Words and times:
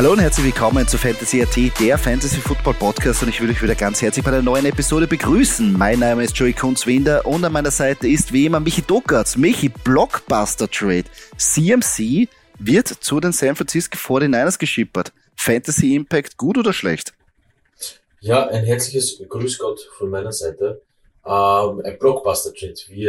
Hallo 0.00 0.12
und 0.12 0.20
herzlich 0.20 0.46
willkommen 0.46 0.88
zu 0.88 0.96
Fantasy 0.96 1.42
AT, 1.42 1.78
der 1.78 1.98
Fantasy 1.98 2.40
Football 2.40 2.72
Podcast 2.72 3.22
und 3.22 3.28
ich 3.28 3.38
will 3.38 3.50
euch 3.50 3.62
wieder 3.62 3.74
ganz 3.74 4.00
herzlich 4.00 4.24
bei 4.24 4.30
einer 4.30 4.40
neuen 4.40 4.64
Episode 4.64 5.06
begrüßen. 5.06 5.74
Mein 5.74 5.98
Name 5.98 6.24
ist 6.24 6.34
Joey 6.34 6.54
Kunzwinder 6.54 7.26
und 7.26 7.44
an 7.44 7.52
meiner 7.52 7.70
Seite 7.70 8.08
ist 8.08 8.32
wie 8.32 8.46
immer 8.46 8.60
Michi 8.60 8.80
Dockertz. 8.80 9.36
Michi, 9.36 9.68
Blockbuster 9.68 10.70
Trade. 10.70 11.04
CMC 11.36 12.28
wird 12.58 12.88
zu 12.88 13.20
den 13.20 13.32
San 13.32 13.54
Francisco 13.54 13.98
49ers 13.98 14.58
geschippert. 14.58 15.12
Fantasy 15.36 15.94
Impact 15.94 16.38
gut 16.38 16.56
oder 16.56 16.72
schlecht? 16.72 17.12
Ja, 18.20 18.46
ein 18.46 18.64
herzliches 18.64 19.22
Grüß 19.28 19.58
Gott 19.58 19.80
von 19.98 20.08
meiner 20.08 20.32
Seite. 20.32 20.80
Ähm, 21.26 21.82
ein 21.84 21.98
Blockbuster 21.98 22.54
Trade, 22.54 22.72
wie, 22.88 23.04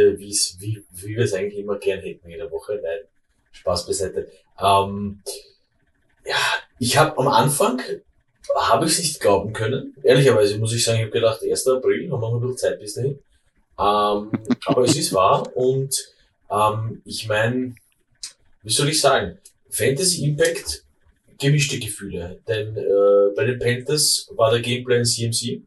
wie, 0.58 0.84
wie 0.90 1.16
wir 1.16 1.24
es 1.24 1.32
eigentlich 1.32 1.58
immer 1.58 1.78
gern 1.78 2.00
hätten 2.00 2.28
jede 2.28 2.50
Woche. 2.50 2.78
Nein, 2.82 3.08
Spaß 3.50 3.86
beiseite. 3.86 4.30
Ähm, 4.60 5.22
ja, 6.26 6.36
ich 6.78 6.96
habe 6.96 7.16
am 7.18 7.28
Anfang 7.28 7.80
habe 8.56 8.86
ich 8.86 8.92
es 8.92 8.98
nicht 8.98 9.20
glauben 9.20 9.52
können. 9.52 9.94
Ehrlicherweise 10.02 10.58
muss 10.58 10.74
ich 10.74 10.84
sagen, 10.84 10.98
ich 10.98 11.04
habe 11.04 11.12
gedacht, 11.12 11.42
1. 11.42 11.66
April, 11.68 12.10
haben 12.10 12.20
wir 12.20 12.48
noch 12.48 12.56
Zeit 12.56 12.78
bis 12.80 12.94
dahin. 12.94 13.18
Ähm, 13.78 14.30
aber 14.66 14.82
es 14.82 14.96
ist 14.96 15.12
wahr 15.12 15.56
und 15.56 16.12
ähm, 16.50 17.00
ich 17.04 17.26
meine, 17.26 17.74
wie 18.62 18.72
soll 18.72 18.88
ich 18.88 19.00
sagen, 19.00 19.38
Fantasy 19.70 20.24
Impact 20.24 20.84
gemischte 21.38 21.78
Gefühle, 21.78 22.38
denn 22.46 22.76
äh, 22.76 23.34
bei 23.34 23.44
den 23.44 23.58
Panthers 23.58 24.28
war 24.36 24.50
der 24.50 24.60
Gameplan 24.60 25.04
CMC 25.04 25.62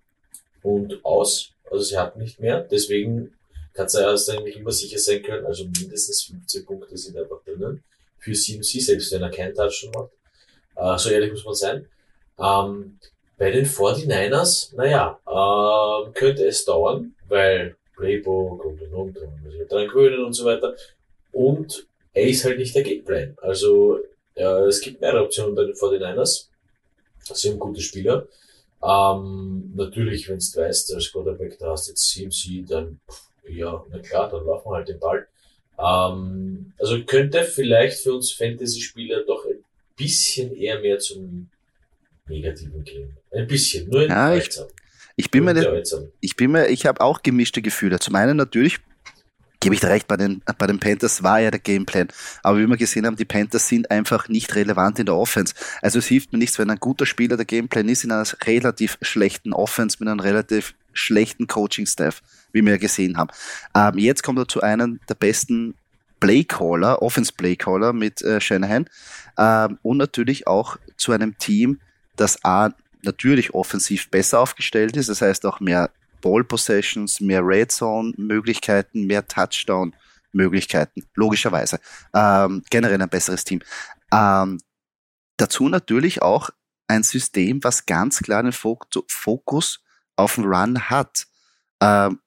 und 0.62 1.04
aus, 1.04 1.52
also 1.70 1.84
sie 1.84 1.98
hatten 1.98 2.22
nicht 2.22 2.40
mehr, 2.40 2.62
deswegen 2.62 3.34
kannst 3.74 3.96
du 3.96 4.00
erst 4.00 4.30
eigentlich 4.30 4.56
immer 4.56 4.72
sicher 4.72 5.00
sein 5.00 5.22
können, 5.22 5.46
also 5.46 5.66
mindestens 5.66 6.24
15 6.24 6.66
Punkte 6.66 6.98
sind 6.98 7.18
einfach 7.18 7.44
drinnen 7.44 7.84
für 8.20 8.32
CMC, 8.32 8.82
selbst 8.82 9.12
wenn 9.12 9.24
er 9.24 9.32
keinen 9.32 9.54
Touchdown 9.54 9.92
macht. 9.92 10.12
Äh, 10.76 10.98
so 10.98 11.10
ehrlich 11.10 11.32
muss 11.32 11.46
man 11.46 11.54
sein. 11.56 11.88
Ähm, 12.40 13.00
bei 13.38 13.52
den 13.52 13.66
49ers, 13.66 14.76
naja, 14.76 15.20
äh, 15.26 16.12
könnte 16.14 16.46
es 16.46 16.66
dauern, 16.66 17.16
weil 17.28 17.76
Playbook 17.96 18.64
und 18.66 18.82
und 18.82 18.94
und, 18.94 19.18
und 19.18 19.44
muss 19.44 19.54
sich 19.54 19.68
dran 19.68 19.88
gewöhnen 19.88 20.24
und 20.24 20.34
so 20.34 20.46
weiter. 20.46 20.76
Und 21.32 21.88
er 22.14 22.28
ist 22.28 22.46
halt 22.46 22.58
nicht 22.58 22.76
der 22.76 22.84
Gameplan. 22.84 23.38
Also 23.42 24.00
äh, 24.36 24.44
es 24.44 24.82
gibt 24.82 25.02
mehrere 25.02 25.24
Optionen 25.24 25.56
bei 25.56 25.66
den 25.66 25.74
49ers. 25.74 26.48
Sie 27.34 27.50
haben 27.50 27.60
gute 27.60 27.82
Spieler. 27.82 28.28
Ähm, 28.84 29.74
natürlich, 29.76 30.30
wenn 30.30 30.40
du 30.40 30.62
weißt, 30.62 30.94
als 30.94 31.12
Quarterback, 31.12 31.58
da 31.58 31.72
hast 31.72 31.88
jetzt 31.88 32.10
CMC, 32.10 32.66
dann 32.68 33.00
ja, 33.48 33.84
na 33.90 34.00
klar, 34.00 34.30
dann 34.30 34.46
laufen 34.46 34.70
wir 34.70 34.76
halt 34.76 34.88
den 34.88 35.00
Ball. 35.00 35.28
Ähm, 35.78 36.74
also 36.80 37.04
könnte 37.04 37.44
vielleicht 37.44 38.00
für 38.00 38.14
uns 38.14 38.32
Fantasy-Spieler 38.32 39.24
doch 39.26 39.46
bisschen 39.96 40.56
eher 40.56 40.80
mehr 40.80 41.00
zum 41.00 41.50
Negativen 42.28 42.84
gehen. 42.84 43.18
Ein 43.32 43.48
bisschen, 43.48 43.90
nur 43.90 44.08
ja, 44.08 44.36
ich, 44.36 44.50
ich 45.16 45.32
bin 45.32 45.44
mir, 45.44 45.84
ich 46.20 46.36
bin 46.36 46.52
mir, 46.52 46.68
ich 46.68 46.86
habe 46.86 47.02
auch 47.02 47.22
gemischte 47.22 47.62
Gefühle. 47.62 48.00
Zum 48.00 48.16
einen 48.16 48.38
natürlich 48.38 48.80
gebe 49.60 49.74
ich 49.74 49.82
dir 49.82 49.90
recht, 49.90 50.08
bei 50.08 50.18
den, 50.18 50.42
bei 50.58 50.68
den 50.68 50.80
Panthers 50.80 51.24
war 51.24 51.40
ja 51.40 51.50
der 51.50 51.60
Gameplan. 51.60 52.10
Aber 52.44 52.60
wie 52.60 52.68
wir 52.68 52.78
gesehen 52.78 53.06
haben, 53.06 53.16
die 53.16 53.26
Panthers 53.26 53.68
sind 53.68 53.90
einfach 53.90 54.28
nicht 54.28 54.54
relevant 54.56 55.00
in 55.00 55.08
der 55.08 55.16
Offense. 55.16 55.56
Also 55.82 56.00
es 56.00 56.08
hilft 56.08 56.34
mir 56.34 56.40
nichts, 56.40 56.60
wenn 56.60 56.70
ein 56.70 56.78
guter 56.78 57.06
Spieler 57.06 57.38
der 57.38 57.46
Gameplan 57.46 57.90
ist 57.90 58.04
in 58.04 58.12
einer 58.12 58.28
relativ 58.46 58.98
schlechten 59.02 59.54
Offense 59.54 59.98
mit 60.00 60.08
einem 60.08 60.20
relativ 60.20 60.76
schlechten 60.94 61.48
Coaching-Staff, 61.48 62.22
wie 62.52 62.62
wir 62.62 62.74
ja 62.74 62.78
gesehen 62.78 63.18
haben. 63.18 63.30
Ähm, 63.76 63.98
jetzt 63.98 64.24
kommt 64.24 64.40
er 64.40 64.48
zu 64.48 64.62
einem 64.62 65.00
der 65.10 65.16
besten 65.16 65.76
Playcaller, 66.26 67.04
Offense-Playcaller 67.04 67.94
mit 67.94 68.24
äh, 68.24 68.42
Shanahan 68.42 68.90
ähm, 69.38 69.78
und 69.84 69.98
natürlich 69.98 70.48
auch 70.48 70.78
zu 70.98 71.12
einem 71.12 71.38
Team, 71.38 71.80
das 72.16 72.44
A, 72.44 72.72
natürlich 73.04 73.54
offensiv 73.54 74.10
besser 74.10 74.40
aufgestellt 74.40 74.98
ist, 74.98 75.08
das 75.08 75.22
heißt 75.22 75.46
auch 75.46 75.60
mehr 75.60 75.92
Ball 76.22 76.44
Possessions, 76.44 77.22
mehr 77.22 77.46
Red 77.46 77.72
Zone 77.72 78.14
Möglichkeiten, 78.18 79.06
mehr 79.06 79.28
Touchdown 79.28 79.96
Möglichkeiten, 80.32 81.04
logischerweise. 81.14 81.80
Ähm, 82.16 82.64
generell 82.72 83.00
ein 83.00 83.10
besseres 83.10 83.44
Team. 83.44 83.62
Ähm, 84.12 84.60
dazu 85.38 85.70
natürlich 85.70 86.24
auch 86.24 86.50
ein 86.88 87.04
System, 87.04 87.64
was 87.64 87.86
ganz 87.86 88.20
klar 88.20 88.42
den 88.42 88.52
Fokus 88.52 89.84
auf 90.16 90.36
den 90.36 90.46
Run 90.46 90.90
hat. 90.90 91.28
Ähm, 91.80 92.20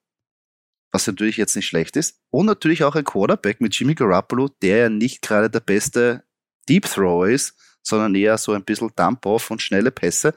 was 0.93 1.07
natürlich 1.07 1.37
jetzt 1.37 1.57
nicht 1.57 1.67
schlecht 1.67 1.97
ist. 1.97 2.21
Und 2.31 2.47
natürlich 2.47 2.85
auch 2.85 2.95
ein 2.95 3.05
Quarterback 3.05 3.61
mit 3.61 3.79
Jimmy 3.79 3.95
Garoppolo, 3.95 4.49
der 4.63 4.77
ja 4.79 4.89
nicht 4.89 5.23
gerade 5.23 5.51
der 5.51 5.61
beste 5.61 6.25
Deep 6.69 6.87
Throw 6.87 7.27
ist, 7.27 7.55
sondern 7.83 8.15
eher 8.15 8.39
so 8.39 8.53
ein 8.53 8.65
bisschen 8.65 8.91
Dump-Off 8.95 9.51
und 9.51 9.63
schnelle 9.63 9.91
Pässe. 9.91 10.35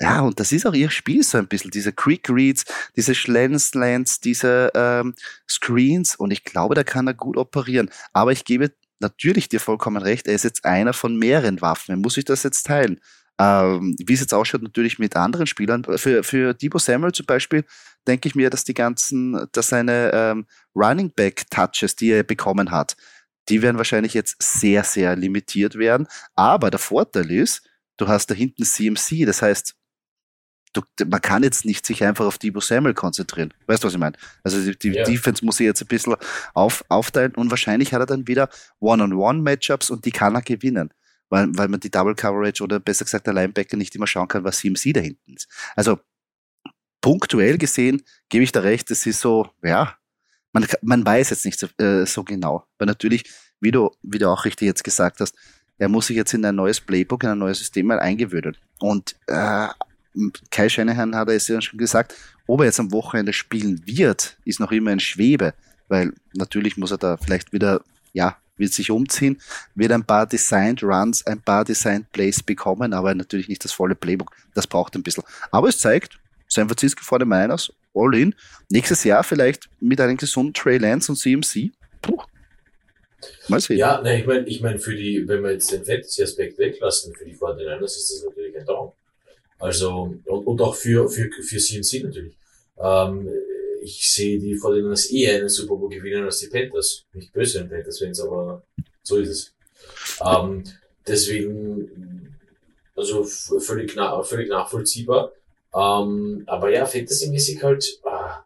Ja, 0.00 0.20
und 0.20 0.38
das 0.38 0.52
ist 0.52 0.66
auch 0.66 0.74
ihr 0.74 0.90
Spiel 0.90 1.22
so 1.22 1.38
ein 1.38 1.48
bisschen, 1.48 1.70
diese 1.70 1.92
Quick 1.92 2.28
Reads, 2.28 2.64
diese 2.96 3.14
Slants, 3.14 4.20
diese 4.20 4.70
ähm, 4.74 5.14
Screens 5.48 6.16
und 6.16 6.30
ich 6.32 6.44
glaube, 6.44 6.74
da 6.74 6.84
kann 6.84 7.06
er 7.06 7.14
gut 7.14 7.38
operieren. 7.38 7.90
Aber 8.12 8.30
ich 8.32 8.44
gebe 8.44 8.72
natürlich 9.00 9.48
dir 9.48 9.60
vollkommen 9.60 10.02
recht, 10.02 10.26
er 10.26 10.34
ist 10.34 10.44
jetzt 10.44 10.64
einer 10.64 10.92
von 10.92 11.16
mehreren 11.16 11.60
Waffen. 11.62 11.92
Er 11.92 11.96
muss 11.96 12.14
sich 12.14 12.26
das 12.26 12.42
jetzt 12.42 12.66
teilen. 12.66 13.00
Ähm, 13.38 13.94
wie 13.98 14.14
es 14.14 14.20
jetzt 14.20 14.32
ausschaut, 14.32 14.62
natürlich 14.62 14.98
mit 14.98 15.14
anderen 15.14 15.46
Spielern. 15.46 15.84
Für, 15.84 16.22
für 16.22 16.54
Debo 16.54 16.78
Samuel 16.78 17.12
zum 17.12 17.26
Beispiel 17.26 17.64
denke 18.06 18.28
ich 18.28 18.34
mir, 18.34 18.50
dass 18.50 18.64
die 18.64 18.74
ganzen, 18.74 19.46
dass 19.52 19.68
seine 19.68 20.10
ähm, 20.12 20.46
Running 20.74 21.12
Back 21.14 21.50
Touches, 21.50 21.96
die 21.96 22.10
er 22.10 22.22
bekommen 22.22 22.70
hat, 22.70 22.96
die 23.48 23.62
werden 23.62 23.76
wahrscheinlich 23.76 24.14
jetzt 24.14 24.36
sehr, 24.42 24.84
sehr 24.84 25.16
limitiert 25.16 25.76
werden. 25.76 26.06
Aber 26.34 26.70
der 26.70 26.80
Vorteil 26.80 27.30
ist, 27.30 27.68
du 27.96 28.08
hast 28.08 28.30
da 28.30 28.34
hinten 28.34 28.64
CMC, 28.64 29.26
das 29.26 29.42
heißt, 29.42 29.74
du, 30.72 30.82
man 31.06 31.20
kann 31.20 31.42
jetzt 31.42 31.64
nicht 31.64 31.86
sich 31.86 32.04
einfach 32.04 32.26
auf 32.26 32.38
Debo 32.38 32.60
Samuel 32.60 32.94
konzentrieren. 32.94 33.52
Weißt 33.66 33.82
du, 33.82 33.86
was 33.86 33.94
ich 33.94 34.00
meine? 34.00 34.16
Also 34.42 34.60
die, 34.60 34.78
die 34.78 34.96
ja. 34.96 35.04
Defense 35.04 35.44
muss 35.44 35.58
sich 35.58 35.66
jetzt 35.66 35.82
ein 35.82 35.88
bisschen 35.88 36.16
auf, 36.54 36.84
aufteilen 36.88 37.34
und 37.34 37.50
wahrscheinlich 37.50 37.92
hat 37.92 38.00
er 38.00 38.06
dann 38.06 38.26
wieder 38.26 38.48
One-on-One-Matchups 38.80 39.90
und 39.90 40.04
die 40.04 40.12
kann 40.12 40.34
er 40.34 40.42
gewinnen. 40.42 40.90
Weil, 41.28 41.48
weil 41.56 41.68
man 41.68 41.80
die 41.80 41.90
Double 41.90 42.14
Coverage 42.14 42.62
oder 42.62 42.78
besser 42.78 43.04
gesagt 43.04 43.26
der 43.26 43.34
Linebacker 43.34 43.76
nicht 43.76 43.94
immer 43.94 44.06
schauen 44.06 44.28
kann, 44.28 44.44
was 44.44 44.58
CMC 44.58 44.92
da 44.92 45.00
hinten 45.00 45.34
ist. 45.34 45.48
Also 45.74 45.98
punktuell 47.00 47.58
gesehen 47.58 48.02
gebe 48.28 48.44
ich 48.44 48.52
da 48.52 48.60
recht, 48.60 48.90
es 48.90 49.06
ist 49.06 49.20
so, 49.20 49.48
ja, 49.62 49.96
man, 50.52 50.66
man 50.82 51.04
weiß 51.04 51.30
jetzt 51.30 51.44
nicht 51.44 51.58
so, 51.58 51.66
äh, 51.78 52.06
so 52.06 52.24
genau. 52.24 52.64
Weil 52.78 52.86
natürlich, 52.86 53.24
wie 53.60 53.70
du, 53.70 53.90
wie 54.02 54.18
du 54.18 54.28
auch 54.28 54.44
richtig 54.44 54.66
jetzt 54.66 54.84
gesagt 54.84 55.20
hast, 55.20 55.34
er 55.78 55.88
muss 55.88 56.06
sich 56.06 56.16
jetzt 56.16 56.32
in 56.32 56.44
ein 56.44 56.54
neues 56.54 56.80
Playbook, 56.80 57.24
in 57.24 57.30
ein 57.30 57.38
neues 57.38 57.58
System 57.58 57.86
mal 57.86 58.00
eingewöhnen. 58.00 58.56
Und 58.78 59.16
äh, 59.26 59.68
Kai 60.50 60.68
Shanahan 60.68 61.14
hat 61.14 61.28
es 61.28 61.48
ja 61.48 61.60
schon 61.60 61.78
gesagt, 61.78 62.14
ob 62.46 62.60
er 62.60 62.66
jetzt 62.66 62.80
am 62.80 62.92
Wochenende 62.92 63.32
spielen 63.32 63.86
wird, 63.86 64.38
ist 64.44 64.60
noch 64.60 64.72
immer 64.72 64.92
in 64.92 65.00
Schwebe, 65.00 65.54
weil 65.88 66.12
natürlich 66.34 66.76
muss 66.76 66.90
er 66.90 66.98
da 66.98 67.16
vielleicht 67.16 67.52
wieder, 67.52 67.82
ja, 68.12 68.38
wird 68.56 68.72
sich 68.72 68.90
umziehen, 68.90 69.40
wird 69.74 69.92
ein 69.92 70.04
paar 70.04 70.26
Designed 70.26 70.82
Runs, 70.82 71.26
ein 71.26 71.40
paar 71.40 71.64
Designed 71.64 72.10
Plays 72.12 72.42
bekommen, 72.42 72.92
aber 72.92 73.14
natürlich 73.14 73.48
nicht 73.48 73.64
das 73.64 73.72
volle 73.72 73.94
Playbook. 73.94 74.30
Das 74.54 74.66
braucht 74.66 74.94
ein 74.94 75.02
bisschen. 75.02 75.24
Aber 75.50 75.68
es 75.68 75.78
zeigt, 75.78 76.18
San 76.48 76.68
Francisco 76.68 77.02
vor 77.02 77.18
den 77.18 77.28
Miners, 77.28 77.72
all 77.94 78.14
in. 78.14 78.34
Nächstes 78.70 79.04
Jahr 79.04 79.24
vielleicht 79.24 79.68
mit 79.80 80.00
einem 80.00 80.16
gesunden 80.16 80.54
Trey 80.54 80.78
Lance 80.78 81.10
und 81.12 81.16
CMC. 81.16 81.72
Puh. 82.02 82.18
Mal 83.48 83.60
sehen. 83.60 83.78
Ja, 83.78 84.00
nein, 84.02 84.20
ich 84.20 84.26
meine, 84.26 84.46
ich 84.46 84.60
mein, 84.60 84.78
für 84.78 84.94
die, 84.94 85.26
wenn 85.26 85.42
wir 85.42 85.52
jetzt 85.52 85.72
den 85.72 85.84
Fantasy-Aspekt 85.84 86.58
weglassen, 86.58 87.14
für 87.14 87.24
die 87.24 87.34
49ers 87.34 87.84
ist 87.84 88.10
das 88.10 88.24
natürlich 88.24 88.56
ein 88.56 88.66
Traum. 88.66 88.92
Also, 89.58 90.16
und, 90.24 90.46
und 90.46 90.60
auch 90.60 90.74
für, 90.74 91.08
für, 91.08 91.30
für 91.30 91.58
CMC 91.58 92.04
natürlich. 92.04 92.36
Ähm, 92.78 93.28
ich 93.86 94.12
sehe 94.12 94.38
die 94.40 94.56
49ers 94.56 95.12
eher 95.12 95.36
einen 95.36 95.48
Super 95.48 95.76
Bowl 95.76 95.88
gewinnen 95.88 96.24
als 96.24 96.38
die 96.38 96.48
Panthers. 96.48 97.04
Nicht 97.12 97.32
böse 97.32 97.60
an 97.60 97.68
Panthers-Fans, 97.68 98.20
aber 98.20 98.64
so 99.02 99.16
ist 99.18 99.28
es. 99.28 99.54
Ähm, 100.26 100.64
deswegen, 101.06 102.36
also 102.96 103.22
völlig, 103.24 103.94
na, 103.94 104.20
völlig 104.24 104.48
nachvollziehbar. 104.48 105.32
Ähm, 105.72 106.42
aber 106.46 106.70
ja, 106.70 106.84
Fantasy-mäßig 106.84 107.62
halt, 107.62 108.00
ah, 108.04 108.44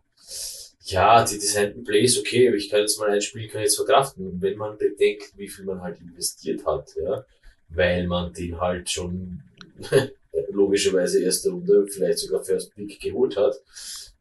ja, 0.85 1.25
die 1.25 1.39
designten 1.39 1.85
Plays, 1.85 2.19
okay, 2.19 2.49
aber 2.49 2.57
ich 2.57 2.69
kann 2.69 2.81
jetzt 2.81 2.99
mal 2.99 3.11
ein 3.11 3.23
Spiel 3.23 3.49
kann 3.49 3.63
jetzt 3.63 3.77
verkraften, 3.77 4.43
wenn 4.43 4.59
man 4.59 4.77
bedenkt, 4.77 5.33
wie 5.37 5.49
viel 5.49 5.65
man 5.65 5.81
halt 5.81 6.01
investiert 6.01 6.67
hat, 6.67 6.91
ja, 6.97 7.25
weil 7.69 8.07
man 8.07 8.33
den 8.35 8.61
halt 8.61 8.91
schon 8.91 9.43
logischerweise 10.51 11.23
erste 11.23 11.51
Runde, 11.51 11.87
vielleicht 11.89 12.19
sogar 12.19 12.43
First 12.43 12.75
Pick 12.75 13.01
geholt 13.01 13.37
hat, 13.37 13.61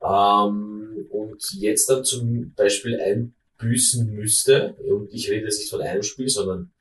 ähm, 0.02 1.08
und 1.10 1.44
jetzt 1.54 1.90
dann 1.90 2.04
zum 2.04 2.54
Beispiel 2.56 3.00
einbüßen 3.00 4.14
müsste, 4.14 4.76
und 4.88 5.14
ich 5.14 5.30
rede 5.30 5.46
jetzt 5.46 5.60
nicht 5.60 5.70
von 5.70 5.82
einem 5.82 6.04
Spiel, 6.04 6.30
sondern 6.30 6.72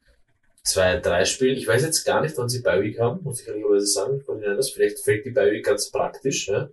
zwei, 0.62 0.98
drei 0.98 1.24
Spielen. 1.24 1.56
Ich 1.56 1.66
weiß 1.66 1.82
jetzt 1.82 2.04
gar 2.04 2.20
nicht, 2.20 2.36
wann 2.36 2.48
sie 2.48 2.60
bei 2.60 2.80
Week 2.82 2.98
haben, 2.98 3.22
muss 3.22 3.40
ich 3.40 3.48
ehrlicherweise 3.48 3.86
sagen, 3.86 4.20
von 4.20 4.40
den 4.40 4.50
anders. 4.50 4.70
Vielleicht 4.70 5.00
fällt 5.00 5.24
die 5.24 5.30
bei 5.30 5.50
Week 5.50 5.64
ganz 5.64 5.90
praktisch, 5.90 6.48
ja. 6.48 6.68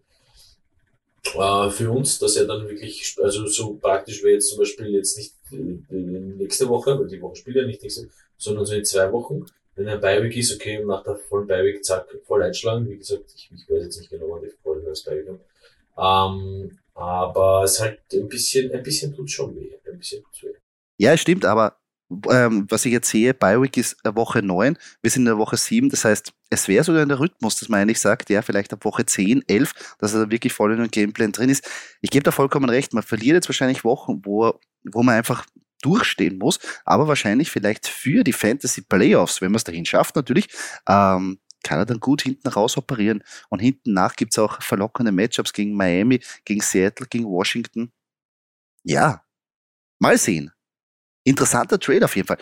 Äh, 1.33 1.71
für 1.71 1.89
uns, 1.89 2.19
dass 2.19 2.35
er 2.35 2.45
dann 2.45 2.67
wirklich, 2.67 3.15
also 3.21 3.47
so 3.47 3.75
praktisch 3.75 4.23
wäre 4.23 4.35
jetzt 4.35 4.49
zum 4.49 4.59
Beispiel 4.59 4.89
jetzt 4.89 5.17
nicht 5.17 5.33
nächste 5.49 6.69
Woche, 6.69 6.99
weil 6.99 7.07
die 7.07 7.21
Woche 7.21 7.35
spielt 7.35 7.55
ja 7.55 7.65
nicht 7.65 7.81
nächste, 7.81 8.09
sondern 8.37 8.65
so 8.65 8.73
in 8.73 8.85
zwei 8.85 9.11
Wochen, 9.11 9.45
wenn 9.75 9.89
ein 9.89 9.99
Beiweg 9.99 10.35
ist, 10.37 10.55
okay, 10.55 10.83
nach 10.83 11.03
der 11.03 11.15
vollen 11.15 11.47
Beiweg, 11.47 11.83
zack, 11.83 12.07
voll 12.25 12.43
einschlagen. 12.43 12.89
Wie 12.89 12.97
gesagt, 12.97 13.25
ich, 13.35 13.49
ich 13.53 13.69
weiß 13.69 13.83
jetzt 13.83 13.99
nicht 13.99 14.09
genau, 14.09 14.29
wann 14.29 14.41
die 14.41 14.51
voll 14.63 14.81
das 14.83 15.03
Beiweg 15.03 15.27
haben. 15.27 15.41
Ähm, 15.97 16.79
aber 16.93 17.63
es 17.63 17.79
halt 17.81 17.99
ein 18.13 18.29
bisschen, 18.29 18.71
ein 18.71 18.83
bisschen 18.83 19.13
tut 19.13 19.29
schon 19.29 19.55
weh. 19.55 19.71
Ein 19.85 19.97
bisschen 19.97 20.23
tut's 20.23 20.43
weh. 20.43 20.53
Ja, 20.97 21.17
stimmt, 21.17 21.43
aber 21.43 21.77
ähm, 22.29 22.65
was 22.69 22.85
ich 22.85 22.93
jetzt 22.93 23.09
sehe, 23.09 23.33
Bioweek 23.33 23.77
ist 23.77 23.97
Woche 24.03 24.41
9, 24.41 24.77
wir 25.01 25.11
sind 25.11 25.23
in 25.23 25.25
der 25.25 25.37
Woche 25.37 25.57
7, 25.57 25.89
das 25.89 26.05
heißt, 26.05 26.31
es 26.49 26.67
wäre 26.67 26.83
sogar 26.83 27.01
in 27.01 27.09
der 27.09 27.19
Rhythmus, 27.19 27.57
dass 27.59 27.67
man 27.67 27.81
eigentlich 27.81 27.99
sagt, 27.99 28.29
ja, 28.29 28.41
vielleicht 28.41 28.71
ab 28.73 28.85
Woche 28.85 29.05
10, 29.05 29.43
11, 29.47 29.95
dass 29.99 30.13
er 30.13 30.25
da 30.25 30.31
wirklich 30.31 30.53
voll 30.53 30.71
in 30.73 30.77
dem 30.77 30.91
Gameplan 30.91 31.31
drin 31.31 31.49
ist. 31.49 31.67
Ich 32.01 32.11
gebe 32.11 32.23
da 32.23 32.31
vollkommen 32.31 32.69
recht, 32.69 32.93
man 32.93 33.03
verliert 33.03 33.35
jetzt 33.35 33.49
wahrscheinlich 33.49 33.83
Wochen, 33.83 34.21
wo, 34.23 34.59
wo 34.83 35.03
man 35.03 35.15
einfach 35.15 35.45
durchstehen 35.85 36.37
muss, 36.37 36.59
aber 36.83 37.07
wahrscheinlich 37.07 37.51
vielleicht 37.51 37.87
für 37.87 38.23
die 38.23 38.33
Fantasy 38.33 38.81
Playoffs, 38.81 39.41
wenn 39.41 39.51
man 39.51 39.57
es 39.57 39.63
dahin 39.63 39.85
schafft, 39.85 40.15
natürlich, 40.15 40.47
ähm, 40.87 41.39
kann 41.63 41.79
er 41.79 41.85
dann 41.85 41.99
gut 41.99 42.21
hinten 42.21 42.47
raus 42.47 42.77
operieren. 42.77 43.23
Und 43.49 43.59
hinten 43.59 43.93
nach 43.93 44.15
gibt's 44.15 44.37
auch 44.37 44.61
verlockende 44.61 45.11
Matchups 45.11 45.51
gegen 45.51 45.75
Miami, 45.75 46.21
gegen 46.45 46.61
Seattle, 46.61 47.07
gegen 47.07 47.25
Washington. 47.25 47.91
Ja, 48.83 49.23
mal 49.99 50.17
sehen. 50.17 50.51
Interessanter 51.23 51.79
Trade 51.79 52.05
auf 52.05 52.15
jeden 52.15 52.27
Fall. 52.27 52.37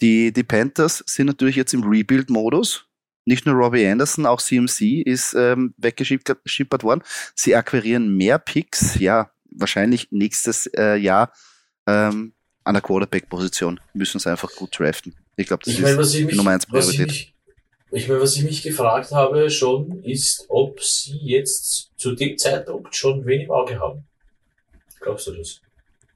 Die, 0.00 0.32
die 0.32 0.42
Panthers 0.42 1.04
sind 1.06 1.26
natürlich 1.26 1.56
jetzt 1.56 1.74
im 1.74 1.84
Rebuild-Modus. 1.84 2.86
Nicht 3.26 3.46
nur 3.46 3.54
Robbie 3.54 3.86
Anderson, 3.86 4.26
auch 4.26 4.40
CMC 4.40 5.02
ist 5.04 5.34
ähm, 5.34 5.74
weggeschippert 5.78 6.82
worden. 6.82 7.02
Sie 7.34 7.54
akquirieren 7.54 8.16
mehr 8.16 8.38
Picks, 8.38 8.98
ja, 8.98 9.30
wahrscheinlich 9.50 10.10
nächstes 10.10 10.66
äh, 10.76 10.96
Jahr 10.96 11.32
ähm, 11.86 12.33
an 12.64 12.74
der 12.74 12.82
Quarterback-Position. 12.82 13.80
Müssen 13.92 14.18
sie 14.18 14.30
einfach 14.30 14.50
gut 14.54 14.78
draften. 14.78 15.14
Ich 15.36 15.46
glaube, 15.46 15.62
das 15.64 15.74
ich 15.74 15.80
mein, 15.80 15.98
ist 15.98 16.14
die 16.14 16.24
mich, 16.24 16.36
Nummer 16.36 16.52
1 16.52 16.66
Priorität. 16.66 17.10
Ich, 17.10 17.34
ich 17.90 18.08
meine, 18.08 18.20
was 18.20 18.36
ich 18.36 18.42
mich 18.42 18.62
gefragt 18.62 19.12
habe 19.12 19.50
schon, 19.50 20.02
ist, 20.02 20.46
ob 20.48 20.82
sie 20.82 21.18
jetzt 21.22 21.92
zu 21.96 22.14
dem 22.14 22.36
Zeitpunkt 22.38 22.94
schon 22.96 23.24
wenig 23.24 23.50
Auge 23.50 23.78
haben. 23.78 24.04
Glaubst 25.00 25.26
du 25.26 25.32
das? 25.32 25.60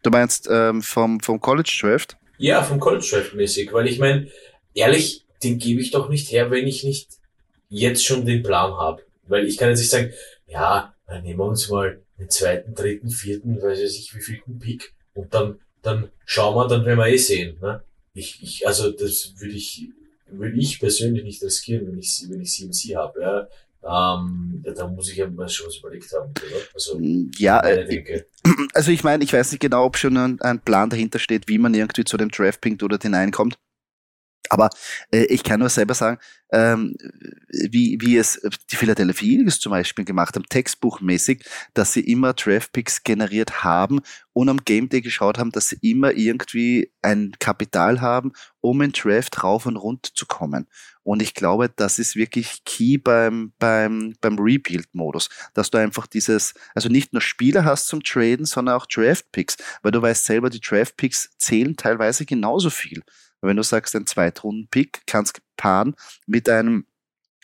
Du 0.03 0.11
meinst 0.11 0.49
ähm, 0.50 0.83
vom, 0.83 1.21
vom 1.21 1.41
College 1.41 1.79
Draft? 1.81 2.17
Ja, 2.39 2.62
vom 2.62 2.81
College 2.81 3.06
Draft 3.11 3.35
mäßig, 3.35 3.73
weil 3.73 3.87
ich 3.87 3.99
meine, 3.99 4.29
ehrlich, 4.75 5.25
den 5.43 5.59
gebe 5.59 5.81
ich 5.81 5.91
doch 5.91 6.09
nicht 6.09 6.31
her, 6.33 6.50
wenn 6.50 6.67
ich 6.67 6.85
nicht 6.85 7.11
jetzt 7.69 8.05
schon 8.05 8.25
den 8.25 8.43
Plan 8.43 8.73
habe. 8.73 9.03
Weil 9.27 9.47
ich 9.47 9.59
kann 9.59 9.69
jetzt 9.69 9.81
nicht 9.81 9.91
sagen, 9.91 10.12
ja, 10.47 10.95
dann 11.06 11.23
nehmen 11.23 11.39
wir 11.39 11.45
uns 11.45 11.69
mal 11.69 12.00
den 12.19 12.31
zweiten, 12.31 12.75
dritten, 12.75 13.11
vierten, 13.11 13.61
weiß 13.61 13.79
ich 13.81 13.93
nicht, 13.99 14.15
wie 14.15 14.23
viel 14.23 14.43
Pick 14.59 14.95
und 15.15 15.33
dann, 15.35 15.61
dann 15.82 16.10
schauen 16.25 16.54
wir, 16.56 16.69
dann 16.69 16.84
werden 16.84 16.98
wir 16.98 17.06
eh 17.06 17.16
sehen. 17.16 17.56
Ne? 17.60 17.82
Ich, 18.14 18.42
ich, 18.42 18.66
also 18.66 18.90
das 18.90 19.34
würde 19.38 19.54
ich, 19.54 19.88
würde 20.30 20.58
ich 20.58 20.80
persönlich 20.80 21.25
nicht 21.25 21.42
riskieren, 21.42 21.86
wenn 21.86 21.98
ich, 21.98 22.25
wenn 22.28 22.40
ich 22.40 22.50
CMC 22.50 22.96
habe. 22.96 23.20
Ja? 23.20 23.48
Ähm, 23.82 24.62
ja, 24.66 24.72
da 24.72 24.88
muss 24.88 25.10
ich 25.10 25.16
ja 25.16 25.28
mal 25.28 25.48
schon 25.48 25.69
was 25.69 25.76
überlegt 25.76 26.12
haben, 26.12 26.30
oder? 26.30 26.60
Also, 26.75 26.98
ja, 27.38 27.60
äh, 27.60 28.25
also 28.75 28.90
ich 28.90 29.04
meine, 29.04 29.22
ich 29.22 29.32
weiß 29.32 29.52
nicht 29.52 29.60
genau, 29.60 29.84
ob 29.84 29.96
schon 29.96 30.16
ein, 30.16 30.40
ein, 30.40 30.60
Plan 30.60 30.90
dahinter 30.90 31.20
steht, 31.20 31.48
wie 31.48 31.58
man 31.58 31.75
irgendwie 31.75 32.04
zu 32.04 32.16
dem 32.16 32.30
Draftpink 32.30 32.82
oder 32.82 32.98
hineinkommt. 33.00 33.56
Aber 34.49 34.71
äh, 35.12 35.25
ich 35.25 35.43
kann 35.43 35.61
nur 35.61 35.69
selber 35.69 35.95
sagen, 35.95 36.19
ähm, 36.50 36.97
wie, 37.49 37.99
wie 38.00 38.17
es 38.17 38.41
die 38.71 38.77
Philadelphia 38.77 39.39
Eagles 39.39 39.61
zum 39.61 39.71
Beispiel 39.71 40.05
gemacht 40.05 40.35
haben, 40.35 40.49
textbuchmäßig, 40.49 41.45
dass 41.75 41.93
sie 41.93 42.00
immer 42.00 42.33
Draftpicks 42.33 43.03
generiert 43.05 43.62
haben 43.65 44.00
und 44.33 44.49
am 44.49 44.65
Game 44.65 44.89
Day 44.89 45.03
geschaut 45.03 45.39
haben, 45.39 45.53
dass 45.53 45.69
sie 45.69 45.79
immer 45.83 46.12
irgendwie 46.12 46.91
ein 47.03 47.33
Kapital 47.39 48.00
haben, 48.00 48.33
um 48.61 48.81
in 48.81 48.93
Draft 48.93 49.43
rauf 49.43 49.67
und 49.67 49.77
runter 49.77 50.11
zu 50.15 50.27
kommen. 50.27 50.67
Und 51.03 51.23
ich 51.23 51.35
glaube, 51.35 51.71
das 51.75 51.99
ist 51.99 52.17
wirklich 52.17 52.65
key 52.65 52.99
beim, 52.99 53.53
beim, 53.59 54.15
beim 54.21 54.39
Rebuild-Modus, 54.39 55.29
dass 55.55 55.71
du 55.71 55.79
einfach 55.79 56.06
dieses, 56.06 56.55
also 56.75 56.89
nicht 56.89 57.12
nur 57.12 57.23
Spieler 57.23 57.65
hast 57.65 57.89
zum 57.89 58.03
Traden, 58.03 58.45
sondern 58.45 58.75
auch 58.75 58.87
Draft-Picks, 58.87 59.56
weil 59.83 59.93
du 59.93 60.03
weißt 60.03 60.25
selber, 60.25 60.50
die 60.50 60.61
Draft-Picks 60.61 61.31
zählen 61.39 61.77
teilweise 61.77 62.27
genauso 62.27 62.71
viel. 62.71 63.03
Wenn 63.40 63.56
du 63.56 63.62
sagst, 63.62 63.94
ein 63.94 64.06
Zweitrunden-Pick 64.06 65.02
kannst 65.06 65.40
paaren 65.56 65.94
mit 66.26 66.49
einem 66.49 66.87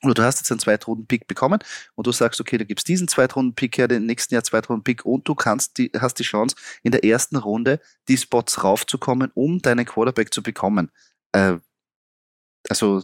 oder 0.04 0.14
du 0.14 0.22
hast 0.22 0.40
jetzt 0.40 0.50
einen 0.50 0.60
Zweitrunden-Pick 0.60 1.26
bekommen 1.26 1.60
und 1.94 2.06
du 2.06 2.12
sagst, 2.12 2.40
okay, 2.40 2.58
du 2.58 2.64
gibst 2.64 2.88
diesen 2.88 3.08
Zweitrunden-Pick 3.08 3.78
her, 3.78 3.88
den 3.88 4.06
nächsten 4.06 4.34
Jahr 4.34 4.44
Zweitrunden-Pick 4.44 5.04
und 5.04 5.26
du 5.28 5.34
kannst 5.34 5.78
die, 5.78 5.90
hast 5.98 6.18
die 6.18 6.24
Chance, 6.24 6.56
in 6.82 6.92
der 6.92 7.04
ersten 7.04 7.36
Runde 7.36 7.80
die 8.08 8.16
Spots 8.16 8.62
raufzukommen, 8.62 9.30
um 9.34 9.60
deinen 9.60 9.86
Quarterback 9.86 10.32
zu 10.32 10.42
bekommen. 10.42 10.90
Äh, 11.32 11.58
also, 12.68 13.02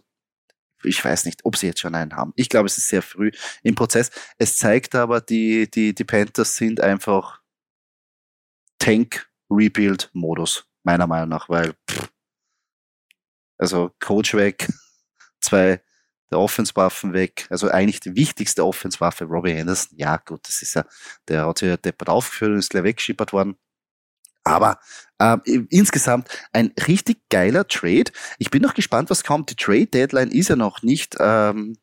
ich 0.82 1.04
weiß 1.04 1.26
nicht, 1.26 1.44
ob 1.44 1.56
sie 1.56 1.66
jetzt 1.66 1.80
schon 1.80 1.94
einen 1.94 2.16
haben. 2.16 2.32
Ich 2.36 2.48
glaube, 2.48 2.66
es 2.66 2.78
ist 2.78 2.88
sehr 2.88 3.02
früh 3.02 3.30
im 3.62 3.74
Prozess. 3.74 4.10
Es 4.38 4.56
zeigt 4.56 4.94
aber, 4.94 5.20
die, 5.20 5.70
die, 5.70 5.94
die 5.94 6.04
Panthers 6.04 6.56
sind 6.56 6.80
einfach 6.80 7.40
Tank-Rebuild-Modus, 8.78 10.66
meiner 10.84 11.06
Meinung 11.06 11.28
nach, 11.28 11.50
weil 11.50 11.74
pff, 11.90 12.08
also 13.60 13.90
Coach 14.00 14.34
weg, 14.34 14.68
zwei 15.40 15.80
der 16.30 16.38
Offenswaffen 16.38 17.12
weg, 17.12 17.46
also 17.50 17.68
eigentlich 17.68 18.00
die 18.00 18.14
wichtigste 18.14 18.64
Offenswaffe, 18.64 19.24
Robbie 19.24 19.58
Anderson, 19.58 19.98
ja 19.98 20.16
gut, 20.16 20.46
das 20.46 20.62
ist 20.62 20.74
ja, 20.74 20.84
der 21.26 21.46
hat 21.46 21.58
sich 21.58 21.68
ja 21.68 21.76
deppert 21.76 22.08
aufgeführt 22.08 22.52
und 22.52 22.58
ist 22.58 22.70
gleich 22.70 22.84
weggeschippert 22.84 23.32
worden. 23.32 23.56
Aber 24.44 24.78
äh, 25.18 25.36
insgesamt 25.68 26.28
ein 26.52 26.72
richtig 26.86 27.28
geiler 27.28 27.66
Trade. 27.68 28.10
Ich 28.38 28.50
bin 28.50 28.62
noch 28.62 28.74
gespannt, 28.74 29.10
was 29.10 29.22
kommt. 29.22 29.50
Die 29.50 29.56
Trade-Deadline 29.56 30.30
ist 30.30 30.48
ja 30.48 30.56
noch 30.56 30.82
nicht 30.82 31.16
ähm, 31.20 31.76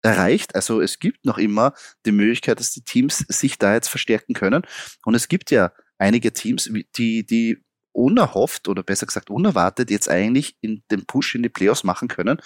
erreicht. 0.00 0.54
Also 0.54 0.80
es 0.80 0.98
gibt 0.98 1.26
noch 1.26 1.36
immer 1.36 1.74
die 2.06 2.12
Möglichkeit, 2.12 2.60
dass 2.60 2.72
die 2.72 2.82
Teams 2.82 3.18
sich 3.28 3.58
da 3.58 3.74
jetzt 3.74 3.88
verstärken 3.88 4.32
können. 4.32 4.62
Und 5.04 5.14
es 5.14 5.28
gibt 5.28 5.50
ja 5.50 5.72
einige 5.98 6.32
Teams, 6.32 6.70
die, 6.96 7.26
die 7.26 7.62
unerhofft 7.92 8.68
oder 8.68 8.82
besser 8.82 9.06
gesagt 9.06 9.30
unerwartet 9.30 9.90
jetzt 9.90 10.08
eigentlich 10.08 10.56
in 10.60 10.82
den 10.90 11.06
Push 11.06 11.34
in 11.34 11.42
die 11.42 11.48
Playoffs 11.48 11.84
machen 11.84 12.08
können. 12.08 12.40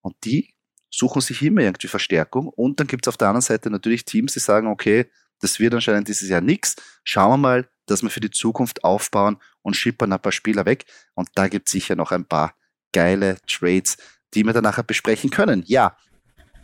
Und 0.00 0.16
die 0.24 0.54
suchen 0.90 1.20
sich 1.20 1.42
immer 1.42 1.62
irgendwie 1.62 1.88
Verstärkung. 1.88 2.48
Und 2.48 2.80
dann 2.80 2.86
gibt 2.86 3.06
es 3.06 3.08
auf 3.08 3.16
der 3.16 3.28
anderen 3.28 3.42
Seite 3.42 3.70
natürlich 3.70 4.04
Teams, 4.04 4.32
die 4.32 4.40
sagen, 4.40 4.68
okay, 4.68 5.10
das 5.40 5.60
wird 5.60 5.74
anscheinend 5.74 6.08
dieses 6.08 6.28
Jahr 6.28 6.40
nichts. 6.40 6.76
Schauen 7.04 7.32
wir 7.32 7.36
mal, 7.36 7.68
dass 7.86 8.02
wir 8.02 8.10
für 8.10 8.20
die 8.20 8.30
Zukunft 8.30 8.84
aufbauen 8.84 9.36
und 9.62 9.74
schippern 9.74 10.12
ein 10.12 10.20
paar 10.20 10.32
Spieler 10.32 10.64
weg. 10.64 10.86
Und 11.14 11.28
da 11.34 11.48
gibt 11.48 11.68
es 11.68 11.72
sicher 11.72 11.96
noch 11.96 12.12
ein 12.12 12.24
paar 12.24 12.54
geile 12.92 13.36
Trades, 13.46 13.96
die 14.34 14.44
wir 14.44 14.52
dann 14.52 14.64
nachher 14.64 14.84
besprechen 14.84 15.30
können. 15.30 15.62
Ja, 15.66 15.96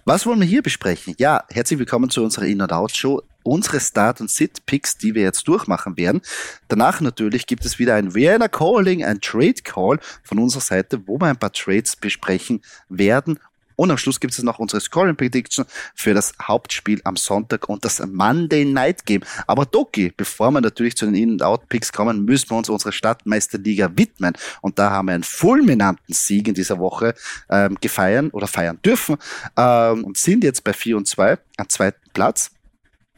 was 0.04 0.26
wollen 0.26 0.40
wir 0.40 0.46
hier 0.46 0.62
besprechen? 0.62 1.14
Ja, 1.18 1.44
herzlich 1.50 1.78
willkommen 1.78 2.10
zu 2.10 2.24
unserer 2.24 2.46
In- 2.46 2.60
and 2.60 2.72
Out-Show. 2.72 3.22
Unsere 3.42 3.80
Start- 3.80 4.20
und 4.20 4.30
Sit-Picks, 4.30 4.98
die 4.98 5.14
wir 5.14 5.22
jetzt 5.22 5.46
durchmachen 5.48 5.96
werden. 5.96 6.20
Danach 6.68 7.00
natürlich 7.00 7.46
gibt 7.46 7.64
es 7.64 7.78
wieder 7.78 7.94
ein 7.94 8.14
Vienna 8.14 8.48
Calling, 8.48 9.04
ein 9.04 9.20
Trade 9.20 9.62
Call 9.62 9.98
von 10.22 10.38
unserer 10.38 10.62
Seite, 10.62 11.06
wo 11.06 11.18
wir 11.18 11.26
ein 11.26 11.38
paar 11.38 11.52
Trades 11.52 11.96
besprechen 11.96 12.62
werden 12.88 13.38
und 13.76 13.90
am 13.90 13.98
Schluss 13.98 14.20
gibt 14.20 14.32
es 14.32 14.42
noch 14.42 14.58
unsere 14.58 14.80
Scoring 14.80 15.16
Prediction 15.16 15.64
für 15.94 16.14
das 16.14 16.34
Hauptspiel 16.40 17.00
am 17.04 17.16
Sonntag 17.16 17.68
und 17.68 17.84
das 17.84 18.00
Monday 18.06 18.64
Night 18.64 19.06
Game. 19.06 19.22
Aber 19.46 19.66
Doki, 19.66 20.12
bevor 20.16 20.50
wir 20.50 20.60
natürlich 20.60 20.96
zu 20.96 21.06
den 21.06 21.14
In- 21.14 21.32
und 21.32 21.42
Out-Picks 21.42 21.92
kommen, 21.92 22.24
müssen 22.24 22.50
wir 22.50 22.58
uns 22.58 22.68
unserer 22.68 22.92
Stadtmeisterliga 22.92 23.90
widmen. 23.96 24.34
Und 24.60 24.78
da 24.78 24.90
haben 24.90 25.06
wir 25.06 25.14
einen 25.14 25.24
fulminanten 25.24 26.14
Sieg 26.14 26.48
in 26.48 26.54
dieser 26.54 26.78
Woche 26.78 27.14
ähm, 27.50 27.76
gefeiert 27.80 28.32
oder 28.32 28.46
feiern 28.46 28.78
dürfen 28.84 29.16
ähm, 29.56 30.04
und 30.04 30.16
sind 30.16 30.44
jetzt 30.44 30.64
bei 30.64 30.72
4 30.72 30.96
und 30.96 31.08
2 31.08 31.38
am 31.56 31.68
zweiten 31.68 32.10
Platz. 32.12 32.50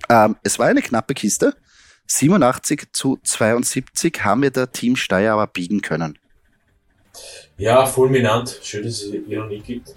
Ähm, 0.09 0.37
es 0.43 0.59
war 0.59 0.67
eine 0.67 0.83
knappe 0.83 1.15
Kiste. 1.15 1.55
87 2.07 2.93
zu 2.93 3.19
72 3.23 4.25
haben 4.25 4.43
wir 4.43 4.51
der 4.51 4.71
Team 4.71 4.97
Steyr 4.97 5.33
aber 5.33 5.47
biegen 5.47 5.81
können. 5.81 6.19
Ja, 7.57 7.87
fulminant. 7.87 8.59
Schön, 8.63 8.85
dass 8.85 9.03
es 9.03 9.15
Ironie 9.15 9.61
gibt. 9.61 9.95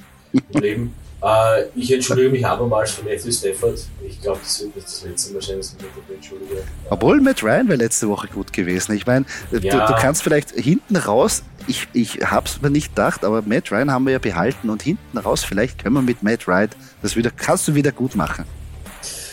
Leben. 0.53 0.93
Äh, 1.19 1.63
ich 1.75 1.91
entschuldige 1.91 2.29
mich 2.29 2.45
abermals 2.45 2.91
für 2.91 3.03
Matthew 3.03 3.31
Stafford. 3.31 3.79
Ich 4.07 4.21
glaube, 4.21 4.39
das 4.43 4.61
wird 4.61 4.75
nicht 4.75 4.87
das 4.87 5.03
letzte 5.03 5.33
Mal 5.33 5.41
sein, 5.41 5.57
dass 5.57 5.75
ich 5.75 5.83
mich 5.83 6.15
entschuldige. 6.15 6.63
Obwohl 6.91 7.21
Matt 7.21 7.41
Ryan 7.41 7.67
wäre 7.67 7.79
letzte 7.79 8.07
Woche 8.07 8.27
gut 8.27 8.53
gewesen. 8.53 8.95
Ich 8.95 9.07
meine, 9.07 9.25
ja. 9.51 9.59
du, 9.59 9.93
du, 9.93 9.99
kannst 9.99 10.21
vielleicht 10.21 10.51
hinten 10.51 10.95
raus, 10.95 11.41
ich, 11.65 11.87
ich 11.93 12.19
hab's 12.21 12.61
mir 12.61 12.69
nicht 12.69 12.89
gedacht, 12.89 13.25
aber 13.25 13.41
Matt 13.41 13.71
Ryan 13.71 13.91
haben 13.91 14.05
wir 14.05 14.13
ja 14.13 14.19
behalten 14.19 14.69
und 14.69 14.83
hinten 14.83 15.17
raus, 15.17 15.43
vielleicht 15.43 15.81
können 15.81 15.95
wir 15.95 16.03
mit 16.03 16.21
Matt 16.21 16.47
Ryan 16.47 16.69
das 17.01 17.15
wieder, 17.15 17.31
kannst 17.31 17.67
du 17.67 17.73
wieder 17.73 17.91
gut 17.91 18.15
machen. 18.15 18.45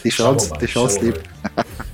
Die 0.05 0.11
Chance, 0.11 0.53
die 0.61 0.67
Chance 0.67 1.01
lieb. 1.01 1.21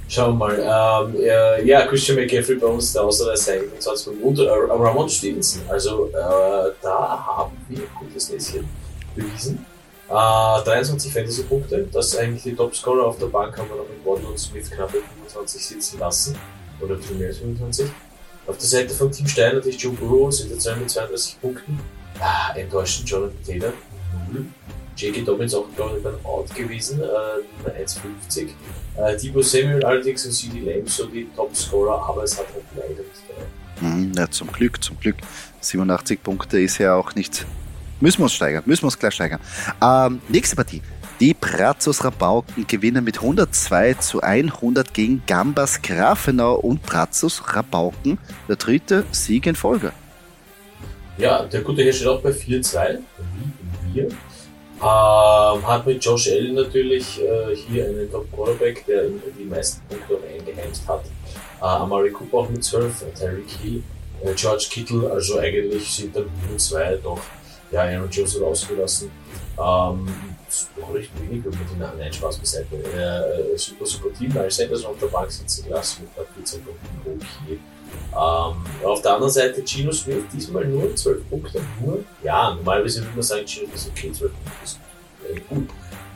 Schauen 0.09 0.37
wir 0.39 0.49
mal. 0.49 1.13
Ähm, 1.15 1.23
äh, 1.23 1.65
ja, 1.65 1.87
Christian 1.87 2.19
McCaffrey 2.19 2.57
bei 2.57 2.67
uns 2.67 2.93
der 2.93 3.03
Außerreißer 3.03 3.53
27 3.61 4.21
und 4.21 4.39
äh, 4.41 4.49
Ramon 4.49 5.09
Stevenson. 5.09 5.63
Also 5.69 6.09
äh, 6.09 6.73
da 6.83 7.25
haben 7.25 7.57
wir 7.69 7.79
ein 7.79 7.89
gutes 7.99 8.29
Näschen 8.31 8.69
bewiesen. 9.15 9.65
Äh, 10.09 10.13
23 10.13 11.13
Fantasy-Punkte, 11.13 11.87
das 11.93 12.09
ist 12.09 12.17
eigentlich 12.19 12.43
die 12.43 12.57
Topscorer 12.57 13.07
auf 13.07 13.19
der 13.19 13.27
Bank, 13.27 13.57
haben 13.57 13.69
wir 13.69 13.77
noch 13.77 13.89
mit 13.89 14.05
Waddle 14.05 14.29
und 14.31 14.39
Smith 14.39 14.69
knapp 14.69 14.91
25 14.91 15.65
sitzen 15.65 16.01
lassen. 16.01 16.37
Oder 16.81 16.97
ein 16.97 17.19
mehr 17.19 17.29
als 17.29 17.39
25. 17.39 17.87
Auf 18.49 18.59
der 18.59 18.67
Seite 18.67 18.93
vom 18.93 19.13
Team 19.13 19.29
Stein 19.29 19.55
natürlich 19.55 19.81
Joe 19.81 19.93
Burrow, 19.93 20.33
sind 20.33 20.51
jetzt 20.51 20.67
mit 20.77 20.91
32 20.91 21.41
Punkten. 21.41 21.79
Ah, 22.19 22.53
enttäuschend 22.57 23.09
Jonathan 23.09 23.45
Taylor, 23.47 23.73
0. 24.33 24.47
J.K. 25.01 25.23
Dobbins 25.23 25.55
auch, 25.55 25.67
glaube 25.75 25.97
ich, 25.97 26.03
beim 26.03 26.15
Out 26.25 26.55
gewesen, 26.55 27.01
äh, 27.01 27.83
1,50. 27.83 28.49
Äh, 28.97 29.17
Debo 29.17 29.43
Samuel 29.43 29.85
allerdings 29.85 30.27
und 30.27 30.33
CD 30.33 30.61
Lamb 30.61 30.89
so 30.89 31.07
die 31.07 31.29
Top-Scorer, 31.35 32.09
aber 32.09 32.25
es 32.25 32.39
hat 32.39 32.47
halt 32.53 32.65
leider 32.77 33.03
nicht. 33.03 33.81
Mhm, 33.81 34.13
ja, 34.17 34.31
zum 34.31 34.53
Glück, 34.53 34.83
zum 34.83 34.99
Glück. 35.01 35.17
87 35.61 36.23
Punkte 36.23 36.61
ist 36.61 36.79
ja 36.79 36.95
auch 36.95 37.15
nicht. 37.15 37.47
Müssen 38.01 38.19
wir 38.19 38.25
uns 38.25 38.35
steigern, 38.35 38.63
müssen 38.67 38.83
wir 38.83 38.87
uns 38.87 38.99
gleich 38.99 39.15
steigern. 39.15 39.41
Ähm, 39.83 40.21
nächste 40.29 40.57
Partie. 40.57 40.83
Die 41.21 41.35
Brazos 41.35 42.03
Rabauken 42.03 42.67
gewinnen 42.67 43.05
mit 43.05 43.17
102 43.19 43.95
zu 43.95 44.23
100 44.23 44.95
gegen 44.95 45.23
Gambas 45.27 45.83
Grafenau 45.83 46.55
und 46.55 46.83
Brazos 46.83 47.43
Rabauken. 47.55 48.19
Der 48.49 48.57
dritte 48.57 49.05
Sieg 49.11 49.47
in 49.47 49.55
Folge. 49.55 49.93
Ja, 51.19 51.45
der 51.45 51.61
gute 51.61 51.83
Herr 51.83 51.93
steht 51.93 52.07
auch 52.07 52.23
bei 52.23 52.31
4-2, 52.31 53.01
wie 53.85 53.95
wir. 53.95 54.09
Ähm, 54.83 55.67
hat 55.67 55.87
mit 55.87 56.03
Josh 56.03 56.29
Allen 56.29 56.55
natürlich 56.55 57.21
äh, 57.21 57.55
hier 57.55 57.87
einen 57.87 58.11
Top-Quarterback, 58.11 58.87
der 58.87 59.09
die 59.39 59.45
meisten 59.45 59.83
Punkte 59.87 60.15
auch 60.15 60.23
eingeheimst 60.23 60.89
hat. 60.89 61.05
Äh, 61.61 61.65
Amari 61.65 62.11
Cooper 62.11 62.39
auch 62.39 62.49
mit 62.49 62.65
12, 62.65 63.03
äh, 63.03 63.13
Tyreek 63.13 63.51
Hill, 63.63 63.83
äh, 64.25 64.33
George 64.35 64.69
Kittle, 64.71 65.11
also 65.11 65.39
eigentlich 65.39 65.87
sind 65.91 66.17
da 66.17 66.21
nur 66.21 66.57
zwei 66.57 66.97
doch, 66.97 67.21
ja, 67.71 67.83
Aaron 67.83 68.09
Jones 68.11 68.41
rausgelassen. 68.41 69.11
Ähm, 69.59 70.09
doch 70.77 70.95
recht 70.95 71.11
wenig, 71.21 71.45
mit 71.45 71.55
den 71.55 71.79
Nein, 71.79 72.13
Spaß 72.13 72.39
beiseite. 72.39 72.77
Äh, 72.77 73.59
super, 73.59 73.85
super 73.85 74.09
Team, 74.19 74.33
Miles 74.33 74.57
Sanders 74.57 74.85
auf 74.87 74.99
der 74.99 75.09
Bank 75.09 75.31
sitzen 75.31 75.65
gelassen 75.65 76.09
mit 76.17 76.27
14 76.37 76.65
Punkten, 76.65 77.21
okay. 77.45 77.59
Ähm, 78.13 78.57
auf 78.85 79.03
der 79.03 79.15
anderen 79.15 79.33
Seite 79.33 79.63
Gino 79.65 79.93
Smith 79.93 80.25
diesmal 80.33 80.65
nur 80.65 80.95
12 80.95 81.29
Punkte. 81.29 81.61
Nur, 81.81 82.05
ja, 82.23 82.55
normalerweise 82.55 83.01
würde 83.01 83.15
man 83.15 83.23
sagen, 83.23 83.47
Gino 83.47 83.69
ist 83.75 83.89
okay, 83.89 84.13
12 84.13 84.33
Punkte 84.33 84.65
ist 84.65 84.79
gut. 85.49 85.69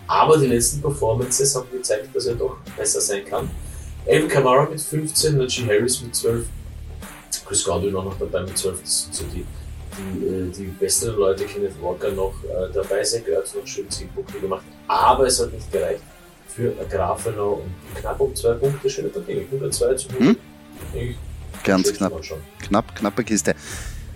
Aber 0.07 0.37
die 0.37 0.47
letzten 0.47 0.83
Performances 0.83 1.55
haben 1.55 1.71
gezeigt, 1.71 2.15
dass 2.15 2.27
er 2.27 2.35
doch 2.35 2.57
besser 2.77 3.01
sein 3.01 3.25
kann. 3.25 3.51
Evan 4.07 4.29
Kamara 4.29 4.69
mit 4.69 4.81
15, 4.81 5.39
Najee 5.39 5.67
Harris 5.67 6.03
mit 6.03 6.15
12, 6.15 6.47
Chris 7.47 7.65
Godwin 7.65 7.97
auch 7.97 8.05
noch 8.05 8.19
dabei 8.19 8.43
mit 8.43 8.57
12. 8.57 8.81
Das 8.81 9.03
sind 9.05 9.15
so 9.15 9.25
die, 9.33 9.47
die, 9.97 10.27
äh, 10.27 10.51
die 10.51 10.65
besseren 10.65 11.17
Leute, 11.17 11.45
Kenneth 11.45 11.81
Walker 11.81 12.11
noch 12.11 12.35
äh, 12.45 12.73
dabei. 12.73 13.03
Zach 13.03 13.27
Ertz 13.27 13.55
noch 13.55 13.67
schön 13.67 13.89
10 13.89 14.09
Punkte 14.09 14.39
gemacht. 14.39 14.65
Aber 14.89 15.27
es 15.27 15.41
hat 15.41 15.53
nicht 15.53 15.71
gereicht 15.73 16.03
für 16.49 16.73
Grafenau 16.91 17.63
und 17.65 18.01
knapp 18.01 18.21
um 18.21 18.35
2 18.35 18.55
Punkte. 18.55 18.91
Schöne 18.91 19.09
Partie, 19.09 19.47
102 19.51 19.95
zu 19.95 20.09
0. 20.13 20.19
Hm? 20.19 20.37
Ganz 21.65 21.93
knapp. 21.93 22.21
Knapp, 22.61 22.95
knappe 22.95 23.25
Kiste. 23.25 23.55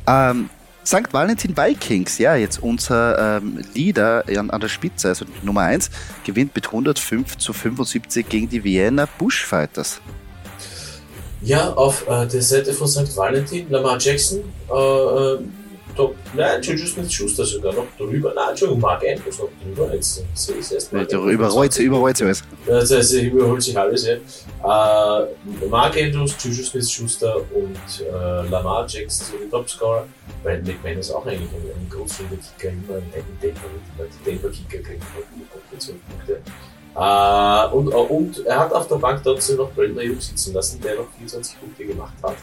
Ähm, 0.06 0.50
St. 0.84 1.12
Valentin 1.12 1.54
Vikings, 1.54 2.16
ja, 2.16 2.34
jetzt 2.34 2.62
unser 2.62 3.38
ähm, 3.38 3.62
Leader 3.74 4.24
an, 4.26 4.48
an, 4.48 4.60
der 4.60 4.68
Spitze, 4.68 5.08
also 5.08 5.26
Nummer 5.42 5.62
1, 5.62 5.90
gewinnt 6.24 6.54
mit 6.54 6.66
105 6.66 7.36
zu 7.36 7.52
75 7.52 8.26
gegen 8.26 8.48
die 8.48 8.64
Vienna 8.64 9.06
Bushfighters. 9.18 10.00
Ja, 11.42 11.74
auf 11.74 12.08
äh, 12.08 12.26
der 12.26 12.40
Seite 12.40 12.72
von 12.72 12.88
St. 12.88 13.14
Valentin, 13.14 13.70
Lamar 13.70 13.98
Jackson, 13.98 14.40
äh, 14.70 14.74
äh 14.74 15.38
Top, 15.98 16.14
nein, 16.32 16.62
Juju 16.62 16.86
Smith-Schuster 16.86 17.44
sogar 17.44 17.72
noch 17.72 17.88
drüber. 17.98 18.32
Nein, 18.32 18.50
Entschuldigung, 18.50 18.80
Mark 18.80 19.02
Andrews 19.04 19.40
noch 19.40 19.48
drüber. 19.60 19.92
Jetzt 19.92 20.22
sehe 20.32 20.54
ich 20.54 20.60
es 20.60 20.70
erst 20.70 20.92
mal. 20.92 21.02
Überrollt 21.02 21.72
sie, 21.72 21.82
überrollt 21.82 22.16
sie 22.16 22.24
alles. 22.24 22.44
Das 22.64 22.92
heißt, 22.92 23.14
überholt 23.14 23.60
sich 23.60 23.76
alles, 23.76 24.06
ja. 24.06 24.14
Äh, 24.14 25.26
Mark 25.68 25.96
Andrews, 25.96 26.36
Juju 26.40 26.62
Smith-Schuster 26.62 27.38
und 27.52 27.76
äh, 28.00 28.48
Lamar 28.48 28.86
Jackson 28.88 29.26
sind 29.26 29.46
die 29.46 29.50
Topscorer. 29.50 30.06
Brandon 30.44 30.72
McMahon 30.72 30.98
ist 30.98 31.10
auch 31.10 31.26
eigentlich 31.26 31.50
ein, 31.50 31.82
ein 31.82 31.90
großartiger 31.90 32.36
Kicker, 32.56 32.68
immer 32.68 32.98
ein 32.98 33.12
Denver, 33.42 33.60
die 33.98 34.30
Denver 34.30 34.50
Kicker 34.50 34.78
kriegen 34.78 35.02
immer 35.02 35.46
Punkte, 35.50 35.78
12 35.78 35.98
Punkte. 36.06 36.40
Uh, 36.94 37.76
und, 37.76 37.88
und 37.88 38.46
er 38.46 38.60
hat 38.60 38.72
auf 38.72 38.86
der 38.86 38.96
Bank 38.96 39.20
trotzdem 39.24 39.56
noch 39.56 39.72
Brandon 39.72 39.98
Ayuk 39.98 40.22
sitzen 40.22 40.54
lassen, 40.54 40.80
der 40.80 40.94
noch 40.94 41.08
24 41.16 41.58
Punkte 41.58 41.84
gemacht 41.84 42.14
hat. 42.22 42.36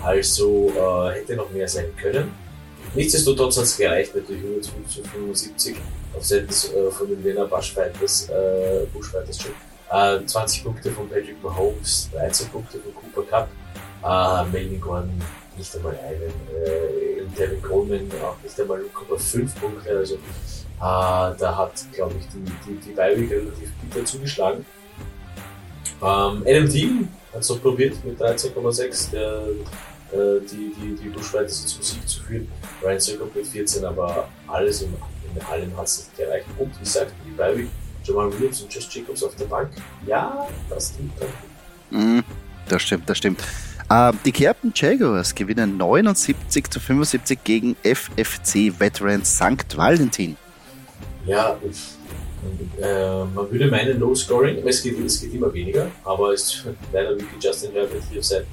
Also 0.00 0.72
uh, 0.76 1.10
hätte 1.10 1.34
noch 1.34 1.50
mehr 1.50 1.68
sein 1.68 1.86
können. 2.00 2.43
Nichtsdestotrotz 2.94 3.56
hat 3.56 3.64
es 3.64 3.76
gereicht, 3.76 4.14
natürlich 4.14 4.42
105 4.42 4.88
zu 4.88 5.02
75 5.02 5.76
auf 6.16 6.24
Seiten 6.24 6.48
äh, 6.48 6.90
von 6.90 7.08
den 7.08 7.24
Wiener 7.24 7.46
Bushfighters, 7.46 8.28
äh, 8.28 8.86
Bushfighters 8.92 9.40
schon. 9.40 9.52
Äh, 9.90 10.24
20 10.24 10.64
Punkte 10.64 10.90
von 10.92 11.08
Patrick 11.08 11.42
Mahomes, 11.42 12.08
13 12.12 12.48
Punkte 12.48 12.78
von 12.78 12.94
Cooper 12.94 13.28
Cup, 13.28 13.48
äh, 14.02 14.50
Melvin 14.50 14.80
Gordon 14.80 15.22
nicht 15.56 15.76
einmal 15.76 15.96
einen, 15.98 16.32
äh, 16.64 17.22
Devin 17.38 17.62
Coleman 17.62 18.08
auch 18.22 18.36
nicht 18.42 18.60
einmal 18.60 18.80
0,5 18.80 19.54
Punkte, 19.60 19.90
also 19.90 20.14
äh, 20.14 20.18
da 20.78 21.56
hat, 21.56 21.72
glaube 21.92 22.14
ich, 22.18 22.26
die, 22.28 22.44
die, 22.66 22.80
die 22.80 22.92
Beiweg 22.92 23.30
relativ 23.30 23.70
bitter 23.82 24.04
zugeschlagen. 24.04 24.64
Ähm, 26.02 26.44
Adam 26.46 26.68
Team 26.68 27.08
hat 27.32 27.40
es 27.40 27.48
noch 27.50 27.62
probiert 27.62 28.04
mit 28.04 28.20
13,6, 28.20 29.10
der 29.10 29.42
äh, 30.14 30.40
die, 30.40 30.72
die, 30.80 30.94
die 31.02 31.08
Bushfighters 31.08 31.66
zum 31.66 31.82
Sieg 31.82 32.08
zu 32.08 32.22
führen. 32.22 32.48
Ryan 32.82 33.00
Circuit 33.00 33.34
mit 33.34 33.46
14, 33.46 33.84
aber 33.84 34.28
alles 34.46 34.82
in, 34.82 34.94
in 35.34 35.42
allem 35.42 35.76
hat 35.76 35.86
es 35.86 35.98
nicht 35.98 36.16
gereicht. 36.16 36.46
Und 36.58 36.74
wie 36.76 36.84
gesagt, 36.84 37.12
die 37.26 37.30
Beiweg, 37.32 37.68
Jamal 38.04 38.32
Williams 38.32 38.62
und 38.62 38.72
Josh 38.72 38.88
Jacobs 38.94 39.22
auf 39.22 39.34
der 39.36 39.46
Bank, 39.46 39.70
ja, 40.06 40.46
das 40.68 40.94
dann. 41.90 42.18
Mm, 42.18 42.24
das 42.68 42.82
stimmt, 42.82 43.08
das 43.08 43.18
stimmt. 43.18 43.40
Uh, 43.90 44.12
die 44.24 44.32
Captain 44.32 44.72
Jaguars 44.74 45.34
gewinnen 45.34 45.76
79 45.76 46.70
zu 46.70 46.80
75 46.80 47.44
gegen 47.44 47.76
FFC 47.82 48.72
Veteran 48.78 49.24
St. 49.24 49.76
Valentin. 49.76 50.36
Ja, 51.26 51.58
äh, 52.80 53.24
man 53.24 53.50
würde 53.50 53.70
meinen 53.70 53.98
Low 53.98 54.14
Scoring, 54.14 54.66
es 54.66 54.82
geht, 54.82 54.98
es 55.04 55.20
geht 55.20 55.34
immer 55.34 55.52
weniger, 55.52 55.86
aber 56.04 56.32
es 56.32 56.42
ist 56.42 56.64
leider 56.92 57.10
wirklich 57.10 57.42
Justin 57.42 57.72
Herbert 57.72 58.02
hier 58.10 58.20
auf 58.20 58.24
Seiten 58.24 58.48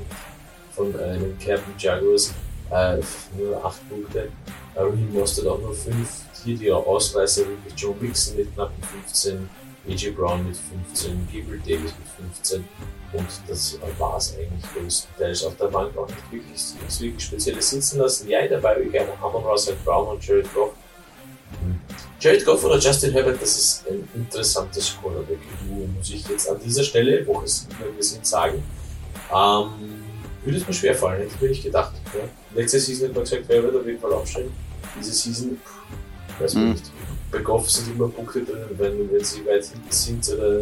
von 0.82 1.00
einem 1.00 1.38
Captain 1.38 1.74
Jaguars 1.78 2.34
äh, 2.72 2.98
nur 3.38 3.64
8 3.64 3.90
Punkte. 3.90 4.30
Raheem 4.76 5.14
Mostert 5.14 5.48
auch 5.48 5.60
nur 5.60 5.74
5. 5.74 6.08
Hier 6.44 6.58
die 6.58 6.72
Ausreißer 6.72 7.42
wirklich 7.48 7.74
Joe 7.76 7.96
Mixon 8.00 8.38
mit 8.38 8.54
knappen 8.56 8.82
15, 9.06 9.50
AJ 9.88 10.12
Brown 10.12 10.48
mit 10.48 10.58
15, 10.58 11.28
Gabriel 11.28 11.60
Davis 11.60 11.94
mit 12.00 12.30
15 12.34 12.66
und 13.14 13.28
das 13.48 13.78
war 14.00 14.18
es 14.18 14.36
eigentlich 14.36 14.64
größtenteils. 14.74 15.44
Auf 15.44 15.56
der 15.58 15.66
Bank 15.66 15.96
auch 15.98 16.08
nicht 16.08 16.32
wirklich, 16.32 16.62
nichts 16.80 17.02
wirklich 17.02 17.24
Spezielles 17.24 17.70
sitzen 17.70 18.00
lassen. 18.00 18.30
Ja, 18.30 18.48
dabei 18.48 18.78
wie 18.84 18.90
gerne 18.90 19.12
Hammer 19.22 19.40
Russell 19.40 19.76
Brown 19.84 20.08
und 20.08 20.26
Jared 20.26 20.52
Goff. 20.54 20.72
Hm. 21.62 21.80
Jared 22.20 22.46
Goff 22.46 22.64
oder 22.64 22.80
Justin 22.80 23.12
Herbert, 23.12 23.42
das 23.42 23.58
ist 23.58 23.86
ein 23.90 24.08
interessantes 24.16 24.96
Quarterback-Duo, 25.00 25.88
muss 25.96 26.10
ich 26.10 26.28
jetzt 26.30 26.50
an 26.50 26.58
dieser 26.64 26.84
Stelle, 26.84 27.28
wo 27.28 27.42
es 27.42 27.68
wir 27.96 28.04
sind, 28.04 28.26
sagen. 28.26 28.64
Ähm, 29.34 30.01
würde 30.44 30.58
es 30.58 30.68
mir 30.68 30.74
schwer 30.74 30.96
fallen, 30.96 31.22
hätte 31.22 31.34
ich 31.36 31.42
mir 31.42 31.50
nicht 31.50 31.64
gedacht. 31.64 31.94
Ja. 32.14 32.22
Letzte 32.56 32.80
Season 32.80 33.10
hat 33.10 33.16
man 33.16 33.24
gesagt, 33.24 33.44
wer 33.48 33.64
wird 33.64 33.76
auf 33.76 33.86
jeden 33.86 34.00
Fall 34.00 34.14
aufsteigen. 34.14 34.52
Diese 35.00 35.14
Season, 35.14 35.60
pff, 35.64 36.42
weiß 36.42 36.56
man 36.56 36.66
mhm. 36.66 36.72
nicht. 36.72 36.92
Bei 37.32 37.40
Goff 37.40 37.70
sind 37.70 37.92
immer 37.96 38.10
Punkte 38.10 38.44
drin, 38.44 38.66
wenn, 38.78 39.12
wenn 39.12 39.24
sie 39.24 39.46
weit 39.46 39.64
hinten 39.64 39.92
sind 39.92 40.30
oder 40.30 40.62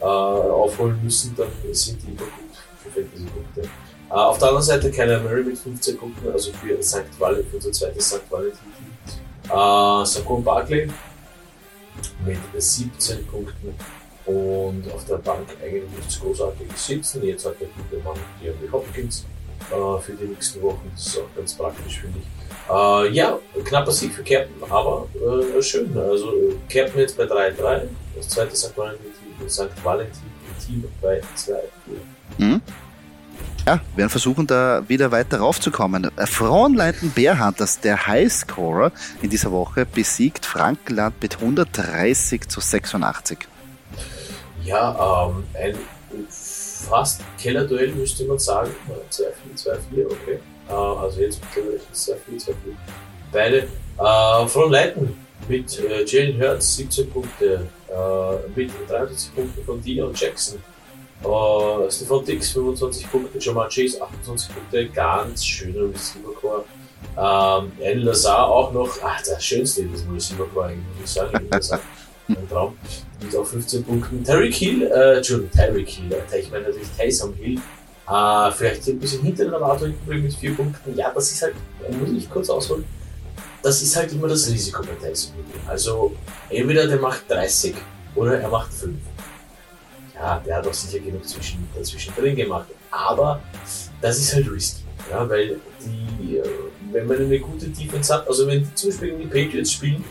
äh, 0.00 0.04
aufholen 0.04 0.98
müssen, 1.02 1.34
dann 1.36 1.48
sind 1.72 2.02
die 2.02 2.08
immer 2.08 2.18
gut 2.18 2.56
für 2.82 2.90
Fantasy-Punkte. 2.90 3.60
Äh, 3.60 4.12
auf 4.12 4.38
der 4.38 4.48
anderen 4.48 4.64
Seite 4.64 4.90
Kyler 4.90 5.20
Murray 5.20 5.44
mit 5.44 5.58
15 5.58 5.96
Punkten, 5.96 6.30
also 6.30 6.52
für 6.52 6.82
St. 6.82 7.04
Valentin, 7.18 7.50
für 7.50 7.56
unser 7.56 7.72
zweites 7.72 8.08
St. 8.08 8.22
Valentin-Team. 8.30 9.20
Äh, 9.44 10.06
Saquon 10.06 10.42
Barkley 10.42 10.88
mit 12.24 12.38
17 12.56 13.26
Punkten. 13.26 13.74
Und 14.26 14.90
auf 14.92 15.04
der 15.04 15.16
Bank 15.16 15.46
eigentlich 15.62 15.90
nichts 15.96 16.20
Großartiges 16.20 16.86
sitzen. 16.86 17.22
Jetzt 17.24 17.44
hat 17.44 17.60
der 17.60 17.68
gute 17.68 18.02
Mann 18.02 18.16
DeAndre 18.42 18.72
Hopkins 18.72 19.26
äh, 19.70 20.00
für 20.00 20.12
die 20.12 20.24
nächsten 20.24 20.62
Wochen. 20.62 20.90
Das 20.94 21.06
ist 21.06 21.18
auch 21.18 21.36
ganz 21.36 21.54
praktisch, 21.54 22.00
finde 22.00 22.18
ich. 22.18 22.72
Äh, 22.72 23.10
ja, 23.12 23.38
knapper 23.64 23.92
Sieg 23.92 24.14
für 24.14 24.22
Captain, 24.22 24.62
aber 24.70 25.06
äh, 25.14 25.62
schön. 25.62 25.96
Also 25.98 26.32
Captain 26.68 27.00
jetzt 27.00 27.16
bei 27.16 27.24
3-3, 27.24 27.82
das 28.16 28.28
zweite 28.28 28.56
St. 28.56 28.76
Valentin, 28.76 29.10
St. 29.48 29.68
Valentin 29.82 30.32
Team 30.64 30.84
bei 31.02 31.20
2 31.34 31.52
mhm. 32.38 32.62
Ja, 33.66 33.80
wir 33.92 33.96
werden 33.96 34.10
versuchen, 34.10 34.46
da 34.46 34.82
wieder 34.88 35.10
weiter 35.10 35.38
raufzukommen. 35.38 36.10
Frauenleiten 36.16 37.10
Bärhunters, 37.10 37.80
der 37.80 38.06
Highscorer 38.06 38.92
in 39.22 39.30
dieser 39.30 39.52
Woche, 39.52 39.86
besiegt 39.86 40.44
Frankenland 40.44 41.14
mit 41.22 41.36
130 41.36 42.46
zu 42.48 42.60
86. 42.60 43.48
Ja, 44.64 45.28
ähm, 45.28 45.44
ein 45.54 45.78
fast 46.28 47.20
Kellerduell 47.40 47.92
müsste 47.92 48.24
man 48.24 48.38
sagen. 48.38 48.70
2-4, 49.10 49.78
2-4, 49.92 50.06
okay. 50.06 50.38
Äh, 50.68 50.72
also 50.72 51.20
jetzt 51.20 51.40
mittlerweile 51.42 51.76
ist 51.76 51.86
es 51.92 52.08
2-4, 52.08 52.48
2-4. 52.48 52.54
Beide. 53.32 53.68
Äh, 53.98 54.46
von 54.48 54.70
Leiten 54.70 55.16
mit 55.48 55.78
äh, 55.78 56.04
Jalen 56.04 56.40
Hurts 56.40 56.76
17 56.76 57.10
Punkte, 57.10 57.66
äh, 57.88 58.48
mit 58.58 58.70
43 58.88 59.34
Punkten 59.34 59.64
von 59.64 59.80
Dino 59.80 60.10
Jackson. 60.14 60.58
Äh, 61.22 61.90
Stefan 61.90 62.24
Dix 62.24 62.50
25 62.50 63.10
Punkte, 63.10 63.38
Jamal 63.38 63.68
Chase 63.68 64.02
28 64.02 64.54
Punkte, 64.54 64.88
ganz 64.88 65.44
schöner 65.44 65.90
Receiver 65.92 66.32
Core. 66.40 66.64
Ähm, 67.16 67.72
El 67.80 68.02
Lazar 68.02 68.48
auch 68.48 68.72
noch, 68.72 68.90
ach, 69.02 69.22
der 69.22 69.38
schönste 69.38 69.82
in 69.82 69.92
diesem 69.92 70.12
Receiver 70.12 70.46
war 70.54 70.66
eigentlich, 70.66 70.84
muss 71.00 71.10
ich 71.10 71.10
sagen, 71.10 71.48
Traum, 72.48 72.76
mit 73.22 73.36
auch 73.36 73.46
15 73.46 73.84
Punkten. 73.84 74.24
Terry 74.24 74.52
Hill, 74.52 74.82
äh, 74.82 75.16
Entschuldigung, 75.16 75.50
Terry 75.50 75.86
Hill, 75.86 76.12
äh, 76.12 76.40
ich 76.40 76.50
meine 76.50 76.64
natürlich 76.64 76.88
Taysom 76.96 77.34
Hill, 77.34 77.58
äh, 78.08 78.50
vielleicht 78.52 78.88
ein 78.88 78.98
bisschen 78.98 79.22
hinter 79.22 79.44
der 79.44 79.54
Erwartung 79.54 79.94
mit 80.06 80.34
4 80.34 80.54
Punkten. 80.54 80.96
Ja, 80.96 81.12
das 81.14 81.32
ist 81.32 81.42
halt, 81.42 81.54
muss 81.98 82.10
ich 82.10 82.30
kurz 82.30 82.48
ausholen, 82.48 82.84
das 83.62 83.82
ist 83.82 83.96
halt 83.96 84.12
immer 84.12 84.28
das 84.28 84.48
Risiko 84.48 84.82
bei 84.82 84.94
Taysom 85.06 85.34
Hill. 85.34 85.44
Also, 85.66 86.14
entweder 86.48 86.86
der 86.86 86.98
macht 86.98 87.30
30 87.30 87.74
oder 88.14 88.40
er 88.40 88.48
macht 88.48 88.72
5. 88.72 88.96
Ja, 90.14 90.40
der 90.46 90.56
hat 90.56 90.66
auch 90.66 90.74
sicher 90.74 91.04
genug 91.04 91.26
zwischen, 91.28 91.68
dazwischen 91.76 92.14
drin 92.14 92.36
gemacht, 92.36 92.68
aber 92.90 93.42
das 94.00 94.18
ist 94.18 94.34
halt 94.34 94.50
risky. 94.50 94.82
Ja, 95.10 95.28
weil 95.28 95.60
die, 95.80 96.38
äh, 96.38 96.44
wenn 96.92 97.06
man 97.06 97.18
eine 97.18 97.38
gute 97.40 97.66
Defense 97.66 98.14
hat, 98.14 98.26
also 98.26 98.46
wenn 98.46 98.64
zum 98.74 98.90
Beispiel 98.90 99.18
die 99.18 99.26
Patriots 99.26 99.72
spielen, 99.72 100.04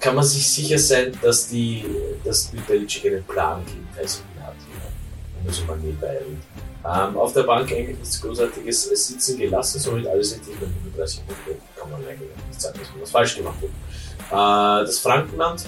kann 0.00 0.14
man 0.14 0.24
sich 0.24 0.48
sicher 0.48 0.78
sein, 0.78 1.12
dass 1.22 1.48
die, 1.48 1.84
dass 2.24 2.50
die 2.50 2.58
Belichick 2.58 3.06
einen 3.06 3.24
Plan 3.24 3.64
gegen 3.64 3.88
Tyson 3.96 4.24
hat. 4.42 4.54
Ja. 4.54 5.44
Muss 5.44 5.66
man 5.66 5.80
nebenbei 5.80 6.08
erwähnen. 6.08 6.42
Ähm, 6.84 7.16
auf 7.16 7.32
der 7.32 7.42
Bank 7.42 7.70
eigentlich 7.72 7.98
nichts 7.98 8.20
Großartiges 8.20 8.84
sitzen 8.84 9.38
gelassen, 9.38 9.80
somit 9.80 10.06
alles 10.06 10.34
richtig 10.34 10.60
mit 10.60 10.70
35 10.94 11.26
Punkte. 11.26 11.56
Kann 11.76 11.90
man 11.90 12.00
eigentlich 12.06 12.30
nicht 12.46 12.60
sagen, 12.60 12.78
dass 12.78 12.90
man 12.90 13.02
was 13.02 13.10
falsch 13.10 13.36
gemacht 13.36 13.56
hat. 13.60 14.82
Äh, 14.82 14.86
das 14.86 14.98
Frankenland 14.98 15.64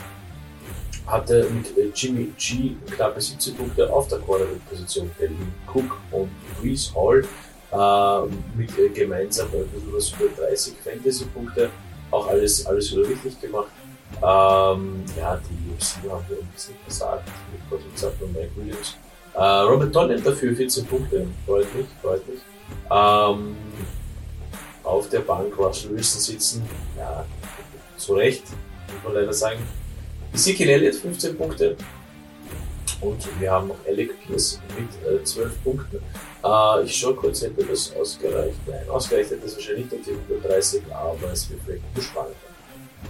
hatte 1.07 1.49
mit 1.51 1.99
Jimmy 1.99 2.33
G 2.39 2.77
knappe 2.91 3.21
17 3.21 3.57
Punkte 3.57 3.93
auf 3.93 4.09
der 4.09 4.19
Quarterback-Position. 4.19 5.11
Delvin 5.19 5.53
Cook 5.67 5.97
und 6.13 6.31
Reese 6.63 6.95
Hall 6.95 7.25
äh, 7.73 8.57
mit 8.57 8.79
äh, 8.79 8.89
gemeinsam 8.91 9.49
ein 9.49 9.67
bisschen 9.69 9.93
was 9.93 10.11
über 10.11 10.47
30 10.47 10.75
Fantasy-Punkte. 10.85 11.71
Auch 12.11 12.29
alles, 12.29 12.65
alles 12.67 12.93
wieder 12.93 13.09
richtig 13.09 13.41
gemacht. 13.41 13.69
Ähm, 14.17 15.05
ja, 15.17 15.41
die 15.49 15.75
Receiver 15.75 16.15
haben 16.15 16.25
wir 16.29 16.39
ein 16.39 16.49
bisschen 16.55 16.75
versagt. 16.85 17.29
Mit 17.71 17.95
gesagt 17.95 18.23
und 18.23 18.33
Mike 18.33 18.51
Williams. 18.57 18.97
Äh, 19.35 19.43
Robert 19.43 19.93
Tonyan 19.93 20.23
dafür 20.23 20.57
14 20.57 20.87
Punkte. 20.87 21.27
Freut 21.47 21.75
mich, 21.75 21.87
freut 22.03 22.29
mich. 22.29 22.41
Ähm, 22.91 23.57
auf 24.83 25.09
der 25.11 25.21
Bank 25.21 25.57
Russell 25.59 25.91
Wilson 25.91 26.21
sitzen. 26.21 26.69
Ja, 26.97 27.25
zu 27.97 28.15
Recht, 28.15 28.45
muss 28.87 29.05
man 29.05 29.15
leider 29.15 29.33
sagen. 29.33 29.61
Ezekiel 30.33 30.71
Elliott 30.71 30.97
15 30.97 31.37
Punkte. 31.37 31.77
Und 33.01 33.41
wir 33.41 33.53
haben 33.53 33.69
noch 33.69 33.79
Alec 33.87 34.11
Pierce 34.27 34.61
mit 34.77 35.21
äh, 35.21 35.23
12 35.23 35.63
Punkten. 35.63 36.01
Äh, 36.45 36.85
ich 36.85 36.97
schaue 36.97 37.15
kurz, 37.15 37.43
hätte 37.43 37.65
das 37.65 37.95
ausgereicht. 37.95 38.59
Nein, 38.67 38.89
ausgereicht 38.89 39.31
hätte 39.31 39.43
das 39.43 39.55
wahrscheinlich 39.55 39.91
nicht 39.91 40.01
auf 40.01 40.07
die 40.29 40.35
130, 40.35 40.83
aber 40.93 41.33
es 41.33 41.49
wird 41.49 41.61
vielleicht 41.65 41.83
zu 41.95 42.03
spannend. 42.03 42.35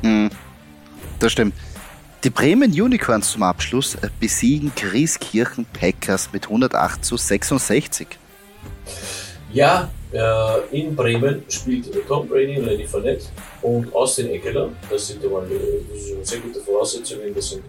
Mm, 0.03 0.29
das 1.19 1.33
stimmt. 1.33 1.55
Die 2.25 2.31
Bremen 2.31 2.73
Unicorns 2.73 3.31
zum 3.33 3.45
Abschluss 3.45 3.95
äh, 3.95 4.09
besiegen 4.19 4.73
Grieskirchen 4.75 5.67
Packers 5.73 6.33
mit 6.33 6.45
108 6.45 7.05
zu 7.05 7.17
66. 7.17 8.09
Ja, 9.53 9.91
äh, 10.13 10.79
in 10.79 10.97
Bremen 10.97 11.45
spielt 11.49 11.89
Tom 12.07 12.27
Brady 12.27 12.59
und 12.59 12.67
Lenny 12.67 12.87
Fournette 12.87 13.27
und 13.63 13.95
Austin 13.95 14.31
Eckler. 14.31 14.71
Das 14.91 15.09
sind 15.09 15.23
ja 15.23 15.31
mal 15.31 15.47
das 15.49 16.29
sehr 16.29 16.41
gute 16.41 16.61
Voraussetzungen. 16.61 17.35
Das 17.35 17.51
sind 17.51 17.63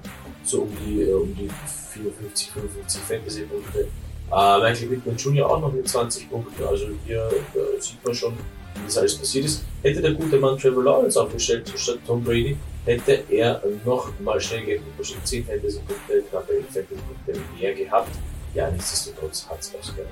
so 0.44 0.62
um 0.62 0.78
die, 0.86 1.04
äh, 1.04 1.14
um 1.14 1.34
die 1.36 1.50
54, 1.94 2.52
55 2.52 3.02
Fantasy-Punkte. 3.02 3.80
Äh, 3.80 4.60
Michael 4.60 4.88
Pittman 4.88 5.18
Jr. 5.18 5.50
auch 5.50 5.62
noch 5.62 5.72
mit 5.72 5.88
20 5.88 6.30
Punkten. 6.30 6.64
Also 6.64 6.88
hier 7.06 7.30
äh, 7.30 7.80
sieht 7.80 8.04
man 8.04 8.14
schon, 8.14 8.34
wie 8.34 8.86
das 8.86 8.98
alles 8.98 9.16
passiert 9.16 9.46
ist. 9.46 9.64
Hätte 9.82 10.02
der 10.02 10.14
gute 10.14 10.38
Mann 10.38 10.58
Trevor 10.58 10.84
Lawrence 10.84 11.22
aufgestellt 11.22 11.72
statt 11.76 12.00
Tom 12.06 12.24
Brady, 12.24 12.58
hätte 12.90 13.24
er 13.30 13.62
noch 13.86 14.10
mal 14.20 14.42
schnell 14.42 14.66
gerechnet, 14.66 14.94
wahrscheinlich 14.98 15.26
10 15.26 15.46
Fantasy-Punkte, 15.46 16.24
knappe 16.30 16.54
Fantasy-Punkte 16.74 17.42
mehr 17.60 17.74
gehabt. 17.74 18.12
Ja, 18.56 18.70
nichtsdestotrotz 18.72 19.48
hat 19.48 19.60
es 19.60 19.74
ausgereicht, 19.80 20.10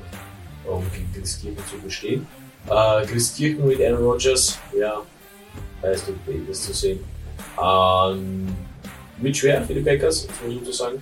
um 0.66 0.86
gegen 0.92 1.12
Christkirchen 1.13 1.63
zu 1.68 1.78
bestehen. 1.80 2.28
Äh, 2.70 3.06
Christkirchen 3.06 3.68
mit 3.68 3.82
Aaron 3.82 4.04
Rodgers, 4.04 4.60
ja, 4.78 5.02
heißt 5.82 6.06
okay, 6.10 6.42
das 6.48 6.62
zu 6.62 6.74
sehen. 6.74 7.04
Ähm, 7.60 8.56
wird 9.18 9.36
schwer 9.36 9.63
für 9.63 9.74
die 9.74 9.82
Packers, 9.82 10.28
muss 10.28 10.56
man 10.56 10.66
so 10.66 10.72
sagen. 10.72 11.02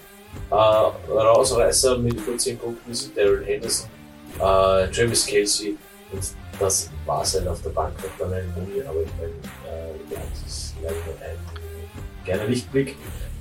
Äh, 0.50 0.56
Rausreißer 0.56 1.98
mit 1.98 2.14
über 2.14 2.38
10 2.38 2.58
Punkten 2.58 2.94
sind 2.94 3.18
Daryl 3.18 3.44
Henderson, 3.46 3.90
äh, 4.38 4.88
Travis 4.92 5.26
Kelsey 5.26 5.78
und 6.12 6.24
das 6.60 6.90
war 7.06 7.22
es 7.22 7.34
halt 7.34 7.48
auf 7.48 7.62
der 7.62 7.72
Bank 7.72 7.94
noch 7.98 8.10
dann 8.18 8.34
ein 8.34 8.54
Muni, 8.56 8.82
aber 8.82 9.02
ich 9.02 9.10
meine, 9.20 9.34
äh, 9.68 10.14
ja, 10.14 10.22
das 10.32 10.54
ist 10.54 10.76
leider 10.82 10.96
ein 10.96 11.55
gerne 12.26 12.46
Lichtblick. 12.48 12.90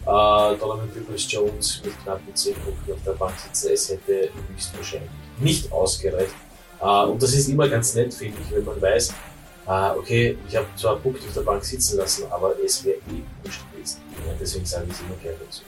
Äh, 0.03 0.07
Donovan 0.07 0.91
Peoples 0.91 1.31
Jones 1.33 1.81
mit 1.85 1.99
knappen 2.03 2.35
10 2.35 2.55
Punkten 2.57 2.93
auf 2.93 2.99
der 3.07 3.13
Bank 3.13 3.33
sitzen, 3.39 3.71
es 3.73 3.89
hätte 3.89 4.29
höchstwahrscheinlich 4.53 5.11
nicht 5.39 5.73
ausgereicht. 5.73 6.35
Äh, 6.81 6.85
und 6.85 7.23
das 7.23 7.33
ist 7.33 7.49
immer 7.49 7.69
ganz 7.69 7.95
nett, 7.95 8.13
finde 8.13 8.37
ich, 8.43 8.55
wenn 8.55 8.65
man 8.65 8.81
weiß, 8.81 9.15
äh, 9.67 9.91
okay, 9.99 10.37
ich 10.47 10.57
habe 10.57 10.67
zwar 10.77 10.97
Punkte 10.97 11.27
auf 11.27 11.33
der 11.33 11.41
Bank 11.41 11.65
sitzen 11.65 11.97
lassen, 11.97 12.25
aber 12.31 12.55
es 12.63 12.85
wäre 12.85 12.97
eh 12.97 13.23
nicht 13.43 13.73
gewesen. 13.73 14.03
Ja, 14.27 14.35
deswegen 14.39 14.67
sage 14.67 14.85
ich 14.89 14.93
es 14.93 15.01
immer 15.01 15.17
gerne 15.23 15.39
dazu. 15.45 15.63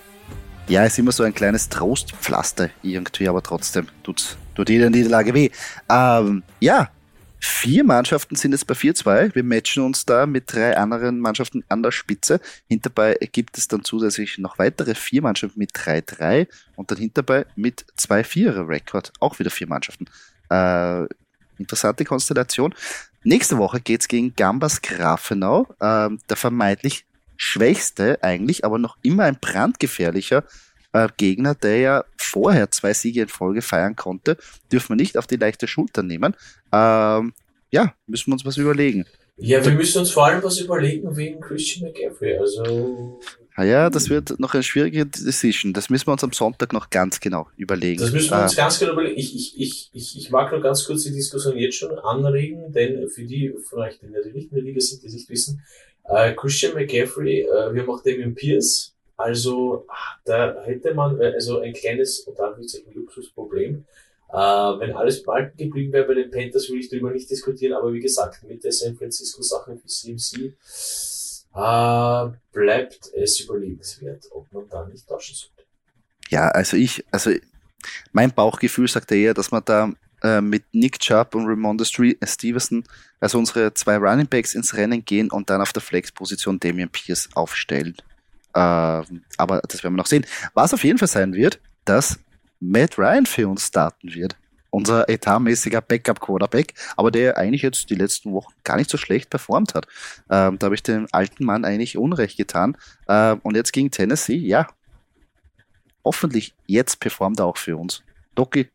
Ja, 0.68 0.84
ist 0.84 0.98
immer 0.98 1.12
so 1.12 1.22
ein 1.22 1.32
kleines 1.32 1.68
Trostpflaster 1.68 2.70
irgendwie, 2.82 3.28
aber 3.28 3.42
trotzdem 3.42 3.86
tut, 4.02 4.36
tut 4.54 4.68
jeder 4.68 4.90
Niederlage 4.90 5.32
weh. 5.32 5.50
Ähm, 5.88 6.42
ja, 6.60 6.90
vier 7.38 7.84
Mannschaften 7.84 8.36
sind 8.36 8.52
jetzt 8.52 8.66
bei 8.66 8.74
4-2. 8.74 9.34
Wir 9.34 9.44
matchen 9.44 9.82
uns 9.82 10.06
da 10.06 10.26
mit 10.26 10.52
drei 10.52 10.76
anderen 10.76 11.20
Mannschaften 11.20 11.64
an 11.68 11.82
der 11.82 11.90
Spitze. 11.90 12.40
Hinterbei 12.68 13.16
gibt 13.32 13.58
es 13.58 13.68
dann 13.68 13.84
zusätzlich 13.84 14.38
noch 14.38 14.58
weitere 14.58 14.94
vier 14.94 15.22
Mannschaften 15.22 15.58
mit 15.58 15.72
3-3 15.72 16.48
und 16.76 16.90
dann 16.90 16.98
hinterbei 16.98 17.46
mit 17.56 17.84
2-4er-Rekord. 17.98 19.12
Auch 19.20 19.38
wieder 19.38 19.50
vier 19.50 19.68
Mannschaften. 19.68 20.06
Äh, 20.50 21.06
interessante 21.58 22.04
Konstellation. 22.04 22.74
Nächste 23.24 23.58
Woche 23.58 23.80
geht's 23.80 24.08
gegen 24.08 24.34
Gambas 24.36 24.82
Grafenau, 24.82 25.66
äh, 25.80 26.10
der 26.28 26.36
vermeintlich 26.36 27.06
schwächste 27.36 28.22
eigentlich, 28.22 28.64
aber 28.64 28.78
noch 28.78 28.96
immer 29.02 29.24
ein 29.24 29.38
brandgefährlicher 29.40 30.44
äh, 30.96 31.08
Gegner, 31.16 31.54
der 31.54 31.78
ja 31.78 32.04
vorher 32.16 32.70
zwei 32.70 32.94
Siege 32.94 33.22
in 33.22 33.28
Folge 33.28 33.62
feiern 33.62 33.96
konnte, 33.96 34.36
dürfen 34.72 34.90
wir 34.90 34.96
nicht 34.96 35.16
auf 35.18 35.26
die 35.26 35.36
leichte 35.36 35.68
Schulter 35.68 36.02
nehmen. 36.02 36.34
Ähm, 36.72 37.32
ja, 37.70 37.94
müssen 38.06 38.28
wir 38.28 38.34
uns 38.34 38.44
was 38.44 38.56
überlegen. 38.56 39.04
Ja, 39.38 39.62
wir 39.64 39.72
müssen 39.72 39.98
uns 39.98 40.10
vor 40.10 40.26
allem 40.26 40.42
was 40.42 40.58
überlegen 40.58 41.14
wegen 41.16 41.40
Christian 41.40 41.90
McCaffrey. 41.90 42.38
Also 42.38 43.20
Ah 43.58 43.64
ja, 43.64 43.88
das 43.88 44.10
wird 44.10 44.38
noch 44.38 44.52
eine 44.52 44.62
schwierige 44.62 45.06
Decision. 45.06 45.72
Das 45.72 45.88
müssen 45.88 46.06
wir 46.06 46.12
uns 46.12 46.22
am 46.22 46.32
Sonntag 46.32 46.74
noch 46.74 46.90
ganz 46.90 47.20
genau 47.20 47.48
überlegen. 47.56 48.02
Das 48.02 48.12
müssen 48.12 48.30
wir 48.30 48.42
uns 48.42 48.52
äh, 48.52 48.56
ganz 48.56 48.78
genau 48.78 48.92
überlegen. 48.92 49.18
Ich, 49.18 49.34
ich, 49.34 49.58
ich, 49.58 49.90
ich, 49.94 50.18
ich 50.18 50.30
mag 50.30 50.52
nur 50.52 50.60
ganz 50.60 50.84
kurz 50.84 51.04
die 51.04 51.12
Diskussion 51.12 51.56
jetzt 51.56 51.76
schon 51.76 51.98
anregen, 51.98 52.70
denn 52.72 53.08
für 53.08 53.24
die 53.24 53.54
euch, 53.72 53.98
die 53.98 54.32
nicht 54.32 54.50
in 54.50 54.56
der 54.56 54.62
Liga 54.62 54.80
sind, 54.80 55.02
die 55.02 55.08
nicht 55.08 55.30
wissen, 55.30 55.62
äh, 56.04 56.34
Christian 56.34 56.74
McCaffrey, 56.74 57.40
äh, 57.40 57.72
wir 57.72 57.80
haben 57.80 57.90
auch 57.90 58.02
Damien 58.02 58.34
Pierce. 58.34 58.94
Also, 59.16 59.86
da 60.24 60.62
hätte 60.64 60.94
man 60.94 61.20
äh, 61.20 61.32
also 61.34 61.60
ein 61.60 61.72
kleines, 61.72 62.20
und 62.20 62.38
ein 62.38 62.94
Luxusproblem. 62.94 63.84
Äh, 64.28 64.36
wenn 64.36 64.92
alles 64.94 65.22
behalten 65.22 65.56
geblieben 65.56 65.92
wäre 65.92 66.06
bei 66.06 66.14
den 66.14 66.30
Panthers, 66.30 66.68
will 66.68 66.80
ich 66.80 66.90
darüber 66.90 67.10
nicht 67.12 67.30
diskutieren, 67.30 67.74
aber 67.74 67.92
wie 67.92 68.00
gesagt, 68.00 68.42
mit 68.42 68.64
der 68.64 68.72
San 68.72 68.96
Francisco 68.96 69.40
Sache 69.42 69.76
für 69.76 69.86
CMC 69.86 70.52
äh, 71.54 72.36
bleibt 72.52 73.10
es 73.14 73.40
überlegenswert, 73.40 74.26
ob 74.32 74.52
man 74.52 74.68
da 74.68 74.84
nicht 74.86 75.08
tauschen 75.08 75.34
sollte. 75.34 75.64
Ja, 76.28 76.48
also 76.48 76.76
ich, 76.76 77.04
also 77.10 77.30
mein 78.12 78.32
Bauchgefühl 78.32 78.88
sagt 78.88 79.12
eher, 79.12 79.32
dass 79.32 79.52
man 79.52 79.62
da 79.64 79.92
äh, 80.22 80.40
mit 80.40 80.64
Nick 80.72 80.98
Chubb 80.98 81.34
und 81.34 81.46
Ramonda 81.46 81.84
äh, 81.84 82.26
Stevenson, 82.26 82.84
also 83.20 83.38
unsere 83.38 83.72
zwei 83.74 83.96
Running 83.96 84.26
Backs 84.26 84.54
ins 84.54 84.74
Rennen 84.74 85.04
gehen 85.04 85.30
und 85.30 85.48
dann 85.50 85.60
auf 85.60 85.72
der 85.72 85.82
Flex-Position 85.82 86.58
Damian 86.58 86.90
Pierce 86.90 87.28
aufstellen. 87.34 87.96
Äh, 88.56 89.02
aber 89.36 89.60
das 89.68 89.82
werden 89.82 89.94
wir 89.94 89.98
noch 89.98 90.06
sehen. 90.06 90.24
Was 90.54 90.72
auf 90.72 90.82
jeden 90.82 90.98
Fall 90.98 91.08
sein 91.08 91.34
wird, 91.34 91.60
dass 91.84 92.18
Matt 92.58 92.98
Ryan 92.98 93.26
für 93.26 93.48
uns 93.48 93.66
starten 93.66 94.14
wird. 94.14 94.36
Unser 94.70 95.08
etatmäßiger 95.08 95.80
Backup-Quarterback, 95.80 96.74
aber 96.96 97.10
der 97.10 97.38
eigentlich 97.38 97.62
jetzt 97.62 97.88
die 97.88 97.94
letzten 97.94 98.32
Wochen 98.32 98.52
gar 98.64 98.76
nicht 98.76 98.90
so 98.90 98.98
schlecht 98.98 99.30
performt 99.30 99.74
hat. 99.74 99.86
Ähm, 100.28 100.58
da 100.58 100.66
habe 100.66 100.74
ich 100.74 100.82
dem 100.82 101.06
alten 101.12 101.44
Mann 101.44 101.64
eigentlich 101.64 101.96
Unrecht 101.96 102.36
getan. 102.36 102.76
Ähm, 103.08 103.40
und 103.42 103.56
jetzt 103.56 103.72
gegen 103.72 103.90
Tennessee, 103.90 104.36
ja, 104.36 104.66
hoffentlich 106.04 106.54
jetzt 106.66 107.00
performt 107.00 107.40
er 107.40 107.46
auch 107.46 107.56
für 107.56 107.76
uns. 107.76 108.02
Doki, 108.34 108.68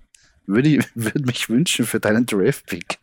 würde, 0.53 0.69
ich, 0.69 0.85
würde 0.95 1.25
mich 1.25 1.49
wünschen 1.49 1.85
für 1.85 1.99
deinen 1.99 2.25
Draft-Pick. 2.25 2.99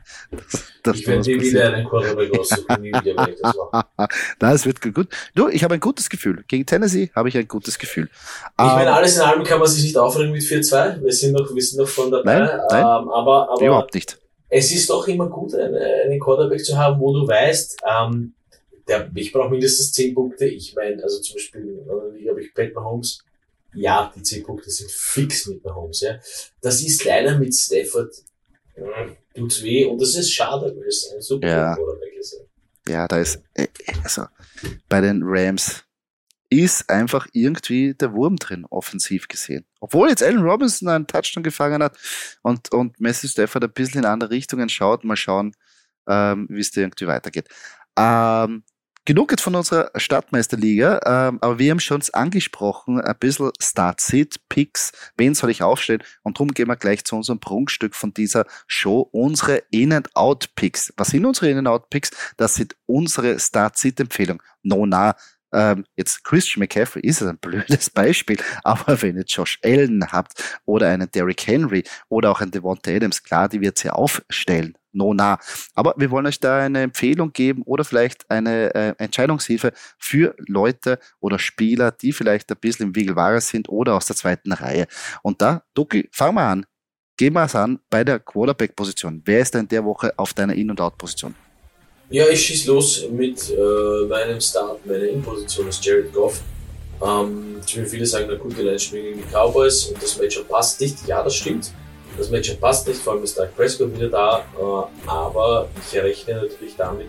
Ich 0.94 1.06
werde 1.06 1.22
dir 1.22 1.40
wieder 1.40 1.72
einen 1.72 1.88
Quarterback 1.88 2.38
aussuchen, 2.38 2.80
nie 2.80 2.88
wieder 2.88 3.16
werde 3.16 3.32
ich 3.32 3.40
das 3.42 3.56
machen. 3.56 3.88
das 4.38 4.66
wird 4.66 4.80
gut. 4.80 5.08
Du, 5.34 5.48
ich 5.48 5.64
habe 5.64 5.74
ein 5.74 5.80
gutes 5.80 6.08
Gefühl. 6.08 6.44
Gegen 6.48 6.66
Tennessee 6.66 7.10
habe 7.14 7.28
ich 7.28 7.36
ein 7.36 7.48
gutes 7.48 7.78
Gefühl. 7.78 8.08
Ich 8.12 8.64
um, 8.64 8.66
meine, 8.66 8.90
ähm, 8.90 8.96
alles 8.96 9.16
in 9.16 9.22
allem 9.22 9.44
kann 9.44 9.58
man 9.58 9.68
sich 9.68 9.84
nicht 9.84 9.96
aufregen 9.96 10.32
mit 10.32 10.42
4-2. 10.42 11.02
Wir 11.02 11.12
sind 11.12 11.32
noch, 11.32 11.54
wir 11.54 11.62
sind 11.62 11.78
noch 11.78 11.88
von 11.88 12.10
dabei. 12.10 12.38
Nein, 12.38 12.60
nein, 12.70 12.80
ähm, 12.80 13.08
aber, 13.08 13.50
aber, 13.50 13.64
überhaupt 13.64 13.94
nicht. 13.94 14.18
es 14.48 14.72
ist 14.72 14.88
doch 14.90 15.06
immer 15.08 15.28
gut, 15.28 15.54
einen, 15.54 15.74
einen 15.76 16.20
Quarterback 16.20 16.64
zu 16.64 16.76
haben, 16.76 17.00
wo 17.00 17.12
du 17.12 17.26
weißt, 17.26 17.78
ähm, 17.88 18.34
der, 18.88 19.10
ich 19.14 19.32
brauche 19.32 19.50
mindestens 19.50 19.92
10 19.92 20.14
Punkte. 20.14 20.46
Ich 20.46 20.74
meine, 20.74 21.02
also 21.02 21.20
zum 21.20 21.34
Beispiel, 21.36 21.78
ich 22.18 22.28
habe 22.28 22.42
ich 22.42 22.54
Pat 22.54 22.74
Mahomes, 22.74 23.22
ja, 23.74 24.12
die 24.14 24.22
10 24.22 24.44
Punkte 24.44 24.70
sind 24.70 24.90
fix 24.90 25.46
mit 25.46 25.64
Mahomes, 25.64 26.00
ja. 26.00 26.18
Das 26.60 26.82
ist 26.82 27.04
leider 27.04 27.38
mit 27.38 27.54
Stafford, 27.54 28.12
äh, 28.74 28.82
tut's 29.34 29.62
weh 29.62 29.84
und 29.84 30.00
das 30.00 30.14
ist 30.14 30.32
schade, 30.32 30.74
weil 30.76 30.88
es 30.88 31.10
ein 31.14 31.20
super 31.20 31.48
ja. 31.48 31.74
Quarterback 31.74 32.14
ist. 32.18 32.40
Ja, 32.88 33.06
da 33.06 33.18
ist, 33.18 33.42
äh, 33.54 33.68
also, 34.02 34.24
bei 34.88 35.00
den 35.00 35.22
Rams 35.22 35.84
ist 36.50 36.88
einfach 36.88 37.26
irgendwie 37.32 37.94
der 37.94 38.14
Wurm 38.14 38.36
drin, 38.36 38.64
offensiv 38.70 39.28
gesehen. 39.28 39.66
Obwohl 39.80 40.08
jetzt 40.08 40.22
Allen 40.22 40.42
Robinson 40.42 40.88
einen 40.88 41.06
Touchdown 41.06 41.42
gefangen 41.42 41.82
hat 41.82 41.98
und, 42.42 42.72
und 42.72 42.98
Messi 43.00 43.28
Stafford 43.28 43.64
ein 43.64 43.72
bisschen 43.72 44.00
in 44.00 44.06
andere 44.06 44.30
Richtungen 44.30 44.70
schaut, 44.70 45.04
mal 45.04 45.16
schauen, 45.16 45.54
ähm, 46.08 46.46
wie 46.50 46.60
es 46.60 46.70
da 46.70 46.80
irgendwie 46.80 47.06
weitergeht. 47.06 47.48
Ähm, 47.98 48.64
genug 49.04 49.30
jetzt 49.30 49.42
von 49.42 49.54
unserer 49.54 49.90
Stadtmeisterliga, 49.96 51.00
ähm, 51.04 51.38
aber 51.40 51.58
wir 51.58 51.70
haben 51.70 51.80
schon 51.80 52.02
angesprochen, 52.12 53.00
ein 53.00 53.16
bisschen 53.18 53.50
Start-Sit-Picks, 53.60 54.92
wen 55.16 55.34
soll 55.34 55.50
ich 55.50 55.62
aufstellen? 55.62 56.02
Und 56.22 56.36
darum 56.38 56.52
gehen 56.52 56.68
wir 56.68 56.76
gleich 56.76 57.04
zu 57.04 57.16
unserem 57.16 57.40
Prunkstück 57.40 57.94
von 57.94 58.12
dieser 58.12 58.44
Show, 58.66 59.08
unsere 59.12 59.62
In-and-Out-Picks. 59.70 60.92
Was 60.96 61.08
sind 61.08 61.24
unsere 61.24 61.50
In-and-Out-Picks? 61.50 62.10
Das 62.36 62.54
sind 62.54 62.76
unsere 62.86 63.38
Start-Sit-Empfehlungen. 63.38 64.42
Nona, 64.62 65.16
ähm, 65.52 65.84
jetzt 65.96 66.24
Christian 66.24 66.60
McCaffrey 66.60 67.02
ist 67.02 67.22
ein 67.22 67.38
blödes 67.38 67.90
Beispiel, 67.94 68.38
aber 68.64 69.00
wenn 69.02 69.16
ihr 69.16 69.24
Josh 69.24 69.58
Allen 69.64 70.04
habt 70.12 70.60
oder 70.64 70.88
einen 70.88 71.10
Derrick 71.10 71.46
Henry 71.46 71.84
oder 72.08 72.30
auch 72.30 72.40
einen 72.40 72.50
Devonta 72.50 72.90
Adams, 72.90 73.22
klar, 73.22 73.48
die 73.48 73.60
wird 73.60 73.78
sie 73.78 73.90
aufstellen 73.90 74.76
no 74.92 75.14
nah. 75.14 75.38
Aber 75.74 75.94
wir 75.96 76.10
wollen 76.10 76.26
euch 76.26 76.40
da 76.40 76.58
eine 76.58 76.82
Empfehlung 76.82 77.32
geben 77.32 77.62
oder 77.62 77.84
vielleicht 77.84 78.30
eine 78.30 78.74
äh, 78.74 78.94
Entscheidungshilfe 78.98 79.72
für 79.98 80.34
Leute 80.46 80.98
oder 81.20 81.38
Spieler, 81.38 81.92
die 81.92 82.12
vielleicht 82.12 82.50
ein 82.50 82.58
bisschen 82.60 82.88
im 82.88 82.96
Wiegelware 82.96 83.40
sind 83.40 83.68
oder 83.68 83.94
aus 83.94 84.06
der 84.06 84.16
zweiten 84.16 84.52
Reihe. 84.52 84.86
Und 85.22 85.40
da, 85.40 85.62
Duki, 85.74 86.08
fang 86.12 86.34
mal 86.34 86.52
an. 86.52 86.66
Gehen 87.16 87.32
wir 87.32 87.44
es 87.44 87.54
an 87.56 87.80
bei 87.90 88.04
der 88.04 88.20
Quarterback-Position. 88.20 89.22
Wer 89.24 89.40
ist 89.40 89.54
denn 89.54 89.66
der 89.66 89.84
Woche 89.84 90.12
auf 90.16 90.34
deiner 90.34 90.54
In- 90.54 90.70
und 90.70 90.80
Out-Position? 90.80 91.34
Ja, 92.10 92.26
ich 92.26 92.40
schieß 92.40 92.66
los 92.66 93.06
mit 93.10 93.50
äh, 93.50 94.06
meinem 94.06 94.40
Start. 94.40 94.84
Meine 94.86 95.08
In-Position 95.08 95.68
ist 95.68 95.84
Jared 95.84 96.10
Goff. 96.14 96.40
Ähm, 97.02 97.60
viele 97.66 98.06
sagen, 98.06 98.28
na 98.30 98.36
gut, 98.36 98.56
die 98.58 98.78
spielen 98.78 99.04
gegen 99.04 99.18
die 99.18 99.30
Cowboys 99.30 99.84
und 99.84 100.02
das 100.02 100.16
Matchup 100.16 100.48
passt 100.48 100.80
nicht. 100.80 101.06
Ja, 101.06 101.22
das 101.22 101.34
stimmt. 101.34 101.70
Das 102.16 102.30
Matchup 102.30 102.60
passt 102.60 102.88
nicht, 102.88 102.98
vor 103.00 103.12
allem 103.12 103.24
ist 103.24 103.38
Doug 103.38 103.48
Prescott 103.54 103.94
wieder 103.94 104.08
da, 104.08 104.38
äh, 104.38 105.08
aber 105.08 105.68
ich 105.78 106.00
rechne 106.00 106.36
natürlich 106.36 106.74
damit, 106.76 107.08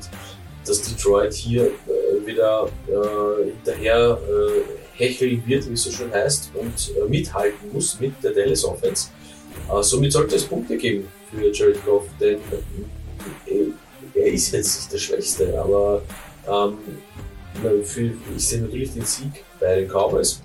dass 0.65 0.81
Detroit 0.81 1.33
hier 1.33 1.67
äh, 1.67 2.27
wieder 2.27 2.69
äh, 2.87 3.45
hinterher 3.45 4.19
äh, 4.29 4.97
hecheln 5.01 5.41
wird, 5.47 5.67
wie 5.69 5.73
es 5.73 5.83
so 5.83 5.91
schön 5.91 6.11
heißt, 6.11 6.51
und 6.55 6.91
äh, 6.97 7.07
mithalten 7.09 7.71
muss 7.71 7.97
mit 8.01 8.21
der 8.21 8.33
Dallas 8.33 8.65
Offense. 8.65 9.07
Äh, 9.73 9.81
somit 9.81 10.11
sollte 10.11 10.35
es 10.35 10.43
Punkte 10.43 10.77
geben 10.77 11.07
für 11.31 11.49
Jared 11.51 11.83
Goff, 11.85 12.03
denn 12.19 12.39
äh, 13.47 13.71
er 14.19 14.33
ist 14.33 14.51
jetzt 14.51 14.77
nicht 14.77 14.93
der 14.93 14.97
Schwächste, 14.97 15.59
aber 15.59 16.01
ähm, 16.47 16.77
ich 18.35 18.47
sehe 18.47 18.61
natürlich 18.61 18.93
den 18.93 19.05
Sieg 19.05 19.43
bei 19.59 19.75
den 19.75 19.89
Cowboys, 19.89 20.41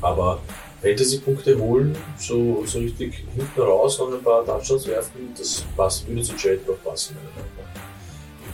aber 0.00 0.40
Fantasy-Punkte 0.82 1.58
holen, 1.58 1.96
so, 2.18 2.64
so 2.64 2.78
richtig 2.78 3.24
hinten 3.34 3.60
raus 3.60 3.98
noch 3.98 4.12
ein 4.12 4.22
paar 4.22 4.44
Touchdowns 4.44 4.86
werfen, 4.86 5.34
das 5.36 5.64
passt, 5.76 6.08
würde 6.08 6.22
zu 6.22 6.34
Trade 6.34 6.60
noch 6.66 6.82
passen, 6.82 7.16
meiner. 7.16 7.60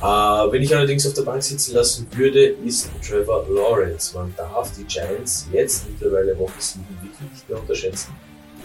Äh, 0.03 0.53
wenn 0.53 0.63
ich 0.63 0.75
allerdings 0.75 1.07
auf 1.07 1.15
der 1.15 1.23
Bank 1.23 1.43
sitzen 1.43 1.75
lassen 1.75 2.07
würde, 2.13 2.45
ist 2.45 2.91
Trevor 3.07 3.47
Lawrence. 3.49 4.15
Man 4.15 4.35
darf 4.37 4.71
die 4.77 4.85
Giants 4.85 5.47
jetzt 5.53 5.89
mittlerweile 5.89 6.39
Woche 6.39 6.53
7 6.59 6.85
wirklich 7.03 7.31
nicht 7.33 7.49
mehr 7.49 7.59
unterschätzen. 7.59 8.15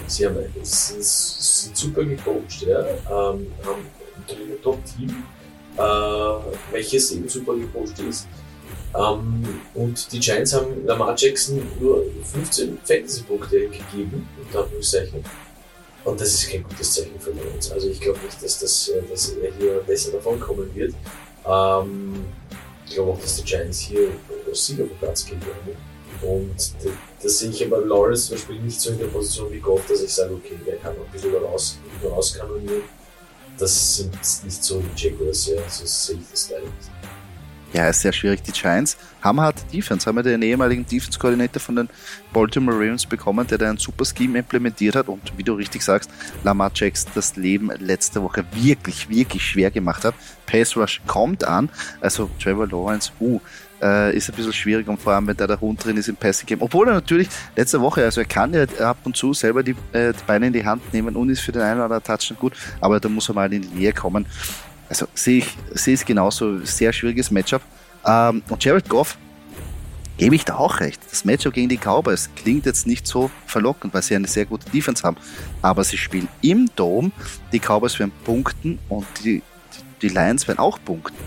Sie 0.08 0.26
haben, 0.26 0.36
sind, 0.64 1.04
sind 1.04 1.78
super 1.78 2.04
gecoacht, 2.04 2.64
ja, 2.66 2.80
ähm, 2.82 3.48
haben 3.64 3.86
ein 4.28 4.62
Top-Team, 4.62 5.24
äh, 5.82 6.74
welches 6.74 7.12
eben 7.12 7.28
super 7.28 7.56
gecoacht 7.56 8.00
ist. 8.08 8.28
Ähm, 8.94 9.62
und 9.74 10.12
die 10.12 10.20
Giants 10.20 10.54
haben 10.54 10.86
Lamar 10.86 11.16
Jackson 11.18 11.62
nur 11.80 12.04
15 12.24 12.78
Fantasy-Punkte 12.84 13.70
gegeben, 13.70 14.28
unter 14.44 14.64
Anführungszeichen. 14.64 15.24
Und 16.04 16.20
das 16.20 16.34
ist 16.34 16.50
kein 16.50 16.64
gutes 16.64 16.94
Zeichen 16.94 17.20
für 17.20 17.32
uns. 17.32 17.72
Also 17.72 17.88
ich 17.88 18.02
glaube 18.02 18.20
nicht, 18.26 18.42
dass, 18.44 18.60
das, 18.60 18.90
äh, 18.90 19.02
dass 19.10 19.30
er 19.30 19.52
hier 19.54 19.74
besser 19.88 20.12
davon 20.12 20.40
kommen 20.40 20.70
wird. 20.76 20.94
Ähm, 21.46 22.26
ich 22.88 22.96
glaube 22.96 23.12
auch, 23.12 23.20
dass 23.20 23.38
die 23.38 23.44
Giants 23.44 23.80
hier 23.80 24.10
als 24.48 24.66
Sieger 24.66 24.86
vom 24.86 24.98
Platz 24.98 25.26
gehen 25.26 25.40
werden. 25.42 25.78
Und 26.22 26.56
das 27.24 27.40
sehe 27.40 27.50
ich 27.50 27.66
aber 27.66 27.84
Lawrence 27.86 28.28
zum 28.28 28.36
Beispiel 28.36 28.60
nicht 28.60 28.80
so 28.80 28.92
in 28.92 29.00
der 29.00 29.08
Position 29.08 29.52
wie 29.52 29.60
Goff, 29.60 29.88
dass 29.88 30.02
ich 30.02 30.14
sage, 30.14 30.34
okay, 30.34 30.60
der 30.68 30.76
kann 30.78 30.96
noch 30.96 31.06
ein 31.06 31.12
bisschen 31.12 31.34
raus, 31.36 31.80
raus 32.04 32.34
kanonieren. 32.38 32.84
Das 33.62 33.98
sind 33.98 34.12
nicht 34.44 34.64
so 34.64 34.84
Jaguars, 34.96 35.46
ja, 35.46 35.62
so 35.70 35.86
sehe 35.86 36.16
ich 36.16 36.32
das 36.32 36.50
leider 36.50 36.64
nicht. 36.64 36.90
Ja, 37.74 37.88
ist 37.90 38.02
sehr 38.02 38.12
schwierig. 38.12 38.42
Die 38.42 38.52
Giants 38.52 38.98
haben 39.22 39.40
harte 39.40 39.62
Defense, 39.72 40.08
haben 40.08 40.16
wir 40.16 40.24
den 40.24 40.42
ehemaligen 40.42 40.84
Defense-Koordinator 40.84 41.62
von 41.62 41.76
den 41.76 41.90
Baltimore 42.34 42.76
Ravens 42.76 43.06
bekommen, 43.06 43.46
der 43.46 43.60
da 43.60 43.70
ein 43.70 43.78
super 43.78 44.04
Scheme 44.04 44.40
implementiert 44.40 44.96
hat 44.96 45.08
und 45.08 45.22
wie 45.38 45.44
du 45.44 45.54
richtig 45.54 45.84
sagst, 45.84 46.10
Lamar 46.44 46.72
Jackson 46.74 47.12
das 47.14 47.36
Leben 47.36 47.72
letzte 47.78 48.24
Woche 48.24 48.44
wirklich, 48.52 49.08
wirklich 49.10 49.46
schwer 49.46 49.70
gemacht 49.70 50.06
hat. 50.06 50.16
Pace 50.48 50.76
Rush 50.76 51.00
kommt 51.06 51.44
an, 51.44 51.70
also 52.02 52.32
Trevor 52.42 52.68
Lawrence, 52.68 53.12
uh, 53.22 53.40
äh, 53.82 54.16
ist 54.16 54.30
ein 54.30 54.36
bisschen 54.36 54.54
schwierig 54.54 54.88
und 54.88 55.00
vor 55.00 55.14
allem, 55.14 55.28
wenn 55.28 55.38
da 55.38 55.48
der 55.48 55.60
Hund 55.60 55.84
drin 55.84 55.98
ist 55.98 56.08
im 56.08 56.16
Passing 56.16 56.46
Game. 56.46 56.62
Obwohl 56.62 56.88
er 56.88 56.94
natürlich 56.94 57.30
letzte 57.56 57.82
Woche, 57.82 58.04
also 58.04 58.22
er 58.22 58.28
kann 58.28 58.54
ja 58.54 58.64
ab 58.80 58.98
und 59.04 59.16
zu 59.16 59.34
selber 59.34 59.64
die, 59.64 59.76
äh, 59.92 60.14
die 60.14 60.24
Beine 60.26 60.48
in 60.48 60.54
die 60.54 60.66
Hand 60.66 60.94
nehmen 60.94 61.16
und 61.16 61.30
ist 61.30 61.42
für 61.42 61.52
den 61.52 61.62
einen 61.62 61.76
oder 61.76 61.86
anderen 61.86 62.04
Touchdown 62.04 62.38
gut, 62.38 62.54
aber 62.80 63.00
da 63.00 63.10
muss 63.10 63.30
er 63.30 63.36
mal 63.36 63.52
in 63.52 63.62
die 63.62 63.68
Nähe 63.70 63.94
kommen. 63.94 64.26
Also 64.90 65.08
sehe 65.14 65.40
ich 65.40 65.58
sehe 65.74 65.94
es 65.94 66.06
genauso, 66.06 66.60
sehr 66.66 66.92
schwieriges 66.92 67.32
Matchup. 67.32 67.62
Ähm, 68.06 68.42
und 68.50 68.64
Jared 68.64 68.90
Goff, 68.90 69.18
gebe 70.22 70.36
ich 70.36 70.46
da 70.46 70.56
auch 70.58 70.80
recht. 70.82 71.02
Das 71.10 71.26
Matchup 71.26 71.54
gegen 71.54 71.68
die 71.68 71.78
Cowboys 71.78 72.30
klingt 72.36 72.68
jetzt 72.68 72.86
nicht 72.86 73.08
so 73.08 73.32
verlockend, 73.48 73.94
weil 73.94 74.04
sie 74.04 74.16
eine 74.16 74.28
sehr 74.28 74.46
gute 74.46 74.70
Defense 74.70 75.02
haben. 75.02 75.18
Aber 75.64 75.84
sie 75.84 75.98
spielen 75.98 76.28
im 76.44 76.70
Dome, 76.76 77.12
die 77.52 77.60
Cowboys 77.60 77.98
werden 77.98 78.12
punkten 78.24 78.78
und 78.88 79.08
die, 79.24 79.42
die, 80.02 80.08
die 80.08 80.14
Lions 80.14 80.48
werden 80.48 80.60
auch 80.60 80.78
punkten. 80.86 81.18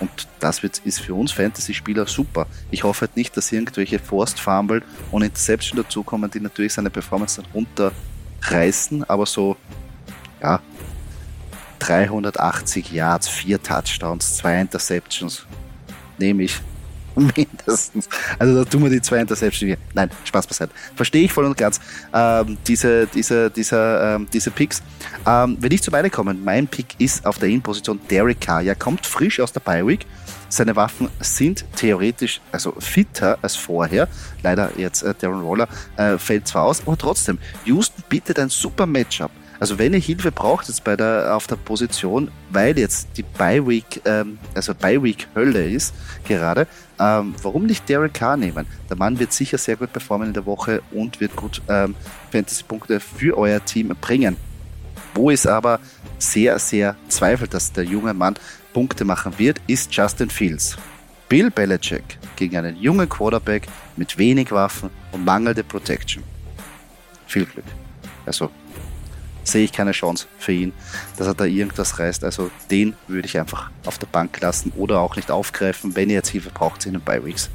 Und 0.00 0.10
das 0.40 0.62
wird, 0.62 0.78
ist 0.78 1.00
für 1.00 1.14
uns 1.14 1.30
Fantasy-Spieler 1.32 2.06
super. 2.06 2.46
Ich 2.70 2.84
hoffe 2.84 3.02
halt 3.02 3.16
nicht, 3.16 3.36
dass 3.36 3.52
irgendwelche 3.52 3.98
Forced 3.98 4.40
Fumble 4.40 4.82
und 5.10 5.22
Interception 5.22 5.82
dazukommen, 5.82 6.30
die 6.30 6.40
natürlich 6.40 6.72
seine 6.72 6.90
Performance 6.90 7.42
dann 7.42 7.50
runterreißen, 7.52 9.04
aber 9.04 9.26
so, 9.26 9.56
ja, 10.42 10.60
380 11.80 12.92
Yards, 12.92 13.28
vier 13.28 13.62
Touchdowns, 13.62 14.36
zwei 14.36 14.60
Interceptions. 14.60 15.46
Nehme 16.18 16.44
ich. 16.44 16.60
Mindestens. 17.36 18.08
Also 18.38 18.64
da 18.64 18.64
tun 18.68 18.82
wir 18.82 18.90
die 18.90 19.00
zwei 19.00 19.18
Interceptions. 19.18 19.76
Nein, 19.94 20.10
Spaß 20.24 20.46
beiseite. 20.46 20.72
Verstehe 20.94 21.24
ich 21.24 21.32
voll 21.32 21.44
und 21.44 21.56
ganz 21.56 21.80
ähm, 22.14 22.56
diese, 22.66 23.06
diese, 23.06 23.50
diese, 23.50 24.00
ähm, 24.02 24.28
diese 24.32 24.50
Picks. 24.50 24.82
Ähm, 25.26 25.56
wenn 25.60 25.72
ich 25.72 25.82
zu 25.82 25.90
beide 25.90 26.10
komme, 26.10 26.34
mein 26.34 26.66
Pick 26.66 26.98
ist 26.98 27.26
auf 27.26 27.38
der 27.38 27.48
In-Position 27.48 28.00
Derek 28.08 28.40
Carr. 28.40 28.62
Er 28.62 28.74
kommt 28.74 29.06
frisch 29.06 29.40
aus 29.40 29.52
der 29.52 29.60
Bye-Week. 29.60 30.06
Seine 30.48 30.74
Waffen 30.74 31.08
sind 31.20 31.64
theoretisch 31.76 32.40
also 32.50 32.72
fitter 32.78 33.38
als 33.42 33.54
vorher. 33.54 34.08
Leider 34.42 34.72
jetzt 34.76 35.02
äh, 35.02 35.14
Darren 35.14 35.44
Waller 35.44 35.68
äh, 35.96 36.18
fällt 36.18 36.48
zwar 36.48 36.64
aus, 36.64 36.82
aber 36.86 36.96
trotzdem, 36.96 37.38
Houston 37.66 38.02
bietet 38.08 38.38
ein 38.38 38.48
super 38.48 38.86
Matchup. 38.86 39.30
Also 39.60 39.78
wenn 39.78 39.92
ihr 39.92 40.00
Hilfe 40.00 40.32
braucht 40.32 40.68
jetzt 40.68 40.82
bei 40.84 40.96
der, 40.96 41.36
auf 41.36 41.46
der 41.46 41.56
Position, 41.56 42.30
weil 42.48 42.78
jetzt 42.78 43.08
die 43.16 43.22
Bye-Week, 43.22 44.00
ähm, 44.06 44.38
also 44.54 44.74
Bye-Week-Hölle 44.74 45.70
ist 45.70 45.94
gerade, 46.26 46.66
ähm, 47.00 47.34
warum 47.42 47.64
nicht 47.66 47.88
Derek 47.88 48.14
Carr 48.14 48.36
nehmen? 48.36 48.66
Der 48.88 48.96
Mann 48.96 49.18
wird 49.18 49.32
sicher 49.32 49.58
sehr 49.58 49.76
gut 49.76 49.92
performen 49.92 50.28
in 50.28 50.34
der 50.34 50.46
Woche 50.46 50.82
und 50.92 51.20
wird 51.20 51.34
gut 51.34 51.62
ähm, 51.68 51.94
Fantasy-Punkte 52.30 53.00
für 53.00 53.36
euer 53.38 53.64
Team 53.64 53.96
bringen. 54.00 54.36
Wo 55.14 55.30
es 55.30 55.46
aber 55.46 55.80
sehr, 56.18 56.58
sehr 56.58 56.94
zweifelt, 57.08 57.54
dass 57.54 57.72
der 57.72 57.84
junge 57.84 58.14
Mann 58.14 58.34
Punkte 58.72 59.04
machen 59.04 59.32
wird, 59.38 59.60
ist 59.66 59.92
Justin 59.92 60.30
Fields. 60.30 60.76
Bill 61.28 61.50
Belichick 61.50 62.18
gegen 62.36 62.56
einen 62.56 62.76
jungen 62.76 63.08
Quarterback 63.08 63.66
mit 63.96 64.18
wenig 64.18 64.52
Waffen 64.52 64.90
und 65.12 65.24
mangelnde 65.24 65.64
Protection. 65.64 66.22
Viel 67.26 67.46
Glück. 67.46 67.64
Also 68.26 68.50
sehe 69.44 69.64
ich 69.64 69.72
keine 69.72 69.92
Chance 69.92 70.26
für 70.38 70.52
ihn, 70.52 70.72
dass 71.16 71.26
er 71.26 71.34
da 71.34 71.44
irgendwas 71.44 71.98
reißt. 71.98 72.24
Also 72.24 72.50
den 72.70 72.94
würde 73.08 73.26
ich 73.26 73.38
einfach 73.38 73.70
auf 73.86 73.98
der 73.98 74.06
Bank 74.06 74.40
lassen 74.40 74.72
oder 74.76 75.00
auch 75.00 75.16
nicht 75.16 75.30
aufgreifen, 75.30 75.96
wenn 75.96 76.10
ihr 76.10 76.16
jetzt 76.16 76.28
Hilfe 76.28 76.50
braucht 76.50 76.86
in 76.86 76.92
den 76.92 77.02
Bi-Weeks. 77.02 77.50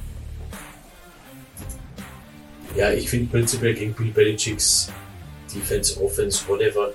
Ja, 2.75 2.91
ich 2.91 3.09
finde 3.09 3.31
prinzipiell 3.31 3.73
gegen 3.73 3.93
Bill 3.93 4.11
Belichicks 4.11 4.89
Defense, 5.53 5.97
Offense, 6.01 6.41
whatever, 6.47 6.91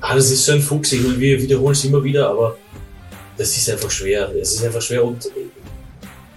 Ah, 0.00 0.14
das 0.14 0.30
ist 0.30 0.44
so 0.44 0.52
ein 0.52 0.60
Fuchs, 0.60 0.92
ich 0.92 1.02
meine, 1.02 1.18
wir 1.18 1.40
wiederholen 1.42 1.72
es 1.72 1.84
immer 1.84 2.02
wieder, 2.02 2.28
aber 2.28 2.56
das 3.36 3.56
ist 3.56 3.70
einfach 3.70 3.90
schwer. 3.90 4.30
Es 4.40 4.54
ist 4.54 4.64
einfach 4.64 4.82
schwer 4.82 5.04
und 5.04 5.28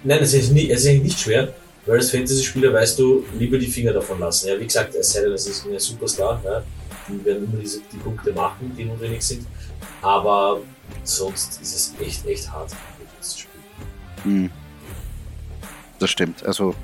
nein, 0.03 0.19
es 0.21 0.33
ist, 0.33 0.51
nicht, 0.51 0.71
es 0.71 0.85
ist 0.85 1.03
nicht 1.03 1.19
schwer, 1.19 1.53
weil 1.85 1.97
als 1.97 2.11
Fantasy-Spieler 2.11 2.73
weißt 2.73 2.97
du, 2.99 3.23
lieber 3.37 3.57
die 3.57 3.67
Finger 3.67 3.93
davon 3.93 4.19
lassen. 4.19 4.47
Ja, 4.47 4.59
wie 4.59 4.65
gesagt, 4.65 4.95
es 4.95 5.11
sei 5.11 5.21
denn, 5.21 5.31
das 5.31 5.45
ist 5.45 5.65
ein 5.65 5.77
Superstar, 5.79 6.41
ja, 6.43 6.63
die 7.19 7.25
werden 7.25 7.45
immer 7.45 7.61
diese, 7.61 7.81
die 7.91 7.97
Punkte 7.97 8.33
machen, 8.33 8.73
die 8.77 8.85
notwendig 8.85 9.21
sind. 9.21 9.45
Aber 10.01 10.61
sonst 11.03 11.61
ist 11.61 11.75
es 11.75 11.93
echt, 12.05 12.25
echt 12.25 12.51
hart, 12.51 12.71
das 13.17 13.39
Spiel. 13.39 13.61
Hm. 14.23 14.49
Das 15.99 16.09
stimmt. 16.09 16.45
Also 16.45 16.75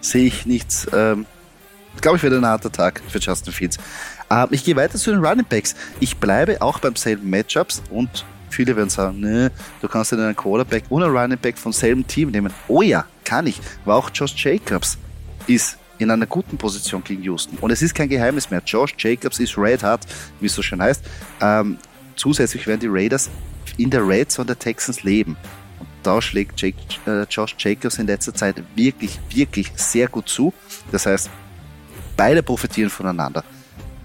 sehe 0.00 0.26
ich 0.26 0.46
nichts. 0.46 0.86
Ähm, 0.92 1.26
glaube 2.00 2.18
ich, 2.18 2.22
wird 2.22 2.34
ein 2.34 2.46
harter 2.46 2.70
Tag 2.70 3.02
für 3.08 3.18
Justin 3.18 3.52
Fields. 3.52 3.78
Ähm, 4.30 4.48
ich 4.50 4.64
gehe 4.64 4.76
weiter 4.76 4.98
zu 4.98 5.10
den 5.10 5.24
Running 5.24 5.46
Backs. 5.48 5.74
Ich 6.00 6.16
bleibe 6.16 6.60
auch 6.60 6.78
beim 6.78 6.96
selben 6.96 7.28
Matchups 7.30 7.82
und 7.90 8.24
viele 8.50 8.76
werden 8.76 8.90
sagen, 8.90 9.20
ne, 9.20 9.50
du 9.80 9.88
kannst 9.88 10.12
ja 10.12 10.18
einen 10.18 10.36
Quarterback 10.36 10.84
und 10.88 11.02
einen 11.02 11.16
Running 11.16 11.38
Back 11.38 11.58
vom 11.58 11.72
selben 11.72 12.06
Team 12.06 12.30
nehmen. 12.30 12.52
Oh 12.68 12.82
ja, 12.82 13.06
kann 13.24 13.46
ich. 13.46 13.60
War 13.84 13.96
auch 13.96 14.10
Josh 14.12 14.34
Jacobs 14.36 14.98
ist 15.46 15.78
in 15.98 16.10
einer 16.10 16.26
guten 16.26 16.56
Position 16.56 17.02
gegen 17.02 17.22
Houston. 17.22 17.58
Und 17.58 17.70
es 17.70 17.82
ist 17.82 17.94
kein 17.94 18.08
Geheimnis 18.08 18.50
mehr. 18.50 18.62
Josh 18.64 18.94
Jacobs 18.98 19.38
ist 19.38 19.56
Red 19.56 19.82
Hard, 19.82 20.06
wie 20.40 20.46
es 20.46 20.54
so 20.54 20.62
schön 20.62 20.80
heißt. 20.82 21.02
Ähm, 21.40 21.78
zusätzlich 22.16 22.66
werden 22.66 22.80
die 22.80 22.88
Raiders 22.88 23.30
in 23.76 23.90
der 23.90 24.06
Red 24.06 24.30
Zone 24.30 24.46
der 24.46 24.58
Texans 24.58 25.02
leben. 25.02 25.36
Und 25.78 25.88
da 26.02 26.20
schlägt 26.22 26.60
Jake, 26.60 26.76
äh, 27.06 27.24
Josh 27.30 27.54
Jacobs 27.58 27.98
in 27.98 28.06
letzter 28.06 28.34
Zeit 28.34 28.62
wirklich, 28.74 29.18
wirklich 29.30 29.72
sehr 29.76 30.08
gut 30.08 30.28
zu. 30.28 30.52
Das 30.92 31.06
heißt, 31.06 31.30
beide 32.16 32.42
profitieren 32.42 32.90
voneinander. 32.90 33.44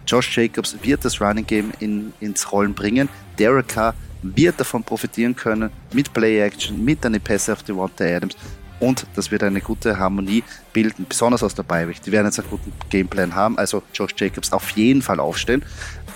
Josh 0.08 0.36
Jacobs 0.36 0.76
wird 0.82 1.06
das 1.06 1.22
Running 1.22 1.46
Game 1.46 1.72
in, 1.80 2.14
ins 2.20 2.52
Rollen 2.52 2.74
bringen. 2.74 3.08
Derek 3.38 3.70
Carr 3.70 3.94
wird 4.24 4.60
davon 4.60 4.84
profitieren 4.84 5.36
können 5.36 5.72
mit 5.94 6.14
Play 6.14 6.42
Action, 6.42 6.84
mit 6.84 7.06
einer 7.06 7.20
Pässe 7.20 7.54
auf 7.54 7.64
Devonta 7.64 8.04
Adams 8.04 8.36
und 8.82 9.06
das 9.16 9.32
wird 9.32 9.44
eine 9.44 9.62
gute 9.62 9.98
Harmonie 9.98 10.44
bilden, 10.74 11.06
besonders 11.08 11.44
aus 11.44 11.56
der 11.56 11.64
Beiweg. 11.64 12.02
Die 12.02 12.12
werden 12.12 12.26
jetzt 12.26 12.40
einen 12.40 12.50
guten 12.50 12.74
Gameplan 12.90 13.36
haben, 13.36 13.58
also 13.58 13.84
Josh 13.94 14.14
Jacobs 14.18 14.52
auf 14.52 14.72
jeden 14.72 15.02
Fall 15.02 15.20
aufstellen. 15.20 15.64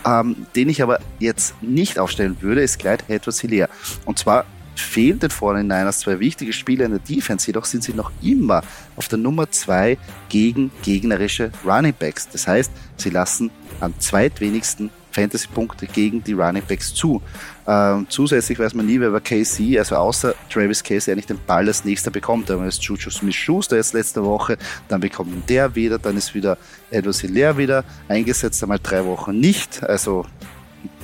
Ähm, 0.05 0.45
den 0.55 0.69
ich 0.69 0.81
aber 0.81 0.99
jetzt 1.19 1.61
nicht 1.61 1.97
aufstellen 1.97 2.37
würde, 2.41 2.61
ist 2.61 2.79
Clyde 2.79 3.05
Edwards 3.07 3.39
Hilaire. 3.39 3.69
Und 4.05 4.19
zwar 4.19 4.45
fehlen 4.75 5.19
den 5.19 5.29
49ers 5.29 5.99
zwei 5.99 6.19
wichtige 6.19 6.53
Spieler 6.53 6.85
in 6.85 6.91
der 6.91 6.99
Defense, 6.99 7.47
jedoch 7.47 7.65
sind 7.65 7.83
sie 7.83 7.93
noch 7.93 8.11
immer 8.21 8.61
auf 8.95 9.07
der 9.07 9.17
Nummer 9.17 9.49
zwei 9.51 9.97
gegen 10.29 10.71
gegnerische 10.83 11.51
Running 11.65 11.93
Backs. 11.97 12.27
Das 12.29 12.47
heißt, 12.47 12.71
sie 12.97 13.09
lassen 13.09 13.51
am 13.79 13.97
zweitwenigsten 13.99 14.89
Fantasy-Punkte 15.15 15.87
gegen 15.87 16.23
die 16.23 16.33
Running 16.33 16.63
Backs 16.67 16.93
zu. 16.93 17.21
Ähm, 17.67 18.05
zusätzlich 18.09 18.59
weiß 18.59 18.73
man 18.73 18.85
nie, 18.85 18.99
wer 18.99 19.09
bei 19.09 19.19
KC, 19.19 19.79
also 19.79 19.95
außer 19.95 20.35
Travis 20.49 20.83
Casey, 20.83 21.11
eigentlich 21.11 21.25
den 21.25 21.39
Ball 21.47 21.67
als 21.67 21.85
nächster 21.85 22.11
bekommt. 22.11 22.49
Da 22.49 22.63
ist 22.65 22.83
Juju 22.83 23.09
Smith-Schuster 23.09 23.77
jetzt 23.77 23.93
letzte 23.93 24.23
Woche, 24.23 24.57
dann 24.87 25.01
bekommt 25.01 25.49
der 25.49 25.73
wieder, 25.73 25.97
dann 25.97 26.17
ist 26.17 26.35
wieder 26.35 26.57
Edwards 26.91 27.21
Hilaire 27.21 27.57
wieder 27.57 27.83
eingesetzt, 28.07 28.61
einmal 28.61 28.79
drei 28.81 29.03
Wochen 29.05 29.39
nicht. 29.39 29.83
Also 29.83 30.25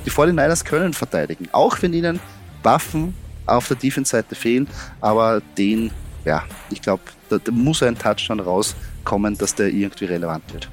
die 0.06 0.12
49ers 0.12 0.66
können 0.66 0.94
verteidigen, 0.94 1.48
auch 1.52 1.82
wenn 1.82 1.94
ihnen 1.94 2.20
Waffen 2.64 3.16
auf 3.46 3.68
der 3.68 3.78
Defense-Seite 3.78 4.36
fehlen, 4.36 4.68
aber 5.00 5.42
den, 5.58 5.92
ja, 6.26 6.44
ich 6.70 6.82
glaube, 6.82 7.04
da, 7.30 7.38
da, 7.38 7.52
muss 7.52 7.82
ein 7.82 7.98
Touchdown 7.98 8.40
rauskommen, 8.40 9.38
dass 9.38 9.56
der 9.56 9.68
irgendwie 9.68 10.06
relevant 10.06 10.44
wird. 10.54 10.70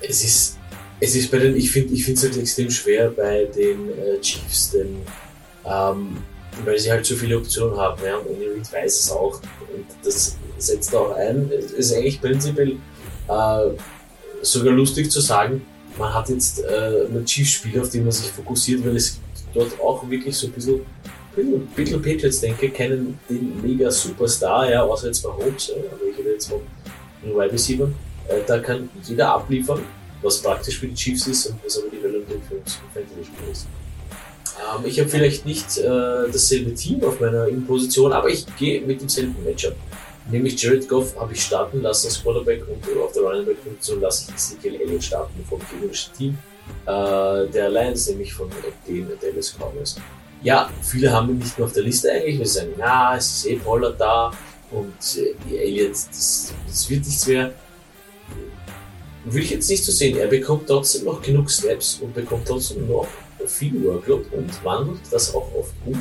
Es 0.00 0.22
ist, 0.22 0.55
es 1.00 1.14
ist 1.14 1.30
bei 1.30 1.38
den, 1.38 1.56
ich 1.56 1.70
finde 1.70 1.94
es 1.94 2.22
halt 2.22 2.36
extrem 2.36 2.70
schwer 2.70 3.10
bei 3.10 3.44
den 3.44 3.90
äh, 3.90 4.20
Chiefs, 4.20 4.70
denn 4.70 4.96
ähm, 5.64 6.16
weil 6.64 6.78
sie 6.78 6.90
halt 6.90 7.04
so 7.04 7.14
viele 7.16 7.36
Optionen 7.36 7.76
haben, 7.76 8.02
ja, 8.04 8.16
und 8.16 8.40
Reid 8.40 8.72
weiß 8.72 9.00
es 9.00 9.10
auch 9.10 9.40
und 9.74 9.86
das 10.02 10.36
setzt 10.58 10.94
auch 10.94 11.14
ein. 11.14 11.50
Es 11.52 11.72
ist 11.72 11.92
eigentlich 11.92 12.20
prinzipiell 12.20 12.76
äh, 13.28 13.70
sogar 14.42 14.72
lustig 14.72 15.10
zu 15.10 15.20
sagen, 15.20 15.62
man 15.98 16.12
hat 16.14 16.28
jetzt 16.28 16.62
äh, 16.64 17.06
einen 17.08 17.24
Chiefs-Spieler, 17.24 17.82
auf 17.82 17.90
den 17.90 18.04
man 18.04 18.12
sich 18.12 18.30
fokussiert, 18.30 18.84
weil 18.84 18.96
es 18.96 19.18
dort 19.52 19.78
auch 19.80 20.08
wirklich 20.08 20.36
so 20.36 20.46
ein 20.46 20.52
bisschen, 20.52 20.80
ein 21.36 21.66
bisschen 21.74 22.02
Patriots 22.02 22.40
denke, 22.40 22.70
kennen 22.70 23.18
den 23.28 23.60
mega 23.62 23.90
Superstar, 23.90 24.70
ja, 24.70 24.82
außer 24.82 25.08
jetzt 25.08 25.22
bei 25.22 25.30
Holmes, 25.30 25.70
aber 25.70 26.10
ich 26.10 26.18
rede 26.18 26.32
jetzt 26.32 26.48
von 26.48 26.60
Wide 27.22 27.52
Receiver. 27.52 27.90
Äh, 28.28 28.40
da 28.46 28.58
kann 28.58 28.88
jeder 29.04 29.32
abliefern, 29.32 29.80
was 30.22 30.42
praktisch 30.42 30.78
für 30.78 30.88
die 30.88 30.94
Chiefs 30.94 31.26
ist 31.26 31.46
und 31.46 31.64
was 31.64 31.78
aber 31.78 31.88
die 31.90 31.98
Relevant 31.98 32.44
für 32.48 32.56
uns 32.56 32.78
Fantasy-Spiel 32.94 33.52
ist. 33.52 33.66
Ähm, 34.56 34.84
ich 34.86 34.98
habe 34.98 35.08
vielleicht 35.08 35.46
nicht 35.46 35.78
äh, 35.78 36.30
dasselbe 36.32 36.74
Team 36.74 37.02
auf 37.04 37.20
meiner 37.20 37.46
Position, 37.66 38.12
aber 38.12 38.28
ich 38.28 38.46
gehe 38.56 38.80
mit 38.80 39.00
demselben 39.00 39.36
Matchup. 39.44 39.74
Nämlich 40.30 40.60
Jared 40.60 40.88
Goff 40.88 41.14
habe 41.18 41.32
ich 41.34 41.42
starten 41.42 41.82
lassen 41.82 42.08
als 42.08 42.22
Quarterback 42.22 42.62
und 42.66 42.98
auf 42.98 43.12
der 43.12 43.22
Running 43.22 43.46
Back 43.46 43.62
Position 43.62 44.00
lasse 44.00 44.26
ich 44.28 44.34
Ezekiel 44.34 44.80
Elliott 44.80 45.04
starten 45.04 45.44
vom 45.48 45.60
gegnerischen 45.70 46.12
Team 46.14 46.38
äh, 46.86 47.46
der 47.48 47.70
Lions, 47.70 48.08
nämlich 48.08 48.34
von 48.34 48.50
den 48.88 49.08
Dallas 49.20 49.54
Cowboys. 49.56 49.96
Ja, 50.42 50.68
viele 50.82 51.12
haben 51.12 51.30
ihn 51.30 51.38
nicht 51.38 51.56
mehr 51.56 51.66
auf 51.66 51.72
der 51.72 51.84
Liste 51.84 52.10
eigentlich. 52.10 52.38
Wir 52.38 52.46
sagen, 52.46 52.72
na, 52.76 53.16
es 53.16 53.36
ist 53.36 53.46
eh 53.46 53.56
Pollard 53.56 54.00
da 54.00 54.32
und 54.72 54.94
äh, 55.16 55.34
die 55.48 55.58
Aliens, 55.58 56.08
das, 56.08 56.52
das 56.66 56.90
wird 56.90 57.06
nichts 57.06 57.26
mehr. 57.26 57.52
Will 59.28 59.42
ich 59.42 59.50
jetzt 59.50 59.68
nicht 59.68 59.84
so 59.84 59.90
sehen. 59.90 60.16
Er 60.16 60.28
bekommt 60.28 60.68
trotzdem 60.68 61.04
noch 61.04 61.20
genug 61.20 61.50
Snaps 61.50 61.98
und 62.00 62.14
bekommt 62.14 62.46
trotzdem 62.46 62.88
noch 62.88 63.08
viel 63.46 63.84
Workload 63.84 64.24
und 64.32 64.64
wandelt 64.64 65.00
das 65.10 65.34
auch 65.34 65.48
oft 65.54 65.74
um. 65.84 65.94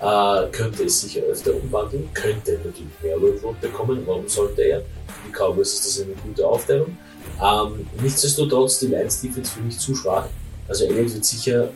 Äh, 0.00 0.48
könnte 0.50 0.84
es 0.84 1.00
sicher 1.00 1.22
öfter 1.22 1.54
umwandeln, 1.54 2.08
könnte 2.14 2.58
natürlich 2.64 2.92
mehr 3.02 3.20
Workload 3.20 3.56
bekommen. 3.60 4.02
Warum 4.06 4.28
sollte 4.28 4.62
er? 4.62 4.82
Die 5.26 5.32
Cowboys 5.32 5.74
ist 5.74 5.86
das 5.86 6.04
eine 6.04 6.14
gute 6.22 6.46
Aufteilung. 6.46 6.96
Ähm, 7.42 7.86
nichtsdestotrotz, 8.02 8.80
die 8.80 8.88
Lions 8.88 9.20
Defense 9.20 9.52
für 9.52 9.60
mich 9.60 9.78
zu 9.78 9.94
schwach. 9.94 10.26
Also 10.68 10.84
Elliott 10.84 11.14
wird 11.14 11.24
sicher 11.24 11.70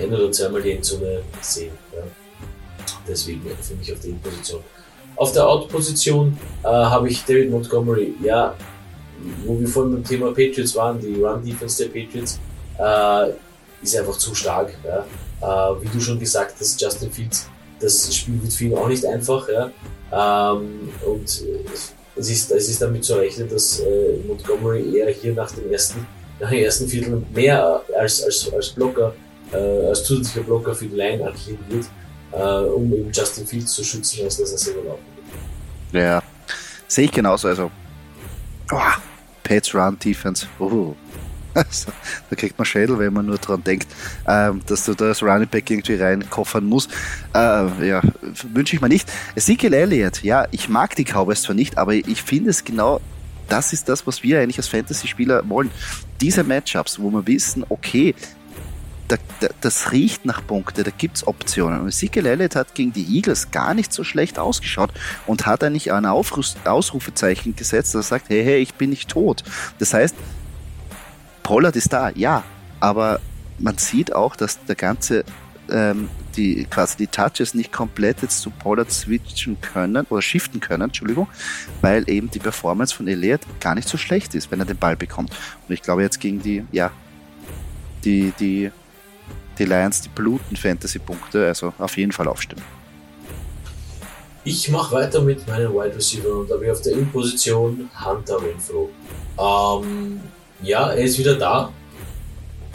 ein 0.00 0.12
oder 0.12 0.30
zweimal 0.30 0.62
die 0.62 0.72
Endzone 0.72 1.22
sehen. 1.40 1.72
Ja. 1.92 2.02
Deswegen 3.06 3.42
für 3.60 3.74
mich 3.74 3.92
auf 3.92 4.00
der 4.00 4.10
In-Position. 4.10 4.62
Auf 5.16 5.32
der 5.32 5.46
Out-Position 5.46 6.38
äh, 6.62 6.66
habe 6.66 7.08
ich 7.08 7.24
David 7.24 7.50
Montgomery. 7.50 8.14
Ja, 8.22 8.56
wo 9.46 9.58
wir 9.58 9.68
vorhin 9.68 9.92
beim 9.92 10.04
Thema 10.04 10.28
Patriots 10.28 10.74
waren, 10.74 11.00
die 11.00 11.22
Run-Defense 11.22 11.84
der 11.84 12.00
Patriots 12.00 12.38
äh, 12.78 13.32
ist 13.82 13.96
einfach 13.96 14.16
zu 14.16 14.34
stark. 14.34 14.74
Ja. 14.84 15.04
Äh, 15.40 15.82
wie 15.82 15.88
du 15.88 16.00
schon 16.00 16.18
gesagt 16.18 16.54
hast, 16.58 16.80
Justin 16.80 17.10
Fields, 17.10 17.46
das 17.80 18.14
Spiel 18.14 18.42
wird 18.42 18.52
für 18.52 18.64
ihn 18.64 18.76
auch 18.76 18.88
nicht 18.88 19.04
einfach. 19.04 19.48
Ja. 19.48 19.70
Ähm, 20.12 20.90
und 21.06 21.42
es 22.16 22.30
ist, 22.30 22.50
es 22.50 22.68
ist 22.68 22.80
damit 22.80 23.04
zu 23.04 23.14
rechnen, 23.14 23.48
dass 23.48 23.80
äh, 23.80 24.18
Montgomery 24.26 24.98
eher 24.98 25.10
hier 25.10 25.34
nach 25.34 25.50
dem 25.50 25.70
ersten, 25.70 26.06
nach 26.40 26.50
dem 26.50 26.62
ersten 26.62 26.88
Viertel 26.88 27.22
mehr 27.32 27.82
als, 27.98 28.22
als, 28.22 28.52
als 28.52 28.70
Blocker, 28.70 29.14
äh, 29.52 29.56
als 29.56 30.04
zusätzlicher 30.04 30.46
Blocker 30.46 30.74
für 30.74 30.86
die 30.86 30.96
Line 30.96 31.24
agieren 31.26 31.58
wird, 31.68 31.86
äh, 32.32 32.68
um 32.68 32.92
eben 32.92 33.10
Justin 33.12 33.46
Fields 33.46 33.72
zu 33.72 33.84
schützen, 33.84 34.24
als 34.24 34.36
dass 34.36 34.52
er 34.52 34.58
selber 34.58 34.82
laufen 34.84 35.04
wird. 35.92 36.04
Ja, 36.04 36.22
sehe 36.86 37.06
ich 37.06 37.12
genauso. 37.12 37.48
Also, 37.48 37.70
oh, 38.72 38.78
Pets 39.44 39.74
Run 39.74 39.98
Defense. 39.98 40.46
Oh. 40.58 40.94
Also, 41.54 41.92
da 42.30 42.34
kriegt 42.34 42.58
man 42.58 42.64
Schädel, 42.64 42.98
wenn 42.98 43.12
man 43.12 43.26
nur 43.26 43.38
daran 43.38 43.62
denkt, 43.62 43.86
ähm, 44.26 44.60
dass 44.66 44.86
du 44.86 44.94
das 44.94 45.22
Running 45.22 45.46
Back 45.46 45.70
irgendwie 45.70 45.94
reinkoffern 45.94 46.64
musst. 46.64 46.90
Äh, 47.32 47.88
ja, 47.88 48.02
wünsche 48.52 48.74
ich 48.74 48.82
mir 48.82 48.88
nicht. 48.88 49.08
Ezekiel 49.36 49.72
Elliott, 49.72 50.24
ja, 50.24 50.48
ich 50.50 50.68
mag 50.68 50.96
die 50.96 51.04
Cowboys 51.04 51.42
zwar 51.42 51.54
nicht, 51.54 51.78
aber 51.78 51.94
ich 51.94 52.24
finde 52.24 52.50
es 52.50 52.64
genau 52.64 53.00
das 53.48 53.72
ist 53.72 53.88
das, 53.88 54.06
was 54.06 54.22
wir 54.22 54.40
eigentlich 54.40 54.56
als 54.58 54.68
Fantasy-Spieler 54.68 55.48
wollen. 55.48 55.70
Diese 56.20 56.44
Matchups, 56.44 56.98
wo 56.98 57.10
wir 57.10 57.26
wissen, 57.26 57.64
okay, 57.68 58.14
da, 59.08 59.16
da, 59.40 59.48
das 59.60 59.92
riecht 59.92 60.24
nach 60.24 60.46
Punkte, 60.46 60.82
da 60.82 60.90
gibt 60.90 61.16
es 61.16 61.26
Optionen. 61.26 61.80
Und 61.80 61.88
Ezekiel 61.88 62.26
Elliott 62.26 62.56
hat 62.56 62.74
gegen 62.74 62.92
die 62.92 63.16
Eagles 63.16 63.50
gar 63.50 63.74
nicht 63.74 63.92
so 63.92 64.04
schlecht 64.04 64.38
ausgeschaut 64.38 64.90
und 65.26 65.46
hat 65.46 65.62
eigentlich 65.62 65.92
ein 65.92 66.06
Aufruf, 66.06 66.54
Ausrufezeichen 66.64 67.54
gesetzt, 67.56 67.94
das 67.94 68.08
sagt, 68.08 68.28
hey, 68.28 68.44
hey, 68.44 68.58
ich 68.58 68.74
bin 68.74 68.90
nicht 68.90 69.10
tot. 69.10 69.44
Das 69.78 69.94
heißt, 69.94 70.16
Pollard 71.42 71.76
ist 71.76 71.92
da, 71.92 72.10
ja, 72.10 72.44
aber 72.80 73.20
man 73.58 73.78
sieht 73.78 74.14
auch, 74.14 74.36
dass 74.36 74.64
der 74.64 74.74
ganze 74.74 75.24
ähm, 75.70 76.08
die 76.36 76.66
quasi 76.68 76.96
die 76.96 77.06
Touches 77.06 77.54
nicht 77.54 77.72
komplett 77.72 78.22
jetzt 78.22 78.40
zu 78.40 78.50
Pollard 78.50 78.90
switchen 78.90 79.60
können 79.60 80.06
oder 80.10 80.22
shiften 80.22 80.60
können, 80.60 80.82
Entschuldigung, 80.82 81.28
weil 81.80 82.08
eben 82.08 82.30
die 82.30 82.38
Performance 82.38 82.94
von 82.94 83.08
Elliott 83.08 83.40
gar 83.60 83.74
nicht 83.74 83.88
so 83.88 83.96
schlecht 83.96 84.34
ist, 84.34 84.50
wenn 84.50 84.60
er 84.60 84.66
den 84.66 84.76
Ball 84.76 84.96
bekommt. 84.96 85.30
Und 85.68 85.74
ich 85.74 85.82
glaube 85.82 86.02
jetzt 86.02 86.20
gegen 86.20 86.42
die, 86.42 86.64
ja, 86.72 86.90
die, 88.04 88.32
die, 88.38 88.70
die 89.58 89.64
Lions, 89.64 90.00
die 90.00 90.08
bluten 90.08 90.56
Fantasy-Punkte, 90.56 91.46
also 91.46 91.72
auf 91.78 91.96
jeden 91.96 92.12
Fall 92.12 92.28
aufstimmen. 92.28 92.62
Ich 94.46 94.68
mache 94.68 94.94
weiter 94.94 95.22
mit 95.22 95.46
meinen 95.48 95.72
Wide 95.72 95.96
Receiver 95.96 96.36
und 96.36 96.50
da 96.50 96.54
habe 96.54 96.66
ich 96.66 96.70
auf 96.70 96.82
der 96.82 96.92
In-Position 96.92 97.88
Hunter 98.04 98.42
Renfro. 98.42 98.90
Ähm, 99.38 100.20
ja, 100.62 100.90
er 100.90 101.04
ist 101.04 101.18
wieder 101.18 101.36
da. 101.36 101.72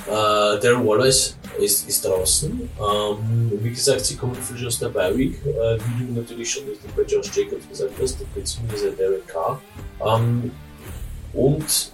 Äh, 0.07 0.59
Darren 0.59 0.87
Wallace 0.87 1.37
ist, 1.59 1.87
ist 1.87 2.03
draußen. 2.03 2.49
Ähm, 2.51 3.51
wie 3.61 3.69
gesagt, 3.69 4.03
sie 4.03 4.15
kommen 4.15 4.33
frisch 4.33 4.65
aus 4.65 4.79
der 4.79 4.89
Bi-Week, 4.89 5.39
äh, 5.45 5.77
wie 5.77 6.05
du 6.05 6.19
natürlich 6.19 6.51
schon 6.51 6.63
richtig 6.63 6.89
bei 6.95 7.03
Josh 7.03 7.29
Jacobs 7.35 7.67
gesagt 7.69 7.91
hast, 8.01 8.17
beziehungsweise 8.33 8.91
Derek 8.93 9.27
Carr. 9.27 9.61
Ähm, 10.03 10.51
und 11.33 11.91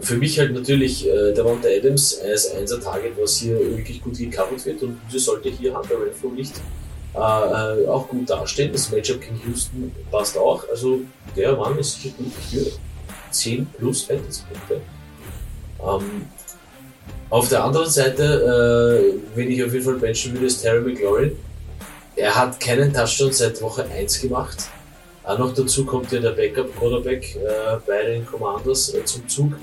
für 0.00 0.16
mich 0.16 0.38
halt 0.38 0.52
natürlich 0.52 1.06
äh, 1.06 1.32
der 1.32 1.44
Monte 1.44 1.68
Adams 1.68 2.20
als 2.20 2.50
einser 2.52 2.80
Target, 2.80 3.12
was 3.18 3.36
hier 3.36 3.58
wirklich 3.58 4.02
gut 4.02 4.18
gecovert 4.18 4.64
wird 4.64 4.82
und 4.82 4.98
so 5.10 5.18
sollte 5.18 5.48
hier 5.48 5.76
Hunter 5.76 6.00
Renfro 6.00 6.28
nicht 6.28 6.54
äh, 7.14 7.18
äh, 7.18 7.88
auch 7.88 8.08
gut 8.08 8.28
dastehen. 8.28 8.72
Das 8.72 8.90
Matchup 8.90 9.20
gegen 9.20 9.40
Houston 9.46 9.92
passt 10.10 10.36
auch. 10.36 10.68
Also 10.68 11.00
der 11.34 11.56
Mann 11.56 11.78
ist 11.78 12.00
sicher 12.00 12.14
gut 12.18 12.32
für 12.50 12.66
10 13.30 13.66
plus 13.78 14.02
Fantasy-Punkte. 14.02 14.80
Ähm, 15.82 16.26
auf 17.30 17.48
der 17.48 17.64
anderen 17.64 17.88
Seite, 17.88 18.22
äh, 18.22 19.36
wenn 19.36 19.50
ich 19.50 19.64
auf 19.64 19.72
jeden 19.72 19.84
Fall 19.84 19.94
benchen 19.94 20.34
würde, 20.34 20.46
ist 20.46 20.60
Terry 20.60 20.80
McLaurin. 20.80 21.32
Er 22.16 22.34
hat 22.34 22.60
keinen 22.60 22.92
Touchdown 22.92 23.32
seit 23.32 23.60
Woche 23.62 23.84
1 23.84 24.20
gemacht. 24.20 24.68
Auch 25.24 25.38
noch 25.38 25.54
dazu 25.54 25.84
kommt 25.84 26.12
ja 26.12 26.20
der 26.20 26.30
Backup-Quarterback 26.30 27.36
äh, 27.36 27.76
bei 27.86 28.02
den 28.04 28.26
Commanders 28.26 28.94
äh, 28.94 29.04
zum 29.04 29.26
Zug. 29.28 29.54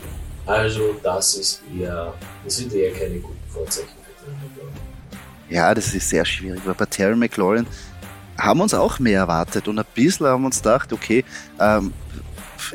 Also 0.45 0.95
das 1.01 1.36
ist 1.36 1.62
eher, 1.77 2.13
das 2.43 2.58
sind 2.58 2.73
eher 2.73 2.91
keine 2.91 3.19
guten 3.19 3.39
Vorzeichen 3.49 3.89
für 3.89 4.25
Terry 4.25 4.36
McLaurin. 4.43 4.73
Ja, 5.49 5.73
das 5.73 5.93
ist 5.93 6.10
sehr 6.10 6.25
schwierig, 6.25 6.62
weil 6.65 6.73
bei 6.73 6.86
Terry 6.86 7.15
McLaurin 7.15 7.65
haben 8.38 8.62
uns 8.62 8.73
auch 8.73 8.99
mehr 8.99 9.19
erwartet 9.19 9.67
und 9.67 9.79
ein 9.79 9.86
bisschen 9.93 10.27
haben 10.27 10.41
wir 10.41 10.47
uns 10.47 10.58
gedacht, 10.58 10.91
okay, 10.91 11.23
ähm, 11.60 11.93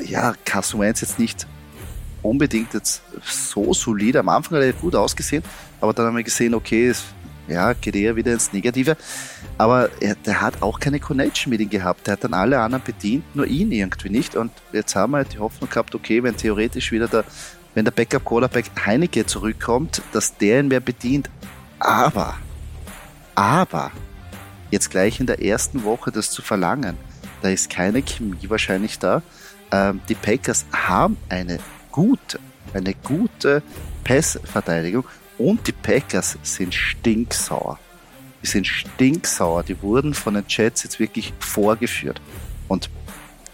ja, 0.05 0.33
Carson 0.45 0.79
Wentz 0.79 1.01
jetzt 1.01 1.19
nicht 1.19 1.45
unbedingt 2.21 2.73
jetzt 2.73 3.01
so 3.23 3.73
solide. 3.73 4.19
Am 4.19 4.29
Anfang 4.29 4.57
hat 4.57 4.65
er 4.65 4.73
gut 4.73 4.95
ausgesehen, 4.95 5.43
aber 5.79 5.93
dann 5.93 6.07
haben 6.07 6.17
wir 6.17 6.23
gesehen, 6.23 6.53
okay, 6.53 6.87
es 6.87 7.03
ja, 7.49 7.73
geht 7.73 7.95
eher 7.95 8.15
wieder 8.15 8.31
ins 8.31 8.53
Negative. 8.53 8.95
Aber 9.57 9.89
er, 9.99 10.15
der 10.15 10.41
hat 10.41 10.61
auch 10.61 10.79
keine 10.79 10.99
Connection 10.99 11.49
mit 11.49 11.59
ihm 11.59 11.69
gehabt. 11.69 12.07
Der 12.07 12.13
hat 12.13 12.23
dann 12.23 12.33
alle 12.33 12.59
anderen 12.59 12.83
bedient, 12.83 13.35
nur 13.35 13.47
ihn 13.47 13.71
irgendwie 13.71 14.09
nicht. 14.09 14.35
Und 14.35 14.51
jetzt 14.71 14.95
haben 14.95 15.11
wir 15.11 15.17
halt 15.17 15.33
die 15.33 15.39
Hoffnung 15.39 15.69
gehabt, 15.69 15.95
okay, 15.95 16.21
wenn 16.23 16.37
theoretisch 16.37 16.91
wieder 16.91 17.07
der, 17.07 17.25
wenn 17.75 17.85
der 17.85 17.91
Backup 17.91 18.25
Quarterback 18.25 18.71
Heineke 18.85 19.25
zurückkommt, 19.25 20.01
dass 20.11 20.37
der 20.37 20.61
ihn 20.61 20.67
mehr 20.67 20.79
bedient. 20.79 21.29
Aber, 21.79 22.37
aber, 23.35 23.91
jetzt 24.71 24.89
gleich 24.89 25.19
in 25.19 25.25
der 25.25 25.43
ersten 25.43 25.83
Woche 25.83 26.11
das 26.11 26.31
zu 26.31 26.41
verlangen, 26.41 26.97
da 27.41 27.49
ist 27.49 27.69
keine 27.69 28.01
Chemie 28.01 28.49
wahrscheinlich 28.49 28.99
da. 28.99 29.21
Ähm, 29.71 30.01
die 30.09 30.15
Packers 30.15 30.65
haben 30.73 31.17
eine 31.29 31.59
gute, 31.91 32.39
eine 32.73 32.93
gute 32.93 33.63
Passverteidigung 34.03 35.05
und 35.37 35.65
die 35.67 35.71
Packers 35.71 36.37
sind 36.43 36.73
stinksauer. 36.73 37.79
Die 38.41 38.47
sind 38.47 38.67
stinksauer. 38.67 39.63
Die 39.63 39.81
wurden 39.81 40.13
von 40.13 40.33
den 40.33 40.45
Jets 40.47 40.83
jetzt 40.83 40.99
wirklich 40.99 41.33
vorgeführt. 41.39 42.21
Und 42.67 42.89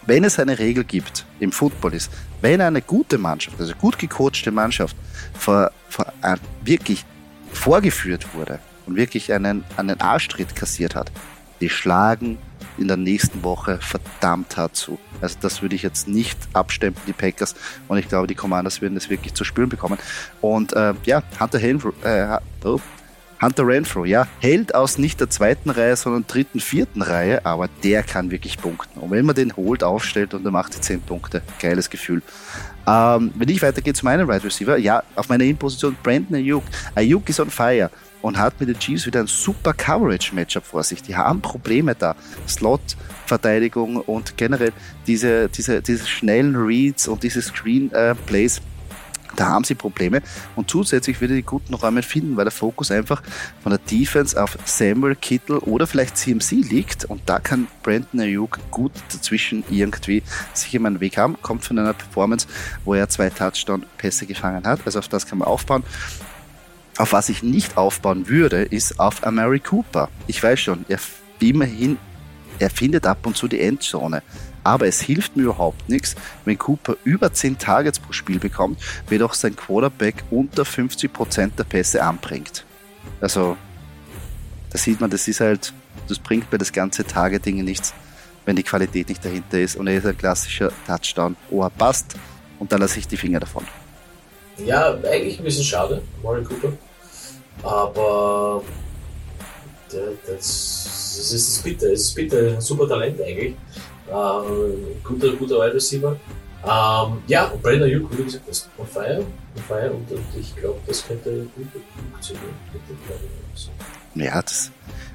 wenn 0.05 0.23
es 0.23 0.39
eine 0.39 0.59
Regel 0.59 0.83
gibt 0.83 1.25
im 1.39 1.51
Football 1.51 1.93
ist, 1.95 2.11
wenn 2.45 2.61
eine 2.61 2.83
gute 2.83 3.17
Mannschaft, 3.17 3.59
also 3.59 3.73
gut 3.73 3.97
gecoachte 3.97 4.51
Mannschaft, 4.51 4.95
vor, 5.33 5.71
vor, 5.89 6.05
wirklich 6.63 7.03
vorgeführt 7.51 8.35
wurde 8.35 8.59
und 8.85 8.95
wirklich 8.95 9.33
einen, 9.33 9.63
einen 9.77 9.99
Arschtritt 9.99 10.55
kassiert 10.55 10.93
hat, 10.93 11.11
die 11.59 11.69
schlagen 11.69 12.37
in 12.77 12.87
der 12.87 12.97
nächsten 12.97 13.41
Woche 13.41 13.79
verdammt 13.81 14.57
hart 14.57 14.75
zu. 14.75 14.99
Also 15.21 15.37
das 15.41 15.63
würde 15.63 15.73
ich 15.73 15.81
jetzt 15.81 16.07
nicht 16.07 16.37
abstempeln, 16.53 17.03
die 17.07 17.13
Packers. 17.13 17.55
Und 17.87 17.97
ich 17.97 18.07
glaube, 18.07 18.27
die 18.27 18.35
Commanders 18.35 18.79
werden 18.79 18.93
das 18.93 19.09
wirklich 19.09 19.33
zu 19.33 19.43
spüren 19.43 19.69
bekommen. 19.69 19.97
Und 20.39 20.71
äh, 20.73 20.93
ja, 21.05 21.23
Hunter 21.39 21.59
Renfro, 21.59 21.93
äh, 22.03 22.37
oh, 22.63 22.79
Hunter 23.45 23.67
Renfro, 23.67 24.05
ja, 24.05 24.27
hält 24.39 24.73
aus 24.73 24.97
nicht 24.97 25.19
der 25.19 25.29
zweiten 25.29 25.69
Reihe, 25.69 25.95
sondern 25.95 26.25
dritten, 26.25 26.59
vierten 26.59 27.03
Reihe, 27.03 27.45
aber 27.45 27.69
der 27.83 28.01
kann 28.01 28.31
wirklich 28.31 28.57
punkten. 28.57 28.99
Und 28.99 29.11
wenn 29.11 29.23
man 29.23 29.35
den 29.35 29.55
holt, 29.55 29.83
aufstellt 29.83 30.33
und 30.33 30.43
er 30.43 30.51
macht 30.51 30.75
die 30.75 30.81
zehn 30.81 30.99
Punkte, 30.99 31.43
geiles 31.61 31.91
Gefühl. 31.91 32.23
Ähm, 32.87 33.31
wenn 33.35 33.49
ich 33.49 33.61
weitergehe 33.61 33.93
zu 33.93 34.03
meinem 34.03 34.27
Wide 34.27 34.33
right 34.33 34.45
Receiver, 34.45 34.77
ja, 34.77 35.03
auf 35.15 35.29
meiner 35.29 35.43
In-Position 35.43 35.95
Brandon 36.01 36.35
Ayuk. 36.37 36.63
Ayuk 36.95 37.29
ist 37.29 37.39
on 37.39 37.51
fire 37.51 37.91
und 38.23 38.39
hat 38.39 38.59
mit 38.59 38.69
den 38.69 38.79
Chiefs 38.79 39.05
wieder 39.05 39.19
ein 39.19 39.27
super 39.27 39.73
Coverage-Matchup 39.73 40.65
vor 40.65 40.81
sich. 40.81 41.03
Die 41.03 41.15
haben 41.15 41.41
Probleme 41.41 41.93
da. 41.93 42.15
Slot-Verteidigung 42.47 43.97
und 43.97 44.37
generell 44.37 44.73
diese, 45.05 45.49
diese, 45.49 45.83
diese 45.83 46.07
schnellen 46.07 46.55
Reads 46.55 47.07
und 47.07 47.21
diese 47.21 47.43
Screen-Plays. 47.43 48.61
Da 49.35 49.47
haben 49.47 49.63
sie 49.63 49.75
Probleme 49.75 50.21
und 50.55 50.69
zusätzlich 50.69 51.21
wieder 51.21 51.35
die 51.35 51.43
guten 51.43 51.73
Räume 51.73 52.01
finden, 52.01 52.37
weil 52.37 52.45
der 52.45 52.51
Fokus 52.51 52.91
einfach 52.91 53.21
von 53.61 53.71
der 53.71 53.79
Defense 53.79 54.41
auf 54.41 54.57
Samuel 54.65 55.15
Kittle 55.15 55.59
oder 55.61 55.87
vielleicht 55.87 56.17
CMC 56.17 56.51
liegt 56.51 57.05
und 57.05 57.21
da 57.25 57.39
kann 57.39 57.67
Brandon 57.83 58.21
Ayuk 58.21 58.59
gut 58.71 58.91
dazwischen 59.11 59.63
irgendwie 59.69 60.23
sich 60.53 60.73
immer 60.73 60.87
einen 60.87 60.99
Weg 60.99 61.17
haben. 61.17 61.37
Kommt 61.41 61.63
von 61.63 61.77
einer 61.79 61.93
Performance, 61.93 62.47
wo 62.83 62.93
er 62.93 63.09
zwei 63.09 63.29
Touchdown-Pässe 63.29 64.25
gefangen 64.25 64.65
hat, 64.65 64.81
also 64.85 64.99
auf 64.99 65.07
das 65.07 65.25
kann 65.25 65.39
man 65.39 65.47
aufbauen. 65.47 65.83
Auf 66.97 67.11
was 67.11 67.27
ich 67.27 67.43
nicht 67.43 67.77
aufbauen 67.77 68.29
würde, 68.29 68.63
ist 68.63 68.99
auf 68.99 69.25
Amari 69.25 69.59
Cooper. 69.59 70.09
Ich 70.27 70.41
weiß 70.41 70.59
schon, 70.61 70.85
er 70.87 70.99
immerhin, 71.41 71.97
er 72.59 72.69
findet 72.69 73.05
ab 73.05 73.25
und 73.25 73.35
zu 73.35 73.47
die 73.47 73.59
Endzone. 73.59 74.23
Aber 74.65 74.87
es 74.87 74.99
hilft 74.99 75.37
mir 75.37 75.43
überhaupt 75.43 75.87
nichts, 75.87 76.15
wenn 76.43 76.57
Cooper 76.57 76.97
über 77.03 77.31
10 77.31 77.59
Targets 77.59 77.99
pro 77.99 78.11
Spiel 78.11 78.39
bekommt, 78.39 78.79
auch 79.21 79.33
sein 79.35 79.55
Quarterback 79.55 80.23
unter 80.31 80.63
50% 80.63 81.51
der 81.55 81.63
Pässe 81.65 82.03
anbringt. 82.03 82.65
Also, 83.21 83.55
da 84.71 84.77
sieht 84.79 84.99
man, 84.99 85.11
das 85.11 85.27
ist 85.27 85.39
halt, 85.39 85.71
das 86.07 86.17
bringt 86.17 86.51
mir 86.51 86.57
das 86.57 86.73
ganze 86.73 87.05
Targeting 87.05 87.63
nichts, 87.63 87.93
wenn 88.45 88.55
die 88.55 88.63
Qualität 88.63 89.07
nicht 89.07 89.23
dahinter 89.23 89.59
ist. 89.59 89.75
Und 89.75 89.85
er 89.85 89.99
ist 89.99 90.07
ein 90.07 90.17
klassischer 90.17 90.71
Touchdown. 90.87 91.35
Oh, 91.51 91.61
er 91.61 91.69
passt 91.69 92.15
und 92.57 92.71
dann 92.71 92.81
lasse 92.81 92.97
ich 92.97 93.07
die 93.07 93.17
Finger 93.17 93.39
davon. 93.39 93.65
Ja, 94.57 94.95
eigentlich 94.95 95.37
ein 95.37 95.43
bisschen 95.43 95.63
schade, 95.63 96.01
Murray 96.23 96.43
Cooper. 96.43 96.73
Aber 97.61 98.63
das, 99.89 101.15
das 101.17 101.31
ist 101.31 101.63
bitter, 101.63 101.91
es 101.91 102.01
ist 102.01 102.15
bitter, 102.15 102.55
ein 102.55 102.61
super 102.61 102.87
Talent 102.87 103.21
eigentlich. 103.21 103.55
Äh, 104.07 105.03
guter, 105.03 105.33
guter 105.33 105.55
Wide 105.55 105.73
Receiver. 105.73 106.17
Ähm, 106.63 107.17
ja, 107.27 107.45
und 107.45 107.61
Brandon 107.61 107.83
Ayuk, 107.83 108.17
wie 108.17 108.23
gesagt, 108.23 108.47
ist 108.47 108.69
on 108.77 108.87
fire, 108.87 109.19
on 109.19 109.63
fire 109.67 109.91
und, 109.91 110.11
und 110.11 110.25
ich 110.39 110.55
glaube, 110.55 110.79
das 110.87 111.05
könnte 111.05 111.47
gut 111.55 111.67
funktionieren 112.11 112.55
Ja, 114.15 114.41
das, 114.41 114.71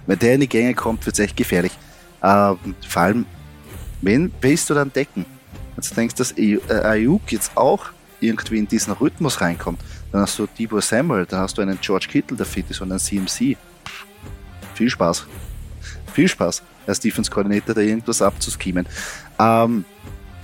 wenn 0.06 0.18
der 0.18 0.34
in 0.34 0.42
die 0.42 0.48
Gänge 0.48 0.74
kommt, 0.74 1.04
wird 1.06 1.14
es 1.14 1.18
echt 1.18 1.36
gefährlich. 1.36 1.72
Ähm, 2.22 2.56
vor 2.86 3.02
allem, 3.02 3.26
wen 4.00 4.32
willst 4.40 4.70
du 4.70 4.74
dann 4.74 4.92
decken? 4.92 5.26
Wenn 5.74 5.88
du 5.88 5.94
denkst, 5.94 6.14
dass 6.14 6.34
Ayuk 6.36 7.32
jetzt 7.32 7.56
auch 7.56 7.86
irgendwie 8.20 8.58
in 8.58 8.68
diesen 8.68 8.92
Rhythmus 8.92 9.40
reinkommt, 9.40 9.80
dann 10.12 10.22
hast 10.22 10.38
du 10.38 10.46
Debo 10.46 10.80
Samuel, 10.80 11.26
dann 11.26 11.40
hast 11.40 11.58
du 11.58 11.62
einen 11.62 11.78
George 11.80 12.06
Kittle, 12.08 12.36
der 12.36 12.46
fit 12.46 12.66
ist 12.68 12.80
und 12.80 12.92
einen 12.92 13.00
CMC. 13.00 13.56
Viel 14.74 14.90
Spaß. 14.90 15.26
Viel 16.20 16.28
Spaß, 16.28 16.62
als 16.86 17.00
Defense 17.00 17.30
Coordinator 17.30 17.74
da 17.74 17.80
irgendwas 17.80 18.20
abzuschemen. 18.20 18.86
Ähm, 19.38 19.86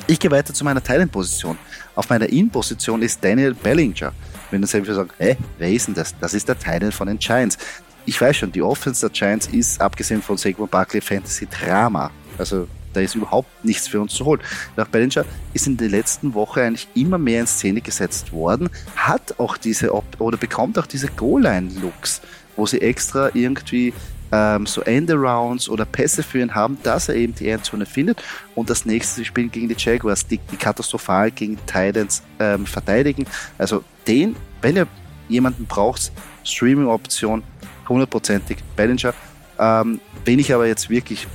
ich 0.07 0.19
gehe 0.19 0.31
weiter 0.31 0.55
zu 0.55 0.65
meiner 0.65 0.83
Teilenposition. 0.83 1.59
Auf 1.95 2.09
meiner 2.09 2.27
In-Position 2.31 3.03
ist 3.03 3.23
Daniel 3.23 3.53
Bellinger. 3.53 4.15
Wenn 4.51 4.63
du 4.63 4.67
selber 4.67 4.95
sagst, 4.95 5.13
hä, 5.19 5.37
wer 5.59 5.71
ist 5.71 5.89
denn 5.89 5.95
das? 5.95 6.15
Das 6.19 6.33
ist 6.33 6.49
der 6.49 6.59
Teil 6.59 6.91
von 6.93 7.09
den 7.09 7.19
Giants. 7.19 7.59
Ich 8.07 8.19
weiß 8.19 8.39
schon, 8.39 8.53
die 8.53 8.63
Offense 8.63 9.03
der 9.03 9.11
Giants 9.11 9.49
ist, 9.49 9.79
abgesehen 9.79 10.23
von 10.23 10.39
Saquon 10.39 10.67
Barkley, 10.67 11.03
Fantasy 11.03 11.47
Drama. 11.47 12.11
Also 12.39 12.67
da 12.95 13.03
ist 13.03 13.15
überhaupt 13.15 13.63
nichts 13.63 13.87
für 13.87 14.01
uns 14.01 14.15
zu 14.15 14.25
holen. 14.25 14.41
Nach 14.77 14.89
Bellinger 14.89 15.27
ist 15.53 15.67
in 15.67 15.77
der 15.77 15.91
letzten 15.91 16.33
Woche 16.33 16.63
eigentlich 16.63 16.89
immer 16.95 17.19
mehr 17.19 17.41
in 17.41 17.47
Szene 17.47 17.83
gesetzt 17.83 18.33
worden, 18.33 18.71
hat 18.97 19.39
auch 19.39 19.59
diese 19.59 19.93
oder 19.93 20.39
bekommt 20.39 20.79
auch 20.79 20.87
diese 20.87 21.09
Goal-Line-Looks, 21.09 22.23
wo 22.57 22.65
sie 22.65 22.81
extra 22.81 23.29
irgendwie 23.35 23.93
ähm, 24.33 24.67
so 24.67 24.83
Endarounds 24.83 25.69
oder 25.69 25.85
Pässe 25.85 26.23
für 26.23 26.41
ihn 26.41 26.55
haben, 26.55 26.79
dass 26.83 27.09
er 27.09 27.15
eben 27.17 27.35
die 27.35 27.49
Endzone 27.49 27.87
findet. 27.87 28.23
Und 28.55 28.71
das 28.71 28.85
nächste, 28.85 29.17
sie 29.17 29.25
spielen 29.25 29.51
gegen 29.51 29.69
die 29.69 29.77
Jaguars, 29.79 30.27
die, 30.27 30.39
die 30.39 30.57
katastrophal 30.57 31.31
gegen 31.31 31.59
Titans 31.67 32.23
ähm, 32.39 32.67
verteidigen. 32.67 33.27
Also 33.59 33.85
den, 34.07 34.37
wenn 34.63 34.77
ihr 34.77 34.87
jemanden 35.29 35.67
braucht, 35.67 36.13
Streaming-Option, 36.45 37.43
hundertprozentig 37.89 38.59
Bellinger. 38.77 39.15
Ähm, 39.59 40.01
wenn 40.25 40.39
ich 40.39 40.53
aber 40.53 40.67
jetzt 40.67 40.91
wirklich 40.91 41.27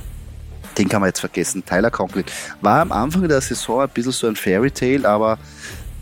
den 0.78 0.88
kann 0.88 1.00
man 1.00 1.08
jetzt 1.08 1.20
vergessen. 1.20 1.64
Tyler 1.64 1.90
Conklin 1.90 2.24
war 2.60 2.80
am 2.80 2.92
Anfang 2.92 3.28
der 3.28 3.40
Saison 3.40 3.82
ein 3.82 3.88
bisschen 3.88 4.12
so 4.12 4.26
ein 4.26 4.36
Fairy 4.36 4.70
Tale, 4.70 5.06
aber 5.06 5.38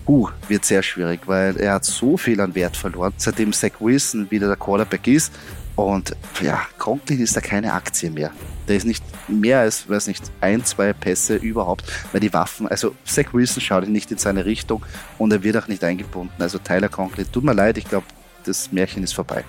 uh, 0.07 0.29
wird 0.49 0.65
sehr 0.65 0.83
schwierig, 0.83 1.21
weil 1.27 1.57
er 1.57 1.75
hat 1.75 1.85
so 1.85 2.17
viel 2.17 2.41
an 2.41 2.55
Wert 2.55 2.77
verloren, 2.77 3.13
seitdem 3.17 3.53
Zach 3.53 3.73
Wilson 3.81 4.31
wieder 4.31 4.47
der 4.47 4.57
Quarterback 4.57 5.07
ist. 5.07 5.33
Und 5.81 6.15
ja, 6.43 6.61
Conklin 6.79 7.21
ist 7.21 7.35
da 7.37 7.41
keine 7.41 7.73
Aktie 7.73 8.11
mehr. 8.11 8.33
Der 8.69 8.77
ist 8.77 8.85
nicht 8.85 9.03
mehr 9.29 9.61
als, 9.61 9.89
weiß 9.89 10.09
nicht, 10.09 10.23
ein, 10.41 10.63
zwei 10.65 10.93
Pässe 10.93 11.37
überhaupt, 11.37 11.85
weil 12.13 12.21
die 12.21 12.33
Waffen, 12.33 12.69
also 12.69 12.95
Zach 13.07 13.33
Wilson 13.33 13.63
schaut 13.63 13.89
nicht 13.89 14.11
in 14.11 14.19
seine 14.19 14.45
Richtung 14.45 14.85
und 15.19 15.33
er 15.33 15.43
wird 15.43 15.57
auch 15.57 15.69
nicht 15.69 15.83
eingebunden. 15.83 16.35
Also 16.39 16.59
Tyler 16.59 16.91
Conklin, 16.91 17.27
tut 17.33 17.45
mir 17.45 17.55
leid, 17.55 17.79
ich 17.79 17.89
glaube, 17.89 18.07
das 18.45 18.71
Märchen 18.73 19.03
ist 19.03 19.15
vorbei. 19.15 19.45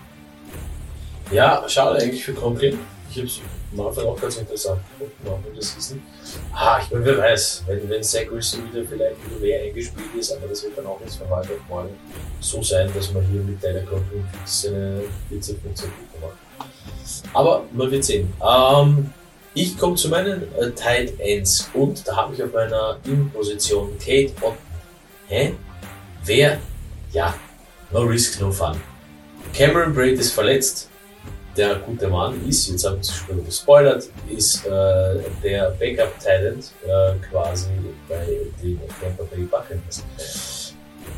Ja, 1.32 1.68
schade 1.68 2.02
eigentlich 2.02 2.24
für 2.24 2.34
Conklin. 2.34 2.80
Ich 3.10 3.18
habe 3.18 3.28
es 3.28 3.42
am 3.74 3.88
Anfang 3.88 4.06
auch 4.06 4.22
ganz 4.22 4.38
interessant 4.38 4.82
gefunden, 4.90 5.28
auch 5.28 5.54
der 5.54 5.62
Season. 5.62 6.02
Ah, 6.54 6.80
ich 6.82 6.90
meine, 6.92 7.06
wer 7.06 7.18
weiß, 7.18 7.64
wenn, 7.68 7.90
wenn 7.90 8.04
Zach 8.04 8.32
Wilson 8.32 8.72
wieder 8.72 8.86
vielleicht 8.88 9.18
wieder 9.26 9.40
mehr 9.42 9.64
eingespielt 9.64 10.16
ist, 10.18 10.32
aber 10.32 10.48
das 10.48 10.64
wird 10.64 10.78
dann 10.78 10.86
auch 10.86 11.00
nicht 11.02 11.14
von 11.16 11.30
heute 11.30 11.52
morgen 11.68 11.90
so 12.40 12.64
sein, 12.64 12.90
dass 12.94 13.12
man 13.12 13.26
hier 13.28 13.42
mit 13.42 13.60
Tyler 13.60 13.82
Conklin 13.82 14.26
seine 14.46 15.02
14, 15.30 15.60
15 15.60 15.90
Punkte. 15.90 16.11
Aber 17.34 17.64
man 17.74 17.92
wird 17.92 18.04
sehen. 18.04 18.34
Ähm, 18.42 19.12
ich 19.54 19.78
komme 19.78 19.96
zu 19.96 20.10
meinen 20.10 20.44
äh, 20.58 20.72
Tight 20.72 21.20
Ends 21.20 21.70
und 21.74 22.08
da 22.08 22.16
habe 22.16 22.34
ich 22.34 22.44
auf 22.44 22.54
meiner 22.54 22.98
Innenposition 23.06 23.98
Kate 24.00 24.34
Otten. 24.42 24.58
Hä? 25.28 25.54
Wer? 26.26 26.60
Ja, 27.12 27.34
no 27.92 28.02
risk, 28.02 28.40
no 28.40 28.52
fun. 28.52 28.80
Cameron 29.54 29.94
Braid 29.94 30.20
ist 30.20 30.32
verletzt 30.32 30.92
der 31.58 31.76
gute 31.76 32.08
Mann 32.08 32.48
ist, 32.48 32.70
jetzt 32.70 32.86
haben 32.86 33.02
Sie 33.04 33.14
schon 33.14 33.46
gespoilert, 33.46 34.08
ist 34.30 34.66
äh, 34.66 35.20
der 35.44 35.76
Backup-Talent 35.80 36.72
äh, 36.86 37.14
quasi 37.30 37.70
bei 38.08 38.26
den 38.62 38.80
Tampa 39.00 39.24
Bay 39.24 39.44
Buccaneers. 39.44 40.04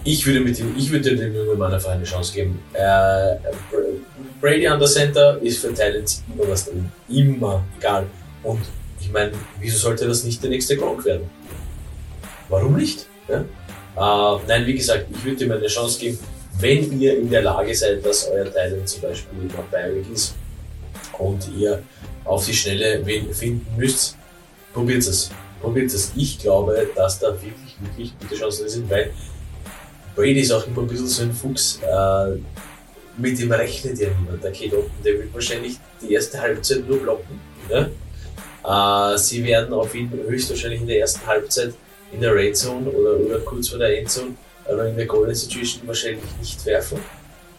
Ich 0.03 0.25
würde, 0.25 0.41
mit 0.41 0.59
dem, 0.59 0.75
ich 0.77 0.91
würde 0.91 1.15
dem 1.15 1.33
Jungen 1.33 1.57
Mann 1.57 1.73
einfach 1.73 1.91
eine 1.91 2.03
Chance 2.03 2.33
geben. 2.33 2.59
Äh, 2.73 3.35
Brady 4.41 4.67
an 4.67 4.79
der 4.79 4.87
Center 4.87 5.39
ist 5.41 5.59
für 5.59 5.73
Talents 5.73 6.23
immer 6.33 6.49
was 6.49 6.65
drin. 6.65 6.91
Immer, 7.07 7.63
egal. 7.79 8.05
Und 8.43 8.61
ich 8.99 9.11
meine, 9.11 9.31
wieso 9.59 9.77
sollte 9.77 10.07
das 10.07 10.23
nicht 10.23 10.43
der 10.43 10.49
nächste 10.49 10.75
Gronk 10.75 11.05
werden? 11.05 11.29
Warum 12.49 12.75
nicht? 12.75 13.07
Ja? 13.29 13.41
Äh, 13.95 14.39
nein, 14.47 14.65
wie 14.65 14.73
gesagt, 14.73 15.05
ich 15.09 15.23
würde 15.23 15.45
ihm 15.45 15.51
eine 15.51 15.67
Chance 15.67 15.99
geben 15.99 16.19
wenn 16.59 16.99
ihr 16.99 17.17
in 17.17 17.29
der 17.29 17.41
Lage 17.41 17.73
seid, 17.73 18.05
dass 18.05 18.29
euer 18.29 18.51
Teil 18.51 18.83
zum 18.85 19.01
Beispiel 19.01 19.43
noch 19.45 19.63
Bayeric 19.65 20.05
ist 20.11 20.35
und 21.17 21.47
ihr 21.57 21.81
auf 22.25 22.45
die 22.45 22.53
Schnelle 22.53 23.05
wen 23.05 23.33
finden 23.33 23.65
müsst, 23.77 24.17
probiert 24.73 24.99
es. 24.99 25.31
Probiert 25.61 25.93
es. 25.93 26.11
Ich 26.15 26.39
glaube, 26.39 26.87
dass 26.95 27.19
da 27.19 27.31
wirklich, 27.31 27.75
wirklich 27.79 28.13
gute 28.19 28.35
Chancen 28.35 28.69
sind, 28.69 28.89
weil 28.89 29.11
Brady 30.15 30.41
ist 30.41 30.51
auch 30.51 30.65
immer 30.67 30.81
ein 30.81 30.87
bisschen 30.87 31.07
so 31.07 31.23
ein 31.23 31.33
Fuchs. 31.33 31.79
Äh, 31.81 32.37
mit 33.17 33.39
dem 33.39 33.51
rechnet 33.51 33.99
ja 33.99 34.09
niemand. 34.19 34.43
Der 34.43 34.51
geht 34.51 34.73
oben, 34.73 34.89
der 35.03 35.19
wird 35.19 35.33
wahrscheinlich 35.33 35.77
die 36.01 36.13
erste 36.13 36.39
Halbzeit 36.39 36.87
nur 36.87 36.99
blocken. 36.99 37.39
Ja? 37.69 39.13
Äh, 39.13 39.17
sie 39.17 39.43
werden 39.43 39.73
auf 39.73 39.93
ihn 39.93 40.11
höchstwahrscheinlich 40.11 40.81
in 40.81 40.87
der 40.87 40.99
ersten 40.99 41.25
Halbzeit 41.25 41.73
in 42.11 42.21
der 42.21 42.33
Red 42.33 42.55
Zone 42.55 42.89
oder, 42.89 43.19
oder 43.19 43.39
kurz 43.39 43.69
vor 43.69 43.79
der 43.79 43.99
Endzone 43.99 44.35
aber 44.69 44.87
in 44.87 44.95
der 44.95 45.05
Golden 45.05 45.35
Situation 45.35 45.87
wahrscheinlich 45.87 46.23
nicht 46.39 46.65
werfen. 46.65 46.99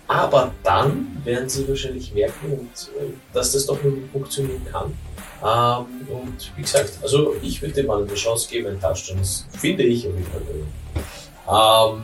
Aber 0.07 0.53
dann 0.63 1.21
werden 1.25 1.49
sie 1.49 1.67
wahrscheinlich 1.69 2.13
merken, 2.13 2.53
und, 2.53 2.91
äh, 2.99 3.13
dass 3.33 3.53
das 3.53 3.67
doch 3.67 3.83
nur 3.83 3.97
funktionieren 4.13 4.63
kann. 4.71 4.97
Ähm, 5.43 6.09
und 6.09 6.53
wie 6.57 6.63
gesagt, 6.63 6.99
also 7.03 7.35
ich 7.43 7.61
würde 7.61 7.75
dem 7.75 7.87
mal 7.87 8.03
eine 8.03 8.15
Chance 8.15 8.49
geben, 8.51 8.69
ein 8.69 8.81
Touchdown, 8.81 9.19
das 9.19 9.47
finde 9.59 9.83
ich 9.85 10.07
auf 10.07 10.13
jeden 10.15 10.27
Fall. 10.27 11.95
Ähm, 11.97 12.03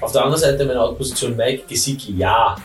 auf 0.00 0.12
der 0.12 0.22
anderen 0.22 0.40
Seite 0.40 0.64
meine 0.64 0.80
Outposition 0.80 1.36
Mike 1.36 1.64
Gesicki, 1.68 2.16
ja, 2.16 2.56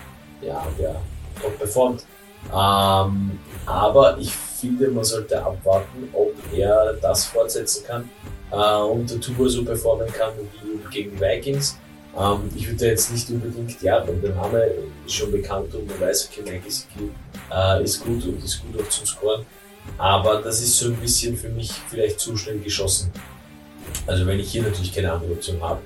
ja, 0.41 0.67
der 0.77 0.95
top 1.41 1.57
performt. 1.57 2.03
Ähm, 2.47 3.39
aber 3.65 4.17
ich 4.19 4.33
finde, 4.33 4.89
man 4.89 5.03
sollte 5.03 5.43
abwarten, 5.43 6.09
ob 6.13 6.33
er 6.53 6.93
das 7.01 7.25
fortsetzen 7.25 7.85
kann 7.85 8.09
äh, 8.51 8.81
und 8.81 9.09
der 9.09 9.19
Tour 9.19 9.49
so 9.49 9.63
performen 9.63 10.07
kann 10.07 10.31
wie 10.37 10.89
gegen 10.89 11.15
die 11.15 11.21
Vikings. 11.21 11.77
Ähm, 12.17 12.49
ich 12.55 12.67
würde 12.67 12.87
jetzt 12.87 13.11
nicht 13.11 13.29
unbedingt, 13.29 13.81
ja, 13.81 14.05
weil 14.05 14.15
der 14.17 14.35
Name 14.35 14.69
ist 15.05 15.13
schon 15.13 15.31
bekannt 15.31 15.73
und 15.73 15.87
man 15.87 16.01
weiß, 16.01 16.29
okay, 16.29 16.41
Mike 16.43 16.65
Gesicki 16.65 17.11
äh, 17.51 17.83
ist 17.83 18.03
gut 18.03 18.23
und 18.25 18.43
ist 18.43 18.61
gut 18.61 18.81
auch 18.81 18.89
zum 18.89 19.05
Scoren. 19.05 19.45
Aber 19.97 20.41
das 20.41 20.61
ist 20.61 20.77
so 20.77 20.87
ein 20.87 20.95
bisschen 20.97 21.35
für 21.35 21.49
mich 21.49 21.71
vielleicht 21.89 22.19
zu 22.19 22.35
schnell 22.37 22.59
geschossen. 22.59 23.11
Also 24.05 24.25
wenn 24.27 24.39
ich 24.39 24.51
hier 24.51 24.63
natürlich 24.63 24.93
keine 24.93 25.11
andere 25.11 25.31
Option 25.31 25.61
habe, 25.61 25.81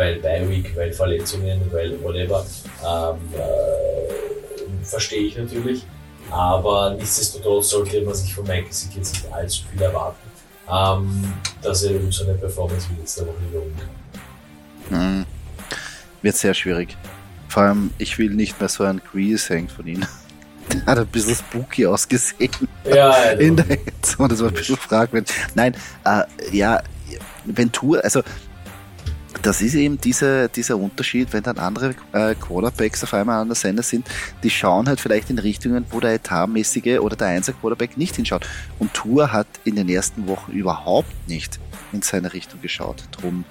weil 0.00 0.16
Bi-Week, 0.16 0.74
weil 0.76 0.92
Verletzungen, 0.94 1.60
weil 1.70 2.02
whatever, 2.02 2.46
ähm, 2.82 3.18
äh, 3.34 4.84
verstehe 4.84 5.26
ich 5.26 5.36
natürlich. 5.36 5.84
Aber 6.30 6.94
nichtsdestotrotz 6.98 7.68
sollte 7.68 8.00
man 8.00 8.14
sich 8.14 8.34
von 8.34 8.46
Mike 8.46 8.68
Gesicki 8.68 8.96
jetzt 8.96 9.12
nicht 9.12 9.32
allzu 9.32 9.64
viel 9.70 9.82
erwarten, 9.82 10.26
ähm, 10.72 11.32
dass 11.60 11.82
er 11.82 11.90
eben 11.92 12.10
so 12.10 12.24
eine 12.24 12.34
Performance 12.34 12.88
wie 12.90 13.00
letzte 13.00 13.26
Woche 13.26 13.36
wiederholen 13.46 13.76
kann. 14.88 15.18
Mhm. 15.18 15.26
Wird 16.22 16.36
sehr 16.36 16.54
schwierig. 16.54 16.96
Vor 17.48 17.64
allem, 17.64 17.90
ich 17.98 18.16
will 18.18 18.30
nicht 18.30 18.58
mehr 18.58 18.70
so 18.70 18.84
ein 18.84 19.02
Grease 19.12 19.54
hängen 19.54 19.68
von 19.68 19.86
ihnen. 19.86 20.06
Der 20.72 20.86
hat 20.86 20.98
ein 20.98 21.06
bisschen 21.08 21.34
spooky 21.34 21.84
ausgesehen. 21.84 22.68
Ja, 22.84 23.32
in 23.32 23.56
der 23.56 23.70
Endzone. 23.70 24.28
Das 24.30 24.40
war 24.40 24.48
ein 24.48 24.54
bisschen 24.54 24.76
fragwürdig. 24.76 25.34
Nein, 25.54 25.74
äh, 26.06 26.22
ja, 26.52 26.82
Ventura, 27.44 28.00
also 28.00 28.22
das 29.42 29.62
ist 29.62 29.74
eben 29.74 30.00
dieser, 30.00 30.48
dieser 30.48 30.76
Unterschied, 30.76 31.32
wenn 31.32 31.42
dann 31.42 31.58
andere 31.58 31.94
äh, 32.12 32.34
Quarterbacks 32.34 33.02
auf 33.04 33.14
einmal 33.14 33.40
an 33.40 33.48
der 33.48 33.54
Sender 33.54 33.82
sind, 33.82 34.06
die 34.42 34.50
schauen 34.50 34.88
halt 34.88 35.00
vielleicht 35.00 35.30
in 35.30 35.38
Richtungen, 35.38 35.86
wo 35.90 36.00
der 36.00 36.14
etatmäßige 36.14 36.98
oder 37.00 37.16
der 37.16 37.28
Einser 37.28 37.52
Quarterback 37.52 37.96
nicht 37.96 38.16
hinschaut. 38.16 38.46
Und 38.78 38.92
Tour 38.94 39.32
hat 39.32 39.46
in 39.64 39.76
den 39.76 39.88
ersten 39.88 40.26
Wochen 40.26 40.52
überhaupt 40.52 41.28
nicht 41.28 41.58
in 41.92 42.02
seine 42.02 42.32
Richtung 42.32 42.60
geschaut. 42.60 43.04
Drum 43.12 43.44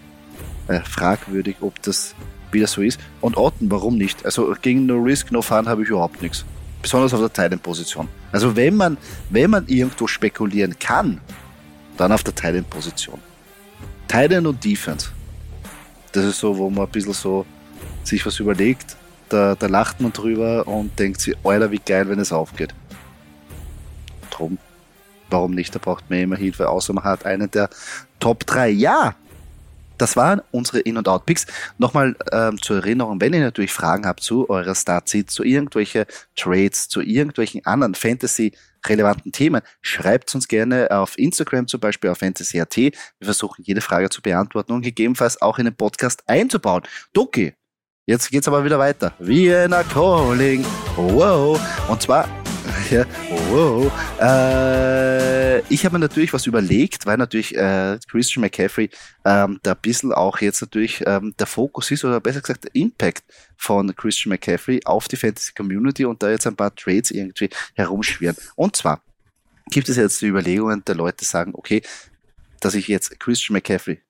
äh, 0.68 0.80
fragwürdig, 0.82 1.58
ob 1.62 1.82
das 1.82 2.16
wieder 2.52 2.68
so 2.68 2.82
ist. 2.82 3.00
Und 3.22 3.38
Otten, 3.38 3.72
warum 3.72 3.98
nicht? 3.98 4.26
Also 4.26 4.56
gegen 4.62 4.86
No 4.86 4.98
Risk, 4.98 5.32
No 5.32 5.42
Fun 5.42 5.68
habe 5.68 5.84
ich 5.84 5.90
überhaupt 5.90 6.22
nichts. 6.22 6.46
Besonders 6.82 7.14
auf 7.14 7.20
der 7.20 7.34
Teilenposition. 7.34 8.08
Also 8.32 8.56
wenn 8.56 8.76
man, 8.76 8.98
wenn 9.30 9.50
man 9.50 9.68
irgendwo 9.68 10.08
spekulieren 10.08 10.78
kann, 10.80 11.20
dann 11.98 12.12
auf 12.12 12.24
der 12.24 12.34
Teilenposition. 12.34 13.20
Teilen 14.08 14.48
und 14.48 14.64
Defense. 14.64 15.10
Das 16.12 16.26
ist 16.26 16.40
so, 16.40 16.58
wo 16.58 16.70
man 16.70 16.86
ein 16.86 16.92
bisschen 16.92 17.14
so 17.14 17.46
sich 18.04 18.26
was 18.26 18.40
überlegt. 18.40 18.96
Da, 19.30 19.56
da 19.56 19.68
lacht 19.68 20.02
man 20.02 20.12
drüber 20.12 20.68
und 20.68 20.98
denkt 20.98 21.22
sich, 21.22 21.36
Alter, 21.44 21.72
wie 21.72 21.80
geil, 21.80 22.10
wenn 22.10 22.20
es 22.20 22.32
aufgeht. 22.32 22.74
Drum, 24.32 24.58
warum 25.30 25.54
nicht? 25.54 25.74
Da 25.76 25.80
braucht 25.80 26.10
man 26.10 26.20
immer 26.20 26.36
Hilfe, 26.36 26.68
außer 26.70 26.94
man 26.94 27.04
hat 27.04 27.26
einen 27.26 27.50
der 27.52 27.70
Top 28.20 28.46
3. 28.48 28.70
Ja, 28.70 29.16
das 30.00 30.16
waren 30.16 30.42
unsere 30.52 30.80
In- 30.80 30.98
und 30.98 31.08
Out-Picks. 31.08 31.46
Nochmal 31.78 32.16
ähm, 32.32 32.60
zur 32.60 32.78
Erinnerung, 32.78 33.22
wenn 33.22 33.34
ihr 33.34 33.42
natürlich 33.42 33.74
Fragen 33.74 34.08
habt 34.08 34.24
zu 34.24 34.50
eurer 34.50 34.74
Startseed, 34.74 35.30
zu 35.30 35.44
irgendwelchen 35.44 36.06
Trades, 36.36 36.88
zu 36.88 37.02
irgendwelchen 37.02 37.66
anderen 37.66 37.94
Fantasy-relevanten 38.82 39.32
Themen, 39.32 39.62
schreibt 39.82 40.34
uns 40.36 40.48
gerne 40.48 40.90
auf 40.92 41.18
Instagram 41.18 41.68
zum 41.68 41.80
Beispiel 41.80 42.10
auf 42.10 42.20
Fantasy.at. 42.20 42.78
Wir 42.78 42.94
versuchen 43.22 43.64
jede 43.64 43.82
Frage 43.82 44.10
zu 44.10 44.22
beantworten 44.22 44.74
und 44.74 44.82
gegebenenfalls 44.82 45.42
auch 45.42 45.60
in 45.60 45.66
den 45.66 45.76
Podcast 45.76 46.24
einzubauen. 46.28 46.84
Doki, 47.14 47.54
Jetzt 48.06 48.32
geht's 48.32 48.48
aber 48.48 48.66
wieder 48.66 48.80
weiter. 48.80 49.14
Vienna 49.20 49.84
Calling. 49.84 50.66
Wow. 50.96 51.62
Und 51.90 52.02
zwar 52.02 52.28
ja, 52.90 53.06
wow. 53.50 53.92
Äh, 54.20 55.60
ich 55.74 55.86
habe 55.86 55.94
mir 55.94 56.00
natürlich 56.00 56.34
was 56.34 56.48
überlegt, 56.48 57.06
weil 57.06 57.18
natürlich 57.18 57.56
äh, 57.56 58.00
Christian 58.08 58.42
McCaffrey 58.42 58.90
ähm, 59.26 59.60
da 59.64 59.74
ein 59.74 59.78
bisschen 59.82 60.12
auch 60.12 60.40
jetzt 60.40 60.62
natürlich 60.62 61.04
ähm, 61.06 61.36
der 61.38 61.48
Fokus 61.48 61.92
ist, 61.92 62.04
oder 62.04 62.20
besser 62.20 62.42
gesagt 62.42 62.64
der 62.64 62.76
Impact 62.76 63.24
von 63.58 63.96
Christian 63.96 64.32
McCaffrey 64.32 64.82
auf 64.86 65.08
die 65.08 65.18
Fantasy 65.18 65.54
Community 65.54 66.06
und 66.06 66.24
da 66.24 66.30
jetzt 66.30 66.48
ein 66.48 66.56
paar 66.56 66.74
Trades 66.74 67.12
irgendwie 67.12 67.50
herumschwirren. 67.76 68.38
Und 68.56 68.76
zwar 68.76 69.02
gibt 69.70 69.90
es 69.90 69.98
jetzt 69.98 70.22
die 70.22 70.28
Überlegungen 70.28 70.84
der 70.86 70.96
Leute 70.96 71.26
sagen, 71.26 71.52
okay, 71.54 71.82
dass 72.60 72.74
ich 72.74 72.88
jetzt 72.88 73.20
Christian 73.20 73.54
McCaffrey, 73.54 74.02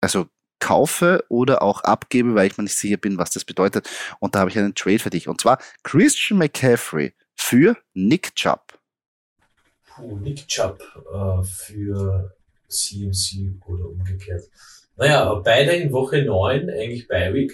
also 0.00 0.28
kaufe 0.60 1.24
oder 1.30 1.62
auch 1.62 1.80
abgebe, 1.80 2.34
weil 2.34 2.46
ich 2.46 2.58
mir 2.58 2.64
nicht 2.64 2.76
sicher 2.76 2.98
bin, 2.98 3.16
was 3.16 3.30
das 3.30 3.44
bedeutet. 3.44 3.88
Und 4.18 4.34
da 4.34 4.40
habe 4.40 4.50
ich 4.50 4.58
einen 4.58 4.74
Trade 4.74 4.98
für 4.98 5.10
dich. 5.10 5.26
Und 5.26 5.40
zwar 5.40 5.58
Christian 5.82 6.38
McCaffrey 6.38 7.14
für 7.40 7.76
Nick 7.94 8.34
Chubb. 8.36 8.78
Puh, 9.86 10.16
Nick 10.18 10.46
Chubb 10.46 10.80
äh, 11.12 11.42
für 11.42 12.36
CMC 12.68 13.60
oder 13.66 13.86
umgekehrt. 13.86 14.44
Naja, 14.96 15.34
beide 15.34 15.72
in 15.72 15.90
Woche 15.90 16.22
9, 16.22 16.70
eigentlich 16.70 17.08
bei 17.08 17.32
Week, 17.32 17.52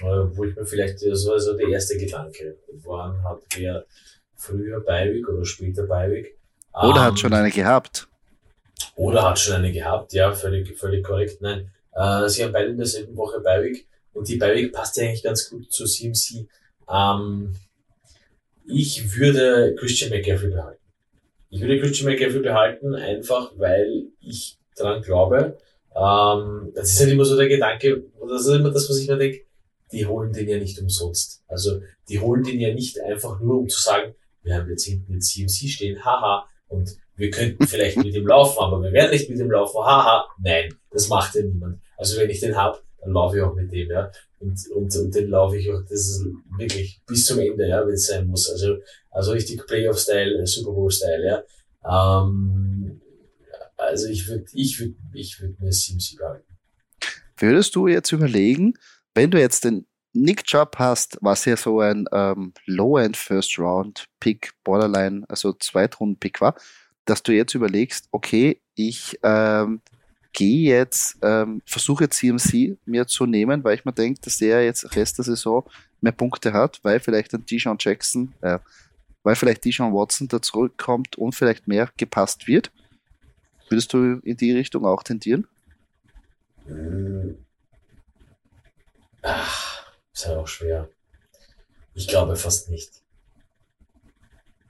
äh, 0.00 0.04
wo 0.04 0.44
ich 0.44 0.54
mir 0.54 0.66
vielleicht, 0.66 1.02
das 1.04 1.26
war 1.26 1.40
so 1.40 1.56
der 1.56 1.68
erste 1.68 1.96
Gedanke, 1.96 2.58
wann 2.84 3.22
hat 3.24 3.40
wer 3.56 3.86
früher 4.36 4.80
bei 4.80 5.12
Week 5.12 5.26
oder 5.28 5.44
später 5.44 5.86
bei 5.86 6.10
Week. 6.10 6.38
Oder 6.74 6.96
ähm, 6.96 7.02
hat 7.02 7.18
schon 7.18 7.32
eine 7.32 7.50
gehabt. 7.50 8.06
Oder 8.94 9.22
hat 9.22 9.38
schon 9.38 9.54
eine 9.54 9.72
gehabt, 9.72 10.12
ja, 10.12 10.32
völlig, 10.32 10.78
völlig 10.78 11.04
korrekt. 11.04 11.40
Nein, 11.40 11.72
äh, 11.92 12.28
sie 12.28 12.44
haben 12.44 12.52
beide 12.52 12.70
in 12.70 12.76
derselben 12.76 13.16
Woche 13.16 13.40
bei 13.40 13.62
Week 13.62 13.88
und 14.12 14.28
die 14.28 14.36
bei 14.36 14.54
Week 14.54 14.72
passt 14.72 14.96
ja 14.98 15.04
eigentlich 15.04 15.22
ganz 15.22 15.48
gut 15.48 15.72
zu 15.72 15.86
CMC. 15.86 16.46
Ähm, 16.88 17.56
Ich 18.66 19.16
würde 19.16 19.74
Christian 19.78 20.10
McCaffrey 20.10 20.50
behalten. 20.50 20.82
Ich 21.50 21.60
würde 21.60 21.80
Christian 21.80 22.10
McCaffrey 22.10 22.40
behalten, 22.40 22.94
einfach 22.94 23.52
weil 23.56 24.06
ich 24.20 24.58
daran 24.76 25.02
glaube, 25.02 25.58
ähm, 25.94 26.72
das 26.74 26.92
ist 26.92 27.00
halt 27.00 27.12
immer 27.12 27.24
so 27.24 27.36
der 27.36 27.48
Gedanke, 27.48 28.04
das 28.28 28.46
ist 28.46 28.54
immer 28.54 28.70
das, 28.70 28.88
was 28.88 28.98
ich 28.98 29.08
mir 29.08 29.16
denke, 29.16 29.42
die 29.92 30.06
holen 30.06 30.32
den 30.32 30.48
ja 30.48 30.58
nicht 30.58 30.78
umsonst. 30.80 31.44
Also 31.46 31.80
die 32.08 32.18
holen 32.18 32.42
den 32.42 32.60
ja 32.60 32.74
nicht 32.74 33.00
einfach 33.00 33.40
nur, 33.40 33.60
um 33.60 33.68
zu 33.68 33.80
sagen, 33.80 34.14
wir 34.42 34.56
haben 34.56 34.68
jetzt 34.68 34.84
hinten 34.84 35.12
den 35.12 35.20
CMC 35.20 35.68
stehen, 35.68 36.04
haha, 36.04 36.46
und 36.68 36.96
wir 37.16 37.30
könnten 37.30 37.66
vielleicht 37.66 37.96
mit 37.98 38.14
ihm 38.14 38.26
laufen, 38.26 38.58
aber 38.58 38.82
wir 38.82 38.92
werden 38.92 39.12
nicht 39.12 39.30
mit 39.30 39.38
ihm 39.38 39.50
laufen, 39.50 39.78
haha, 39.78 40.26
nein, 40.38 40.74
das 40.90 41.08
macht 41.08 41.34
ja 41.34 41.42
niemand. 41.42 41.80
Also 41.96 42.20
wenn 42.20 42.30
ich 42.30 42.40
den 42.40 42.56
hab, 42.56 42.82
dann 43.04 43.12
laufe 43.12 43.36
ich 43.36 43.42
auch 43.42 43.54
mit 43.54 43.70
dem, 43.70 43.90
ja. 43.90 44.10
Und, 44.40 44.58
und, 44.74 44.96
und 44.96 45.14
den 45.14 45.28
laufe 45.28 45.56
ich 45.56 45.70
auch, 45.70 45.82
das 45.82 45.92
ist 45.92 46.26
wirklich 46.58 47.00
bis 47.06 47.26
zum 47.26 47.38
Ende, 47.38 47.68
ja, 47.68 47.86
wenn 47.86 47.94
es 47.94 48.06
sein 48.06 48.26
muss. 48.26 48.50
Also, 48.50 48.78
also 49.10 49.32
richtig 49.32 49.64
Playoff-Style, 49.66 50.40
äh, 50.40 50.46
Super 50.46 50.72
Bowl-Style, 50.72 51.24
ja. 51.24 52.22
Ähm, 52.22 53.00
also 53.76 54.08
ich 54.08 54.26
würde 54.28 54.44
ich 54.52 54.80
würd, 54.80 54.96
ich 55.12 55.40
würd 55.40 55.60
mir 55.60 55.70
CMC 55.70 56.16
behalten. 56.18 56.56
Würdest 57.36 57.74
du 57.76 57.88
jetzt 57.88 58.12
überlegen, 58.12 58.74
wenn 59.14 59.30
du 59.30 59.38
jetzt 59.38 59.64
den 59.64 59.86
Nick 60.12 60.44
Chubb 60.44 60.76
hast, 60.78 61.18
was 61.20 61.44
ja 61.44 61.56
so 61.56 61.80
ein 61.80 62.06
ähm, 62.12 62.54
Low-End 62.66 63.16
First 63.16 63.58
Round 63.58 64.06
Pick, 64.20 64.52
Borderline, 64.62 65.24
also 65.28 65.52
Zweitrunden 65.52 66.18
Pick 66.18 66.40
war, 66.40 66.54
dass 67.04 67.22
du 67.22 67.32
jetzt 67.32 67.54
überlegst, 67.54 68.08
okay, 68.12 68.62
ich 68.76 69.18
ähm, 69.22 69.82
gehe 70.34 70.76
jetzt, 70.76 71.16
ähm, 71.22 71.62
versuche 71.64 72.10
CMC 72.10 72.76
mir 72.84 73.06
zu 73.06 73.24
nehmen, 73.24 73.64
weil 73.64 73.76
ich 73.76 73.86
mir 73.86 73.94
denke, 73.94 74.20
dass 74.20 74.36
der 74.36 74.62
jetzt 74.64 74.94
Rest 74.94 75.16
der 75.16 75.24
Saison 75.24 75.64
mehr 76.02 76.12
Punkte 76.12 76.52
hat, 76.52 76.80
weil 76.82 77.00
vielleicht 77.00 77.32
ein 77.32 77.46
Dijon 77.46 77.78
Jackson, 77.80 78.34
äh, 78.42 78.58
weil 79.22 79.36
vielleicht 79.36 79.64
Dijon 79.64 79.94
Watson 79.94 80.28
da 80.28 80.42
zurückkommt 80.42 81.16
und 81.16 81.34
vielleicht 81.34 81.66
mehr 81.66 81.88
gepasst 81.96 82.46
wird. 82.46 82.70
Würdest 83.70 83.94
du 83.94 84.20
in 84.22 84.36
die 84.36 84.52
Richtung 84.52 84.84
auch 84.84 85.02
tendieren? 85.02 85.46
Hm. 86.66 87.38
Ach 89.22 89.74
ist 90.14 90.26
halt 90.26 90.38
auch 90.38 90.48
schwer. 90.48 90.88
Ich 91.94 92.08
glaube 92.08 92.36
fast 92.36 92.70
nicht. 92.70 93.02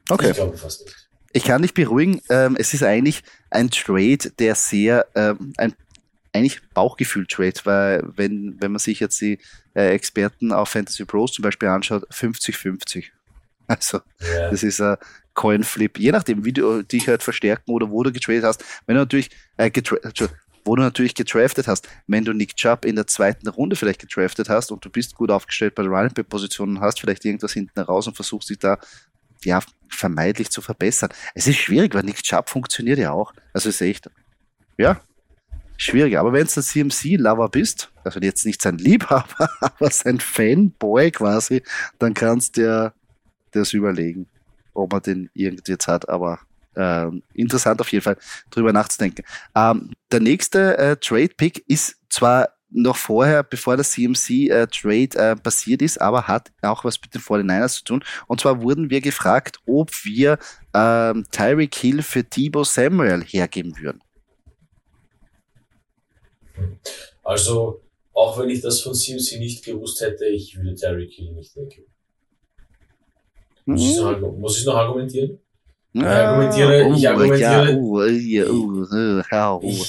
Okay. 0.09 0.31
Ich 0.31 0.37
glaube 0.37 0.57
fast 0.57 0.85
nicht. 0.85 1.09
Ich 1.35 1.45
kann 1.45 1.63
dich 1.63 1.75
beruhigen, 1.75 2.21
ähm, 2.31 2.57
es 2.59 2.73
ist 2.75 2.85
eigentlich 2.85 3.23
ein 3.51 3.69
Trade, 3.69 4.31
der 4.39 4.55
sehr, 4.55 5.07
ähm, 5.17 5.53
ein 5.57 5.75
eigentlich 6.33 6.61
Bauchgefühl-Trade, 6.75 7.61
weil 7.65 8.05
wenn, 8.17 8.57
wenn 8.61 8.73
man 8.73 8.79
sich 8.79 9.01
jetzt 9.01 9.21
die 9.21 9.39
äh, 9.75 9.91
Experten 9.91 10.53
auf 10.53 10.71
Fantasy 10.71 11.05
Pros 11.05 11.33
zum 11.33 11.43
Beispiel 11.43 11.69
anschaut, 11.69 12.09
50-50. 12.11 13.05
Also, 13.67 14.03
yeah. 14.21 14.51
das 14.51 14.63
ist 14.63 14.79
ein 14.79 14.99
Coin-Flip. 15.33 15.99
Je 15.99 16.13
nachdem, 16.13 16.45
wie 16.45 16.53
du 16.53 16.83
dich 16.83 17.09
halt 17.09 17.23
verstärken 17.23 17.71
oder 17.71 17.89
wo 17.91 18.03
du 18.03 18.13
getradet 18.13 18.45
hast. 18.45 18.63
Wenn 18.85 18.97
du 18.97 19.01
natürlich 19.01 19.31
äh, 19.57 19.71
wo 20.67 20.77
du 20.77 20.83
natürlich 20.83 21.15
getraftet 21.15 21.67
hast. 21.67 21.89
Wenn 22.07 22.25
du 22.25 22.35
Nick 22.35 22.57
Chubb 22.57 22.85
in 22.85 22.97
der 22.97 23.07
zweiten 23.07 23.49
Runde 23.49 23.77
vielleicht 23.77 24.01
getraftet 24.01 24.49
hast 24.49 24.71
und 24.71 24.85
du 24.85 24.91
bist 24.91 25.15
gut 25.15 25.31
aufgestellt 25.31 25.75
bei 25.75 25.83
der 25.83 25.93
Running 25.93 26.13
Back 26.13 26.29
Position 26.29 26.77
und 26.77 26.81
hast 26.81 27.01
vielleicht 27.01 27.25
irgendwas 27.25 27.53
hinten 27.53 27.81
raus 27.81 28.07
und 28.07 28.15
versuchst 28.15 28.51
dich 28.51 28.59
da 28.59 28.79
ja 29.45 29.61
vermeidlich 29.89 30.51
zu 30.51 30.61
verbessern. 30.61 31.11
Es 31.35 31.47
ist 31.47 31.57
schwierig, 31.57 31.95
weil 31.95 32.03
Nick 32.03 32.23
Chubb 32.23 32.49
funktioniert 32.49 32.99
ja 32.99 33.13
auch. 33.13 33.33
Also 33.53 33.69
ist 33.69 33.81
echt, 33.81 34.11
ja, 34.77 35.01
schwierig. 35.77 36.19
Aber 36.19 36.33
wenn 36.33 36.47
du 36.47 36.53
ein 36.57 36.63
CMC-Lover 36.63 37.49
bist, 37.49 37.91
also 38.03 38.21
jetzt 38.21 38.47
nicht 38.47 38.63
sein 38.63 38.79
Liebhaber, 38.79 39.49
aber 39.61 39.91
sein 39.91 40.21
Fanboy 40.21 41.11
quasi, 41.11 41.63
dann 41.99 42.15
kannst 42.15 42.57
du 42.57 42.63
dir 42.63 42.95
das 43.53 43.73
überlegen, 43.73 44.27
ob 44.73 44.93
man 44.93 45.03
den 45.03 45.31
irgendwie 45.35 45.73
jetzt 45.73 45.89
hat. 45.89 46.09
Aber 46.09 46.41
äh, 46.75 47.09
interessant 47.35 47.81
auf 47.81 47.93
jeden 47.93 48.03
Fall, 48.03 48.17
drüber 48.51 48.73
nachzudenken. 48.73 49.25
Ähm, 49.55 49.93
der 50.11 50.21
nächste 50.21 50.77
äh, 50.79 50.97
Trade-Pick 50.97 51.65
ist 51.69 51.97
zwar 52.09 52.54
noch 52.75 52.97
vorher, 52.97 53.43
bevor 53.43 53.77
der 53.77 53.85
CMC-Trade 53.85 55.17
äh, 55.17 55.33
äh, 55.33 55.37
passiert 55.37 55.81
ist, 55.81 56.01
aber 56.01 56.27
hat 56.27 56.51
auch 56.63 56.85
was 56.85 57.01
mit 57.01 57.15
den 57.15 57.21
49ers 57.21 57.77
zu 57.79 57.85
tun. 57.85 58.05
Und 58.27 58.41
zwar 58.41 58.61
wurden 58.63 58.91
wir 58.91 59.01
gefragt, 59.01 59.59
ob 59.67 59.91
wir 60.05 60.39
ähm, 60.75 61.25
Tyreek 61.31 61.75
Hill 61.75 62.03
für 62.03 62.25
Debo 62.25 62.65
Samuel 62.65 63.23
hergeben 63.23 63.79
würden. 63.79 64.01
Also, 67.23 67.81
auch 68.13 68.39
wenn 68.39 68.51
ich 68.51 68.61
das 68.61 68.81
von 68.81 68.95
CMC 68.95 69.39
nicht 69.39 69.65
gewusst 69.65 70.01
hätte, 70.01 70.27
ich 70.27 70.57
würde 70.57 70.75
Tyreek 70.75 71.13
Hill 71.13 71.33
nicht 71.33 71.55
hergeben. 71.55 71.87
Muss, 73.67 73.81
mhm. 73.83 73.89
ich 73.89 73.97
noch, 73.99 74.37
muss 74.37 74.59
ich 74.59 74.67
noch 74.67 74.75
argumentieren? 74.75 75.39
Ich 75.93 76.03
argumentiere, 76.03 76.97
ich 76.97 77.09
argumentiere, 77.09 78.11
ich, 79.63 79.85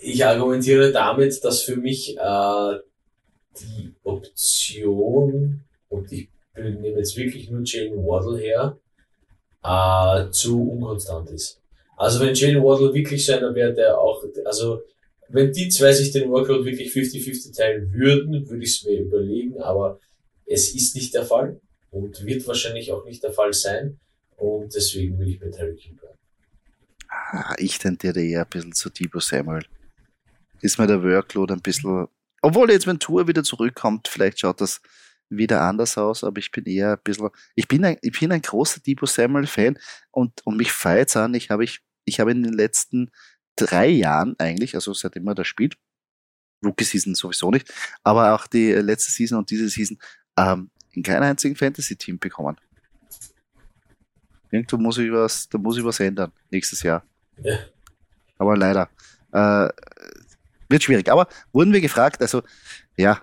ich 0.00 0.24
argumentiere 0.24 0.92
damit, 0.92 1.42
dass 1.44 1.62
für 1.62 1.76
mich 1.76 2.16
äh, 2.16 2.78
die 3.60 3.94
Option, 4.04 5.62
und 5.88 6.12
ich 6.12 6.28
nehme 6.56 6.88
jetzt 6.88 7.16
wirklich 7.16 7.50
nur 7.50 7.62
Jalen 7.64 8.04
Waddle 8.04 8.38
her, 8.38 8.78
äh, 9.62 10.30
zu 10.30 10.70
unkonstant 10.70 11.30
ist. 11.30 11.60
Also 11.96 12.20
wenn 12.20 12.34
Jalen 12.34 12.62
Waddle 12.62 12.94
wirklich 12.94 13.24
so 13.24 13.32
einer 13.32 13.54
wäre, 13.54 13.74
der 13.74 13.98
auch, 13.98 14.24
also 14.44 14.82
wenn 15.28 15.52
die 15.52 15.68
zwei 15.68 15.92
sich 15.92 16.10
den 16.12 16.30
Workload 16.30 16.64
wirklich 16.64 16.92
50-50 16.92 17.56
teilen 17.56 17.92
würden, 17.92 18.48
würde 18.48 18.62
ich 18.62 18.70
es 18.70 18.84
mir 18.84 19.00
überlegen, 19.00 19.60
aber 19.60 20.00
es 20.46 20.74
ist 20.74 20.94
nicht 20.94 21.12
der 21.14 21.24
Fall 21.24 21.60
und 21.90 22.24
wird 22.24 22.46
wahrscheinlich 22.46 22.92
auch 22.92 23.04
nicht 23.04 23.22
der 23.22 23.32
Fall 23.32 23.52
sein. 23.52 23.98
Und 24.36 24.74
deswegen 24.74 25.18
will 25.18 25.28
ich 25.28 25.40
mit 25.40 25.58
Harry 25.58 25.74
King 25.74 25.96
bleiben. 25.96 26.16
Ah, 27.08 27.54
ich 27.58 27.78
tendiere 27.78 28.22
eher 28.22 28.42
ein 28.42 28.48
bisschen 28.48 28.72
zu 28.72 28.88
Debo 28.88 29.18
Samuel. 29.18 29.64
Ist 30.60 30.78
mir 30.78 30.86
der 30.86 31.02
Workload 31.02 31.52
ein 31.52 31.60
bisschen. 31.60 32.08
Obwohl 32.42 32.70
jetzt, 32.70 32.86
wenn 32.86 32.98
Tour 32.98 33.26
wieder 33.28 33.42
zurückkommt, 33.42 34.08
vielleicht 34.08 34.40
schaut 34.40 34.60
das 34.60 34.80
wieder 35.30 35.62
anders 35.62 35.98
aus, 35.98 36.24
aber 36.24 36.38
ich 36.38 36.50
bin 36.50 36.64
eher 36.64 36.92
ein 36.92 37.02
bisschen. 37.02 37.28
Ich 37.54 37.68
bin 37.68 37.84
ein, 37.84 37.98
ich 38.02 38.18
bin 38.18 38.32
ein 38.32 38.42
großer 38.42 38.80
Debo 38.80 39.06
Samuel-Fan 39.06 39.78
und, 40.10 40.44
und 40.44 40.56
mich 40.56 40.72
feiert 40.72 41.14
an. 41.16 41.34
Ich 41.34 41.50
habe 41.50 41.64
ich, 41.64 41.80
ich 42.04 42.20
habe 42.20 42.30
in 42.30 42.42
den 42.42 42.52
letzten 42.52 43.10
drei 43.56 43.88
Jahren 43.88 44.36
eigentlich, 44.38 44.74
also 44.74 44.94
seitdem 44.94 45.26
er 45.26 45.34
da 45.34 45.44
spielt, 45.44 45.76
Rookie 46.64 46.84
Season 46.84 47.14
sowieso 47.14 47.50
nicht, 47.50 47.72
aber 48.02 48.34
auch 48.34 48.46
die 48.46 48.72
letzte 48.72 49.12
Season 49.12 49.38
und 49.38 49.50
diese 49.50 49.68
Season 49.68 49.98
ähm, 50.36 50.70
in 50.92 51.02
keinem 51.02 51.24
einzigen 51.24 51.56
Fantasy-Team 51.56 52.18
bekommen. 52.18 52.56
Irgendwo 54.50 54.78
muss 54.78 54.98
ich 54.98 55.12
was, 55.12 55.48
da 55.48 55.58
muss 55.58 55.76
ich 55.76 55.84
was 55.84 56.00
ändern 56.00 56.32
nächstes 56.50 56.82
Jahr. 56.82 57.04
Ja. 57.42 57.58
Aber 58.38 58.56
leider. 58.56 58.88
Äh, 59.32 59.68
wird 60.68 60.82
schwierig. 60.82 61.10
Aber 61.10 61.28
wurden 61.52 61.72
wir 61.72 61.80
gefragt, 61.80 62.20
also 62.22 62.42
ja, 62.96 63.22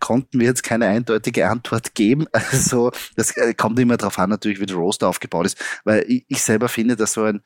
konnten 0.00 0.40
wir 0.40 0.46
jetzt 0.46 0.62
keine 0.62 0.86
eindeutige 0.86 1.48
Antwort 1.48 1.94
geben. 1.94 2.26
Also 2.32 2.92
das 3.16 3.36
äh, 3.36 3.54
kommt 3.54 3.78
immer 3.78 3.96
darauf 3.96 4.18
an, 4.18 4.30
natürlich, 4.30 4.60
wie 4.60 4.66
der 4.66 4.76
Roster 4.76 5.08
aufgebaut 5.08 5.46
ist. 5.46 5.62
Weil 5.84 6.04
ich, 6.08 6.42
selber 6.42 6.68
finde, 6.68 6.96
dass 6.96 7.14
so 7.14 7.24
ein 7.24 7.42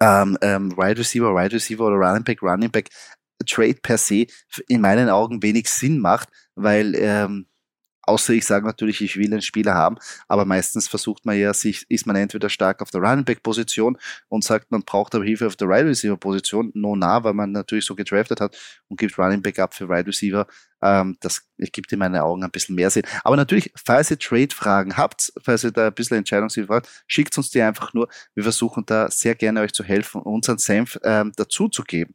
ähm, 0.00 0.38
ähm, 0.42 0.76
Wide 0.76 0.98
Receiver, 0.98 1.34
Wide 1.34 1.54
Receiver 1.54 1.84
oder 1.86 1.96
Running 1.96 2.24
Back, 2.24 2.42
Running 2.42 2.70
Back 2.70 2.90
Trade 3.46 3.78
per 3.82 3.98
se 3.98 4.26
in 4.68 4.80
meinen 4.80 5.08
Augen 5.08 5.42
wenig 5.42 5.68
Sinn 5.70 6.00
macht, 6.00 6.28
weil 6.54 6.94
ähm, 6.96 7.46
Außer 8.08 8.32
ich 8.32 8.46
sage 8.46 8.64
natürlich, 8.64 9.02
ich 9.02 9.16
will 9.18 9.26
einen 9.26 9.42
Spieler 9.42 9.74
haben, 9.74 9.98
aber 10.28 10.46
meistens 10.46 10.88
versucht 10.88 11.26
man 11.26 11.38
ja, 11.38 11.52
sich, 11.52 11.84
ist 11.90 12.06
man 12.06 12.16
entweder 12.16 12.48
stark 12.48 12.80
auf 12.80 12.90
der 12.90 13.02
Running 13.02 13.24
Back 13.24 13.42
Position 13.42 13.98
und 14.28 14.44
sagt, 14.44 14.70
man 14.70 14.82
braucht 14.82 15.14
aber 15.14 15.24
Hilfe 15.24 15.46
auf 15.46 15.56
der 15.56 15.68
Wide 15.68 15.86
Receiver 15.86 16.16
Position, 16.16 16.70
no 16.74 16.96
nah, 16.96 17.22
weil 17.22 17.34
man 17.34 17.52
natürlich 17.52 17.84
so 17.84 17.94
gedraftet 17.94 18.40
hat 18.40 18.56
und 18.88 18.98
gibt 18.98 19.18
Running 19.18 19.42
Back 19.42 19.58
ab 19.58 19.74
für 19.74 19.90
Wide 19.90 20.06
Receiver. 20.06 20.46
Ähm, 20.80 21.18
das 21.20 21.46
gibt 21.58 21.92
in 21.92 21.98
meinen 21.98 22.16
Augen 22.16 22.44
ein 22.44 22.50
bisschen 22.50 22.76
mehr 22.76 22.88
Sinn. 22.88 23.02
Aber 23.24 23.36
natürlich, 23.36 23.72
falls 23.76 24.10
ihr 24.10 24.18
Trade-Fragen 24.18 24.96
habt, 24.96 25.32
falls 25.42 25.64
ihr 25.64 25.72
da 25.72 25.88
ein 25.88 25.94
bisschen 25.94 26.16
Entscheidungshilfe 26.16 26.72
habt, 26.72 26.88
schickt 27.06 27.36
uns 27.36 27.50
die 27.50 27.60
einfach 27.60 27.92
nur. 27.92 28.08
Wir 28.34 28.44
versuchen 28.44 28.84
da 28.86 29.10
sehr 29.10 29.34
gerne 29.34 29.60
euch 29.60 29.72
zu 29.72 29.84
helfen 29.84 30.22
und 30.22 30.32
unseren 30.32 30.58
Senf 30.58 30.98
ähm, 31.04 31.32
dazu 31.36 31.68
zu 31.68 31.82
geben. 31.82 32.14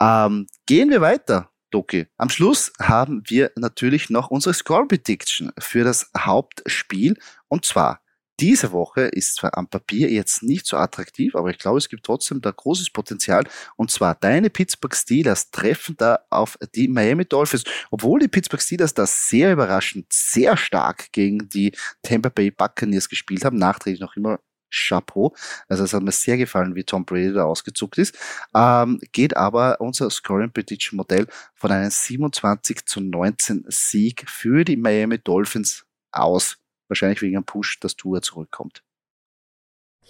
Ähm, 0.00 0.46
gehen 0.66 0.90
wir 0.90 1.00
weiter 1.00 1.51
Doki. 1.72 2.06
Am 2.16 2.28
Schluss 2.28 2.72
haben 2.80 3.22
wir 3.26 3.50
natürlich 3.56 4.10
noch 4.10 4.30
unsere 4.30 4.54
Score 4.54 4.86
Prediction 4.86 5.52
für 5.58 5.84
das 5.84 6.10
Hauptspiel. 6.16 7.16
Und 7.48 7.64
zwar, 7.64 8.00
diese 8.40 8.72
Woche 8.72 9.02
ist 9.02 9.36
zwar 9.36 9.56
am 9.56 9.68
Papier 9.68 10.10
jetzt 10.10 10.42
nicht 10.42 10.66
so 10.66 10.76
attraktiv, 10.76 11.34
aber 11.36 11.50
ich 11.50 11.58
glaube, 11.58 11.78
es 11.78 11.88
gibt 11.88 12.04
trotzdem 12.04 12.40
da 12.40 12.50
großes 12.50 12.90
Potenzial. 12.90 13.44
Und 13.76 13.90
zwar 13.90 14.14
deine 14.14 14.50
Pittsburgh 14.50 14.94
Steelers 14.96 15.50
treffen 15.50 15.96
da 15.96 16.18
auf 16.30 16.58
die 16.74 16.88
Miami 16.88 17.24
Dolphins. 17.24 17.64
Obwohl 17.90 18.20
die 18.20 18.28
Pittsburgh 18.28 18.62
Steelers 18.62 18.94
da 18.94 19.06
sehr 19.06 19.52
überraschend, 19.52 20.12
sehr 20.12 20.56
stark 20.56 21.12
gegen 21.12 21.48
die 21.48 21.72
Tampa 22.02 22.30
Bay 22.30 22.50
Buccaneers 22.50 23.08
gespielt 23.08 23.44
haben, 23.44 23.58
nachträglich 23.58 24.00
noch 24.00 24.16
immer 24.16 24.40
Chapeau. 24.72 25.34
Also 25.68 25.84
es 25.84 25.92
hat 25.92 26.02
mir 26.02 26.12
sehr 26.12 26.36
gefallen, 26.36 26.74
wie 26.74 26.84
Tom 26.84 27.04
Brady 27.04 27.32
da 27.32 27.44
ausgezuckt 27.44 27.98
ist. 27.98 28.16
Ähm, 28.54 29.00
geht 29.12 29.36
aber 29.36 29.80
unser 29.80 30.10
Scoring 30.10 30.52
Prediction 30.52 30.96
Modell 30.96 31.26
von 31.54 31.70
einem 31.70 31.90
27 31.90 32.86
zu 32.86 33.00
19 33.00 33.66
Sieg 33.68 34.28
für 34.28 34.64
die 34.64 34.76
Miami 34.76 35.18
Dolphins 35.18 35.84
aus. 36.10 36.58
wahrscheinlich 36.88 37.22
wegen 37.22 37.36
einem 37.36 37.44
Push, 37.44 37.80
dass 37.80 37.96
Tour 37.96 38.20
zurückkommt. 38.20 38.82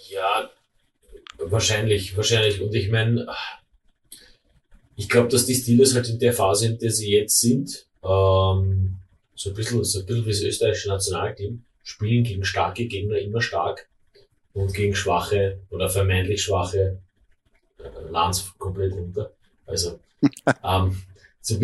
Ja, 0.09 0.49
wahrscheinlich, 1.37 2.17
wahrscheinlich. 2.17 2.61
Und 2.61 2.75
ich 2.75 2.89
meine, 2.91 3.27
ich 4.95 5.07
glaube, 5.07 5.29
dass 5.29 5.45
die 5.45 5.55
Steelers 5.55 5.95
halt 5.95 6.09
in 6.09 6.19
der 6.19 6.33
Phase, 6.33 6.67
in 6.67 6.77
der 6.77 6.91
sie 6.91 7.11
jetzt 7.11 7.39
sind, 7.39 7.87
ähm, 8.03 8.97
so 9.35 9.49
ein 9.49 9.55
bisschen, 9.55 9.83
so 9.83 9.99
ein 9.99 10.05
bisschen 10.05 10.25
wie 10.25 10.31
das 10.31 10.41
österreichische 10.41 10.89
Nationalteam, 10.89 11.63
spielen 11.83 12.23
gegen 12.23 12.43
starke 12.43 12.85
Gegner 12.85 13.17
immer 13.17 13.41
stark 13.41 13.87
und 14.53 14.73
gegen 14.73 14.95
schwache 14.95 15.59
oder 15.69 15.89
vermeintlich 15.89 16.43
schwache 16.43 16.99
äh, 17.79 18.09
Lands 18.09 18.53
komplett 18.57 18.93
runter. 18.93 19.33
Also, 19.65 19.99
ähm, 20.63 20.97
so, 21.41 21.59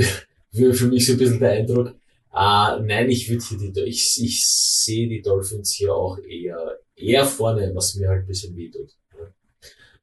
für, 0.51 0.87
mich 0.87 1.05
so 1.05 1.13
ein 1.13 1.17
bisschen 1.17 1.39
der 1.39 1.51
Eindruck, 1.51 1.95
äh, 2.33 2.79
nein, 2.81 3.09
ich 3.09 3.29
würde 3.29 3.43
hier 3.43 3.71
die, 3.71 3.81
ich, 3.81 4.23
ich 4.23 4.45
sehe 4.45 5.07
die 5.07 5.21
Dolphins 5.21 5.73
hier 5.73 5.93
auch 5.93 6.17
eher, 6.19 6.79
eher 6.95 7.25
vorne, 7.25 7.71
was 7.73 7.95
mir 7.95 8.09
halt 8.09 8.23
ein 8.23 8.27
bisschen 8.27 8.55
wehtut. 8.55 8.91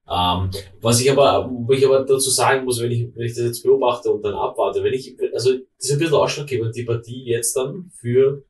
Ähm, 0.08 0.50
was 0.80 1.00
ich 1.00 1.10
aber, 1.10 1.50
wo 1.50 1.72
ich 1.72 1.84
aber 1.84 2.04
dazu 2.04 2.30
sagen 2.30 2.64
muss, 2.64 2.80
wenn 2.80 2.92
ich, 2.92 3.08
wenn 3.16 3.26
ich 3.26 3.34
das 3.34 3.44
jetzt 3.44 3.62
beobachte 3.64 4.12
und 4.12 4.22
dann 4.22 4.34
abwarte, 4.34 4.82
wenn 4.84 4.94
ich, 4.94 5.16
also, 5.34 5.52
das 5.52 5.88
ist 5.88 5.92
ein 5.92 5.98
bisschen 5.98 6.14
ausschlaggebend, 6.14 6.76
die 6.76 6.84
Partie 6.84 7.24
jetzt 7.24 7.56
dann 7.56 7.90
für, 7.92 8.44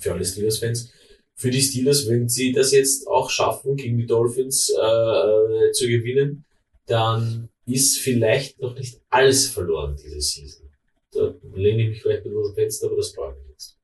für 0.00 0.12
alle 0.12 0.24
Steelers-Fans, 0.24 0.92
für 1.36 1.50
die 1.50 1.62
Steelers, 1.62 2.08
wenn 2.08 2.28
sie 2.28 2.52
das 2.52 2.72
jetzt 2.72 3.06
auch 3.08 3.30
schaffen, 3.30 3.76
gegen 3.76 3.98
die 3.98 4.06
Dolphins 4.06 4.70
äh, 4.70 5.72
zu 5.72 5.86
gewinnen, 5.86 6.44
dann 6.86 7.48
ist 7.66 7.98
vielleicht 7.98 8.60
noch 8.60 8.74
nicht 8.74 9.00
alles 9.10 9.48
verloren 9.48 9.96
diese 9.96 10.20
Season. 10.20 10.68
Da 11.12 11.34
lehne 11.54 11.82
ich 11.82 11.88
mich 11.90 12.02
vielleicht 12.02 12.24
ein 12.24 12.34
bisschen 12.34 12.54
Fenster, 12.54 12.86
aber 12.86 12.96
das 12.96 13.12
brauche 13.12 13.36
ich 13.40 13.50
jetzt. 13.50 13.78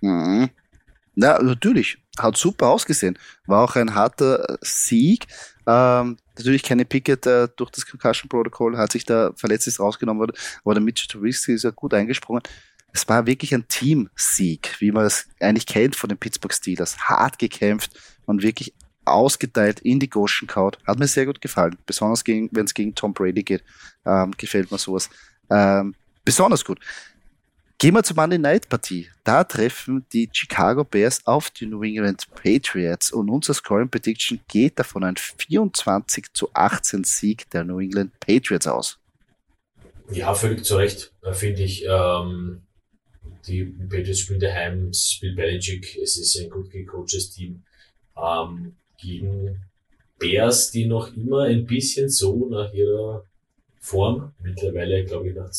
Mhm. 0.00 0.50
Ja, 1.16 1.42
natürlich. 1.42 1.98
Hat 2.18 2.36
super 2.36 2.68
ausgesehen. 2.68 3.18
War 3.46 3.64
auch 3.64 3.76
ein 3.76 3.94
harter 3.94 4.58
Sieg. 4.60 5.26
Ähm, 5.66 6.16
natürlich 6.36 6.62
keine 6.62 6.84
Pickett 6.84 7.26
äh, 7.26 7.48
durch 7.56 7.70
das 7.70 7.86
Concussion 7.86 8.28
Protocol, 8.28 8.76
hat 8.76 8.92
sich 8.92 9.04
da 9.04 9.32
verletzt, 9.36 9.66
ist 9.66 9.80
rausgenommen 9.80 10.20
worden, 10.20 10.36
aber 10.64 10.74
der 10.74 10.82
Mitchell 10.82 11.08
Trubisky 11.08 11.52
ist 11.52 11.64
ja 11.64 11.70
gut 11.70 11.92
eingesprungen 11.92 12.42
es 12.92 13.08
war 13.08 13.26
wirklich 13.26 13.54
ein 13.54 13.68
Teamsieg, 13.68 14.76
wie 14.80 14.92
man 14.92 15.06
es 15.06 15.28
eigentlich 15.40 15.66
kennt 15.66 15.96
von 15.96 16.08
den 16.08 16.18
Pittsburgh 16.18 16.52
Steelers. 16.52 16.98
Hart 16.98 17.38
gekämpft 17.38 17.98
und 18.26 18.42
wirklich 18.42 18.74
ausgeteilt 19.04 19.80
in 19.80 20.00
die 20.00 20.10
Goschen 20.10 20.48
kaut. 20.48 20.78
Hat 20.86 20.98
mir 20.98 21.06
sehr 21.06 21.26
gut 21.26 21.40
gefallen. 21.40 21.76
Besonders 21.86 22.26
wenn 22.26 22.64
es 22.64 22.74
gegen 22.74 22.94
Tom 22.94 23.14
Brady 23.14 23.42
geht, 23.42 23.64
ähm, 24.04 24.32
gefällt 24.36 24.70
mir 24.70 24.78
sowas. 24.78 25.08
Ähm, 25.50 25.94
besonders 26.24 26.64
gut. 26.64 26.80
Gehen 27.80 27.94
wir 27.94 28.02
zur 28.02 28.16
Monday 28.16 28.38
Night 28.38 28.68
Partie. 28.68 29.08
Da 29.22 29.44
treffen 29.44 30.04
die 30.12 30.28
Chicago 30.32 30.82
Bears 30.82 31.24
auf 31.26 31.50
die 31.50 31.66
New 31.66 31.82
England 31.84 32.26
Patriots 32.34 33.12
und 33.12 33.30
unser 33.30 33.54
Scoring 33.54 33.88
Prediction 33.88 34.40
geht 34.48 34.78
davon 34.80 35.04
ein 35.04 35.16
24 35.16 36.32
zu 36.32 36.50
18 36.52 37.04
Sieg 37.04 37.48
der 37.50 37.62
New 37.62 37.78
England 37.78 38.18
Patriots 38.18 38.66
aus. 38.66 38.98
Ja, 40.10 40.34
völlig 40.34 40.64
zu 40.64 40.76
Recht, 40.76 41.12
äh, 41.22 41.32
finde 41.32 41.62
ich. 41.62 41.84
Ähm, 41.88 42.62
die 43.48 43.64
Patriots 43.64 44.20
spielen 44.20 44.40
daheim, 44.40 44.88
es 44.88 45.12
spielt 45.12 45.36
Belichick, 45.36 45.96
es 46.02 46.18
ist 46.18 46.38
ein 46.38 46.50
gut 46.50 46.70
gecoachtes 46.70 47.30
Team. 47.30 47.62
Ähm, 48.16 48.76
gegen 49.00 49.60
Bears, 50.18 50.70
die 50.70 50.86
noch 50.86 51.14
immer 51.16 51.42
ein 51.42 51.66
bisschen 51.66 52.08
so 52.08 52.48
nach 52.48 52.72
ihrer 52.72 53.24
Form, 53.80 54.32
mittlerweile 54.42 55.04
glaube 55.04 55.28
ich 55.28 55.34
nach, 55.34 55.52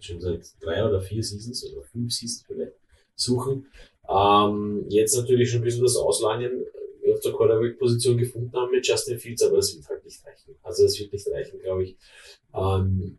schon 0.00 0.20
seit 0.20 0.42
drei 0.60 0.84
oder 0.84 1.00
vier 1.00 1.22
Seasons 1.22 1.64
oder 1.72 1.82
fünf 1.82 2.12
Seasons 2.12 2.44
vielleicht, 2.46 2.72
suchen. 3.14 3.66
Ähm, 4.08 4.86
jetzt 4.88 5.16
natürlich 5.16 5.50
schon 5.50 5.60
ein 5.60 5.64
bisschen 5.64 5.82
das 5.82 5.96
Auslangen 5.96 6.64
auf 7.12 7.20
der 7.20 7.32
Quarterback-Position 7.32 8.18
gefunden 8.18 8.52
haben 8.52 8.70
mit 8.70 8.86
Justin 8.86 9.18
Fields, 9.18 9.42
aber 9.42 9.56
das 9.56 9.74
wird 9.74 9.88
halt 9.88 10.04
nicht 10.04 10.24
reichen. 10.26 10.54
Also 10.62 10.82
das 10.84 10.98
wird 10.98 11.12
nicht 11.12 11.28
reichen, 11.28 11.60
glaube 11.60 11.84
ich. 11.84 11.96
Ähm, 12.54 13.18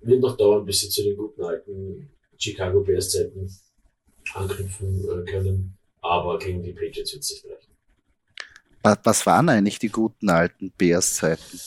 wird 0.00 0.20
noch 0.20 0.36
dauern, 0.36 0.64
bis 0.64 0.80
sie 0.80 0.88
zu 0.88 1.02
den 1.02 1.16
guten 1.16 1.42
alten 1.42 2.08
Chicago 2.38 2.80
Bears 2.80 3.10
Zeiten 3.10 3.50
anknüpfen 4.34 5.04
äh, 5.04 5.30
können, 5.30 5.76
aber 6.02 6.38
gegen 6.38 6.62
die 6.62 6.72
Patriots 6.72 7.12
wird 7.12 7.22
es 7.22 7.30
nicht 7.30 7.44
reichen. 7.44 7.66
Was 9.04 9.26
waren 9.26 9.48
eigentlich 9.48 9.78
die 9.78 9.88
guten 9.88 10.30
alten 10.30 10.72
Bears-Zeiten? 10.78 11.60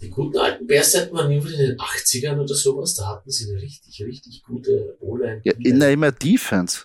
Die 0.00 0.10
guten 0.10 0.36
alten 0.36 0.66
Bears-Zeiten 0.66 1.14
waren 1.14 1.30
irgendwie 1.30 1.54
in 1.54 1.60
den 1.60 1.78
80ern 1.78 2.38
oder 2.38 2.54
sowas. 2.54 2.94
Da 2.94 3.08
hatten 3.08 3.30
sie 3.30 3.50
eine 3.50 3.60
richtig, 3.60 4.02
richtig 4.04 4.42
gute 4.42 4.96
O-Line. 5.00 5.40
Ja, 5.44 5.54
in 5.58 5.80
der 5.80 5.92
immer 5.92 6.12
Defense. 6.12 6.82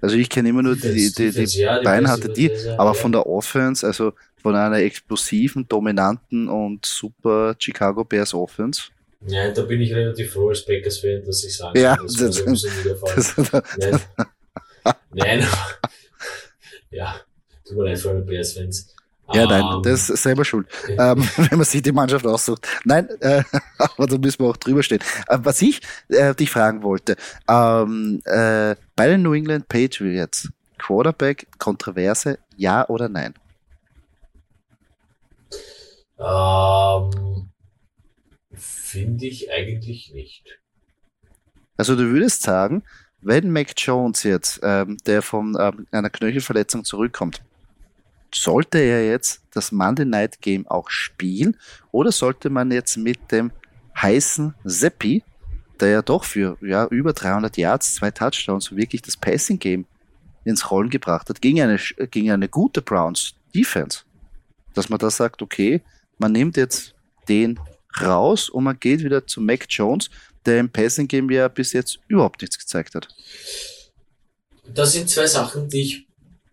Also 0.00 0.16
ich 0.16 0.28
kenne 0.28 0.50
immer 0.50 0.62
nur 0.62 0.76
Defense, 0.76 1.14
die, 1.16 1.30
die, 1.32 1.44
die, 1.46 1.58
ja, 1.58 1.78
die 1.78 1.84
Beine 1.84 2.08
hatte 2.08 2.28
die, 2.28 2.50
aber 2.76 2.90
ja. 2.90 2.94
von 2.94 3.12
der 3.12 3.26
Offense, 3.26 3.84
also 3.84 4.12
von 4.36 4.54
einer 4.54 4.76
explosiven, 4.76 5.66
dominanten 5.66 6.48
und 6.48 6.86
super 6.86 7.56
Chicago 7.58 8.04
Bears 8.04 8.32
Offense, 8.32 8.90
ja, 9.26 9.50
da 9.50 9.62
bin 9.62 9.80
ich 9.80 9.94
relativ 9.94 10.32
froh 10.32 10.48
als 10.48 10.64
Packers-Fan, 10.64 11.24
dass 11.24 11.44
ich 11.44 11.56
sage, 11.56 11.80
ja, 11.80 11.96
das, 11.96 12.14
das, 12.14 12.44
das, 12.44 13.36
das 13.36 13.36
Nein, 13.36 14.00
nein 15.12 15.46
ja, 16.90 17.16
tut 17.64 17.76
mir 17.76 17.84
leid 17.84 17.98
für 17.98 18.10
alle 18.10 18.20
Bears-Fans. 18.20 18.94
Ja, 19.32 19.44
nein, 19.44 19.62
um, 19.64 19.74
ähm, 19.74 19.82
das 19.82 20.08
ist 20.08 20.22
selber 20.22 20.44
schuld, 20.44 20.68
ähm, 20.88 21.28
wenn 21.36 21.58
man 21.58 21.64
sich 21.64 21.82
die 21.82 21.92
Mannschaft 21.92 22.24
aussucht. 22.26 22.66
Nein, 22.84 23.08
äh, 23.20 23.42
aber 23.78 24.06
da 24.06 24.18
müssen 24.18 24.40
wir 24.40 24.50
auch 24.50 24.56
drüber 24.56 24.82
stehen. 24.82 25.00
Äh, 25.26 25.38
was 25.42 25.60
ich 25.62 25.80
äh, 26.08 26.34
dich 26.34 26.50
fragen 26.50 26.82
wollte, 26.82 27.16
ähm, 27.48 28.22
äh, 28.24 28.76
bei 28.94 29.08
den 29.08 29.22
New 29.22 29.34
England 29.34 29.68
Patriots, 29.68 30.48
Quarterback, 30.78 31.48
Kontroverse, 31.58 32.38
ja 32.56 32.88
oder 32.88 33.08
nein? 33.08 33.34
Ähm, 36.18 37.35
Finde 38.56 39.26
ich 39.26 39.52
eigentlich 39.52 40.12
nicht. 40.12 40.58
Also 41.76 41.94
du 41.94 42.10
würdest 42.10 42.42
sagen, 42.42 42.82
wenn 43.20 43.50
Mac 43.50 43.72
Jones 43.76 44.22
jetzt, 44.22 44.60
ähm, 44.62 44.96
der 45.06 45.22
von 45.22 45.56
ähm, 45.58 45.86
einer 45.90 46.10
Knöchelverletzung 46.10 46.84
zurückkommt, 46.84 47.42
sollte 48.34 48.78
er 48.78 49.06
jetzt 49.06 49.42
das 49.52 49.72
Monday 49.72 50.04
Night 50.04 50.40
Game 50.40 50.66
auch 50.66 50.90
spielen 50.90 51.56
oder 51.92 52.12
sollte 52.12 52.50
man 52.50 52.70
jetzt 52.70 52.96
mit 52.96 53.32
dem 53.32 53.52
heißen 54.00 54.54
Seppi, 54.64 55.22
der 55.80 55.88
ja 55.88 56.02
doch 56.02 56.24
für 56.24 56.56
ja, 56.60 56.86
über 56.86 57.12
300 57.12 57.56
Yards, 57.56 57.94
zwei 57.94 58.10
Touchdowns 58.10 58.74
wirklich 58.74 59.02
das 59.02 59.16
Passing 59.16 59.58
Game 59.58 59.86
ins 60.44 60.70
Rollen 60.70 60.90
gebracht 60.90 61.28
hat, 61.28 61.42
gegen 61.42 61.60
eine, 61.60 61.78
gegen 62.10 62.30
eine 62.30 62.48
gute 62.48 62.82
Browns 62.82 63.34
Defense, 63.54 64.00
dass 64.74 64.88
man 64.88 64.98
da 64.98 65.10
sagt, 65.10 65.42
okay, 65.42 65.82
man 66.18 66.32
nimmt 66.32 66.56
jetzt 66.56 66.94
den 67.28 67.58
raus 68.00 68.48
und 68.48 68.64
man 68.64 68.78
geht 68.78 69.02
wieder 69.02 69.26
zu 69.26 69.40
Mac 69.40 69.66
Jones, 69.68 70.10
der 70.44 70.60
im 70.60 70.70
Passing 70.70 71.08
Game 71.08 71.30
ja 71.30 71.48
bis 71.48 71.72
jetzt 71.72 71.98
überhaupt 72.08 72.40
nichts 72.40 72.58
gezeigt 72.58 72.94
hat. 72.94 73.08
Das 74.74 74.92
sind 74.92 75.08
zwei 75.08 75.26
Sachen, 75.26 75.68
die 75.68 75.82
ich 75.82 76.06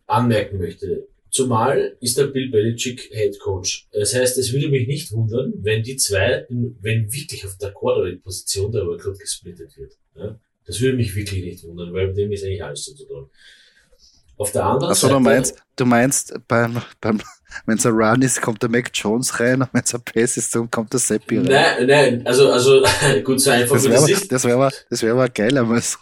anmerken 0.07 0.57
möchte. 0.57 1.07
Zumal 1.29 1.97
ist 1.99 2.17
der 2.17 2.27
Bill 2.27 2.49
Belichick 2.51 3.09
Head 3.11 3.39
Coach. 3.39 3.87
Das 3.91 4.13
heißt, 4.13 4.37
es 4.37 4.53
würde 4.53 4.69
mich 4.69 4.87
nicht 4.87 5.11
wundern, 5.11 5.51
wenn 5.57 5.81
die 5.81 5.97
zwei, 5.97 6.45
wenn 6.49 7.11
wirklich 7.11 7.43
auf 7.45 7.57
der 7.57 7.73
Quarterback-Position 7.73 8.71
der 8.71 8.85
Workload 8.85 9.17
gesplittet 9.17 9.75
wird. 9.75 9.97
Das 10.65 10.79
würde 10.79 10.95
mich 10.95 11.15
wirklich 11.15 11.43
nicht 11.43 11.63
wundern, 11.63 11.91
weil 11.91 12.13
dem 12.13 12.31
ist 12.31 12.43
eigentlich 12.43 12.63
alles 12.63 12.83
zu 12.83 12.95
tun. 12.95 13.29
Auf 14.37 14.51
der 14.51 14.63
anderen 14.63 14.91
Achso, 14.91 15.07
Seite. 15.07 15.13
Du 15.15 15.19
meinst, 15.19 15.63
du 15.75 15.85
meinst 15.85 16.33
beim, 16.47 16.81
beim, 17.01 17.21
wenn 17.65 17.77
es 17.77 17.85
ein 17.85 17.93
Run 17.93 18.21
ist, 18.21 18.41
kommt 18.41 18.61
der 18.61 18.69
Mac 18.69 18.91
Jones 18.93 19.39
rein 19.39 19.61
und 19.61 19.69
wenn 19.73 19.83
es 19.83 19.93
ein 19.93 20.01
Pass 20.01 20.37
ist, 20.37 20.53
dann 20.55 20.69
kommt 20.69 20.93
der 20.93 20.99
Seppi 20.99 21.37
rein. 21.37 21.45
Nein, 21.45 21.87
nein, 21.87 22.27
also, 22.27 22.49
also, 22.49 22.83
gut, 23.23 23.39
so 23.39 23.51
einfach 23.51 23.75
das 23.75 23.83
würde 23.83 23.95
das 23.95 24.05
nicht. 24.07 24.31
Das 24.31 24.43
wäre 24.45 24.57
mal, 24.57 24.71
das 24.89 25.03
wäre 25.03 25.15
mal 25.15 25.29
geil, 25.29 25.57
aber 25.57 25.79
so. 25.79 25.97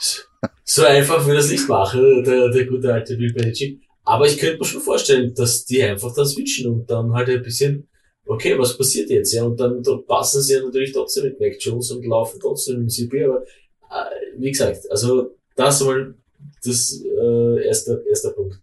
so 0.63 0.83
einfach 0.83 1.25
würde 1.25 1.37
das 1.37 1.51
nicht 1.51 1.67
machen, 1.67 2.23
der, 2.23 2.49
der 2.49 2.65
gute 2.65 2.93
alte 2.93 3.15
Bill 3.15 3.33
Belichick. 3.33 3.81
Aber 4.03 4.25
ich 4.25 4.37
könnte 4.37 4.57
mir 4.57 4.65
schon 4.65 4.81
vorstellen, 4.81 5.33
dass 5.35 5.65
die 5.65 5.83
einfach 5.83 6.13
dann 6.13 6.25
switchen 6.25 6.71
und 6.71 6.89
dann 6.89 7.13
halt 7.13 7.29
ein 7.29 7.41
bisschen, 7.43 7.87
okay, 8.25 8.57
was 8.57 8.77
passiert 8.77 9.09
jetzt? 9.09 9.33
Ja, 9.33 9.43
und 9.43 9.59
dann, 9.59 9.81
dann 9.83 10.05
passen 10.05 10.41
sie 10.41 10.53
ja 10.53 10.63
natürlich 10.63 10.91
trotzdem 10.91 11.25
mit 11.25 11.39
Mac 11.39 11.55
Jones 11.59 11.91
und 11.91 12.05
laufen 12.05 12.39
trotzdem 12.39 12.81
im 12.81 12.89
CP, 12.89 13.25
aber, 13.25 13.43
äh, 13.43 14.37
wie 14.37 14.51
gesagt, 14.51 14.89
also, 14.89 15.35
das 15.55 15.83
mal 15.83 16.15
das 16.63 17.03
äh, 17.03 17.65
erste, 17.65 18.03
erster 18.07 18.31
Punkt. 18.31 18.59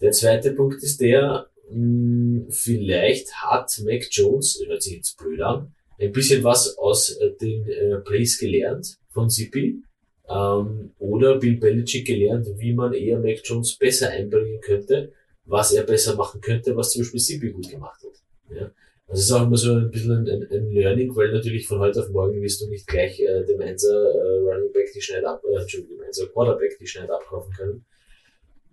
Der 0.00 0.12
zweite 0.12 0.52
Punkt 0.52 0.82
ist 0.82 1.00
der, 1.00 1.46
mh, 1.70 2.44
hm, 2.44 2.46
vielleicht 2.50 3.32
hat 3.34 3.80
Mac 3.84 4.06
Jones, 4.10 4.62
hört 4.66 4.82
sich 4.82 4.94
jetzt 4.94 5.18
blöd 5.18 5.40
an, 5.40 5.74
ein 5.98 6.12
bisschen 6.12 6.42
was 6.44 6.76
aus 6.78 7.10
äh, 7.16 7.32
den 7.40 7.66
äh, 7.68 7.96
Plays 7.98 8.38
gelernt 8.38 8.98
von 9.10 9.30
Zippy. 9.30 9.82
Ähm, 10.28 10.92
oder 10.98 11.38
Bill 11.38 11.56
Belichick 11.56 12.06
gelernt, 12.06 12.48
wie 12.56 12.72
man 12.72 12.94
eher 12.94 13.18
Mac 13.18 13.40
Jones 13.44 13.76
besser 13.76 14.10
einbringen 14.10 14.60
könnte, 14.60 15.12
was 15.44 15.72
er 15.72 15.84
besser 15.84 16.16
machen 16.16 16.40
könnte, 16.40 16.74
was 16.76 16.92
zum 16.92 17.02
Beispiel 17.02 17.20
Zippy 17.20 17.50
gut 17.50 17.68
gemacht 17.70 18.00
hat. 18.02 18.56
Ja? 18.56 18.70
Das 19.06 19.20
ist 19.20 19.32
auch 19.32 19.42
immer 19.42 19.56
so 19.56 19.74
ein 19.74 19.90
bisschen 19.90 20.26
ein, 20.26 20.48
ein, 20.50 20.70
Learning, 20.70 21.14
weil 21.14 21.30
natürlich 21.30 21.68
von 21.68 21.78
heute 21.78 22.00
auf 22.00 22.08
morgen 22.08 22.40
wirst 22.40 22.62
du 22.62 22.68
nicht 22.68 22.86
gleich 22.86 23.20
äh, 23.20 23.44
dem 23.44 23.60
Einser 23.60 23.92
äh, 23.92 24.38
Running 24.38 24.72
Back 24.72 24.92
die 24.94 25.00
schnell 25.00 25.24
ab, 25.26 25.42
äh, 25.44 25.60
Entschuldigung, 25.60 25.98
dem 25.98 26.06
Einser 26.06 26.26
Quarterback 26.28 26.78
die 26.78 26.86
schnell 26.86 27.10
abkaufen 27.10 27.52
können. 27.52 27.84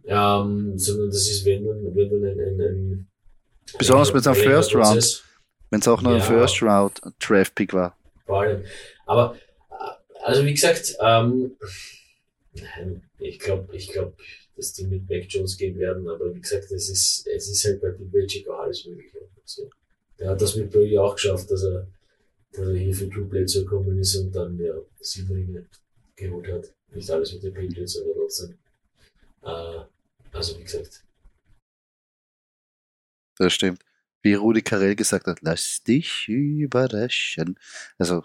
Ähm, 0.06 0.78
sondern 0.78 1.10
das 1.10 1.30
ist, 1.30 1.46
wenn 1.46 1.66
dann, 1.66 1.96
wenn 1.96 2.10
dann 2.10 2.24
ein, 2.24 2.40
ein, 2.40 2.62
ein 2.62 3.08
Besonders 3.78 4.14
wenn 4.14 4.20
es 4.20 4.28
ein 4.28 4.36
First 4.36 4.76
Round, 4.76 5.24
wenn 5.70 5.80
es 5.80 5.88
auch 5.88 6.02
noch 6.02 6.12
ja, 6.12 6.18
ein 6.18 6.24
First 6.24 6.62
Round 6.62 7.02
Draft 7.20 7.56
Pick 7.56 7.74
war. 7.74 7.96
Vor 8.26 8.42
allem. 8.42 8.64
Aber, 9.06 9.36
äh, 9.70 10.24
also 10.24 10.46
wie 10.46 10.54
gesagt, 10.54 10.96
ähm, 11.00 11.56
ich 13.20 13.40
glaube, 13.40 13.76
ich 13.76 13.92
glaube, 13.92 14.14
dass 14.56 14.74
die 14.74 14.86
mit 14.86 15.10
Mac 15.10 15.26
Jones 15.30 15.58
gehen 15.58 15.78
werden, 15.80 16.08
aber 16.10 16.34
wie 16.36 16.42
gesagt, 16.42 16.72
es 16.72 16.90
ist, 16.90 17.28
es 17.28 17.50
ist 17.50 17.66
halt 17.66 17.82
bei 17.82 17.90
Bill 17.90 18.08
Belichick 18.08 18.48
auch 18.50 18.60
alles 18.60 18.86
mögliche. 18.86 19.20
So. 19.46 19.70
Der 20.20 20.30
hat 20.30 20.42
das 20.42 20.56
mit 20.56 20.70
Brady 20.70 20.98
auch 20.98 21.16
geschafft, 21.16 21.50
dass 21.50 21.64
er, 21.64 21.88
dass 22.52 22.68
er 22.68 22.76
hier 22.76 22.94
für 22.94 23.10
True 23.10 23.26
Bledsoe 23.26 23.64
gekommen 23.64 23.98
ist 24.00 24.16
und 24.16 24.32
dann 24.36 24.60
ja, 24.60 24.74
sieben 25.00 25.32
Ringe 25.32 25.66
geholt 26.16 26.48
hat. 26.48 26.74
Nicht 26.94 27.10
alles 27.10 27.34
mit 27.34 27.44
den 27.44 27.54
Patriots, 27.54 28.00
aber 28.00 28.14
trotzdem. 28.14 28.58
Äh, 29.44 29.86
also 30.32 30.58
wie 30.60 30.64
gesagt. 30.64 31.04
Das 33.38 33.54
stimmt. 33.54 33.84
Wie 34.22 34.36
Rudi 34.36 34.62
Carell 34.62 34.96
gesagt 34.96 35.26
hat, 35.26 35.40
lass 35.42 35.82
dich 35.84 36.28
überraschen. 36.28 37.58
Also, 37.98 38.24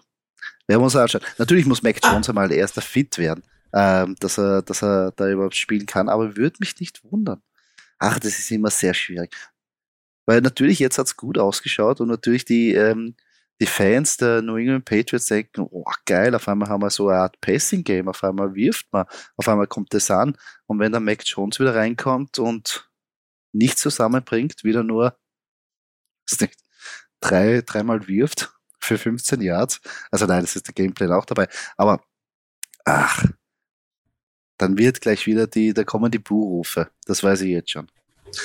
werden 0.67 0.81
wir 0.81 0.85
uns 0.85 0.97
anschauen. 0.97 1.23
Natürlich 1.39 1.65
muss 1.65 1.83
Mac 1.83 1.99
ah. 2.03 2.13
Jones 2.13 2.29
ah. 2.29 2.33
einmal 2.33 2.53
erster 2.53 2.83
fit 2.83 3.17
werden, 3.19 3.43
ähm, 3.73 4.15
dass, 4.21 4.39
er, 4.39 4.63
dass 4.63 4.83
er 4.83 5.13
da 5.13 5.29
überhaupt 5.29 5.57
spielen 5.57 5.87
kann, 5.87 6.09
aber 6.09 6.37
würde 6.37 6.57
mich 6.61 6.79
nicht 6.81 7.03
wundern. 7.05 7.43
Ach, 7.99 8.19
das 8.19 8.39
ist 8.39 8.51
immer 8.51 8.71
sehr 8.71 8.93
schwierig. 8.93 9.35
Weil 10.27 10.41
natürlich 10.41 10.81
jetzt 10.81 10.99
hat's 10.99 11.17
gut 11.17 11.39
ausgeschaut 11.39 12.01
und 12.01 12.09
natürlich 12.09 12.45
die, 12.45 12.75
ähm, 12.75 13.15
die 13.61 13.67
Fans 13.67 14.17
der 14.17 14.43
New 14.43 14.57
England 14.57 14.85
Patriots 14.85 15.27
denken, 15.27 15.67
oh 15.71 15.85
geil, 16.05 16.35
auf 16.35 16.47
einmal 16.49 16.69
haben 16.69 16.83
wir 16.83 16.91
so 16.91 17.09
eine 17.09 17.21
Art 17.21 17.41
Passing-Game, 17.41 18.09
auf 18.09 18.23
einmal 18.23 18.55
wirft 18.55 18.87
man, 18.93 19.07
auf 19.37 19.49
einmal 19.49 19.67
kommt 19.67 19.95
das 19.95 20.11
an. 20.11 20.37
Und 20.67 20.79
wenn 20.79 20.93
der 20.93 21.01
Mac 21.01 21.23
Jones 21.25 21.59
wieder 21.59 21.75
reinkommt 21.75 22.39
und 22.39 22.91
nicht 23.53 23.79
zusammenbringt, 23.79 24.63
wieder 24.65 24.83
nur 24.83 25.17
nicht, 26.41 26.57
drei, 27.21 27.63
dreimal 27.65 28.07
wirft 28.09 28.53
für 28.81 28.99
15 28.99 29.41
Yards, 29.41 29.81
also 30.11 30.27
nein, 30.27 30.43
das 30.43 30.57
ist 30.57 30.67
der 30.67 30.75
Gameplan 30.75 31.13
auch 31.13 31.25
dabei, 31.25 31.49
aber 31.77 32.01
ach, 32.85 33.25
dann 34.59 34.79
wird 34.79 35.01
gleich 35.01 35.27
wieder 35.27 35.47
die, 35.47 35.73
da 35.73 35.85
kommen 35.85 36.11
die 36.11 36.19
Buhrufe, 36.19 36.91
das 37.07 37.23
weiß 37.23 37.43
ich 37.43 37.51
jetzt 37.51 37.71
schon. 37.71 37.91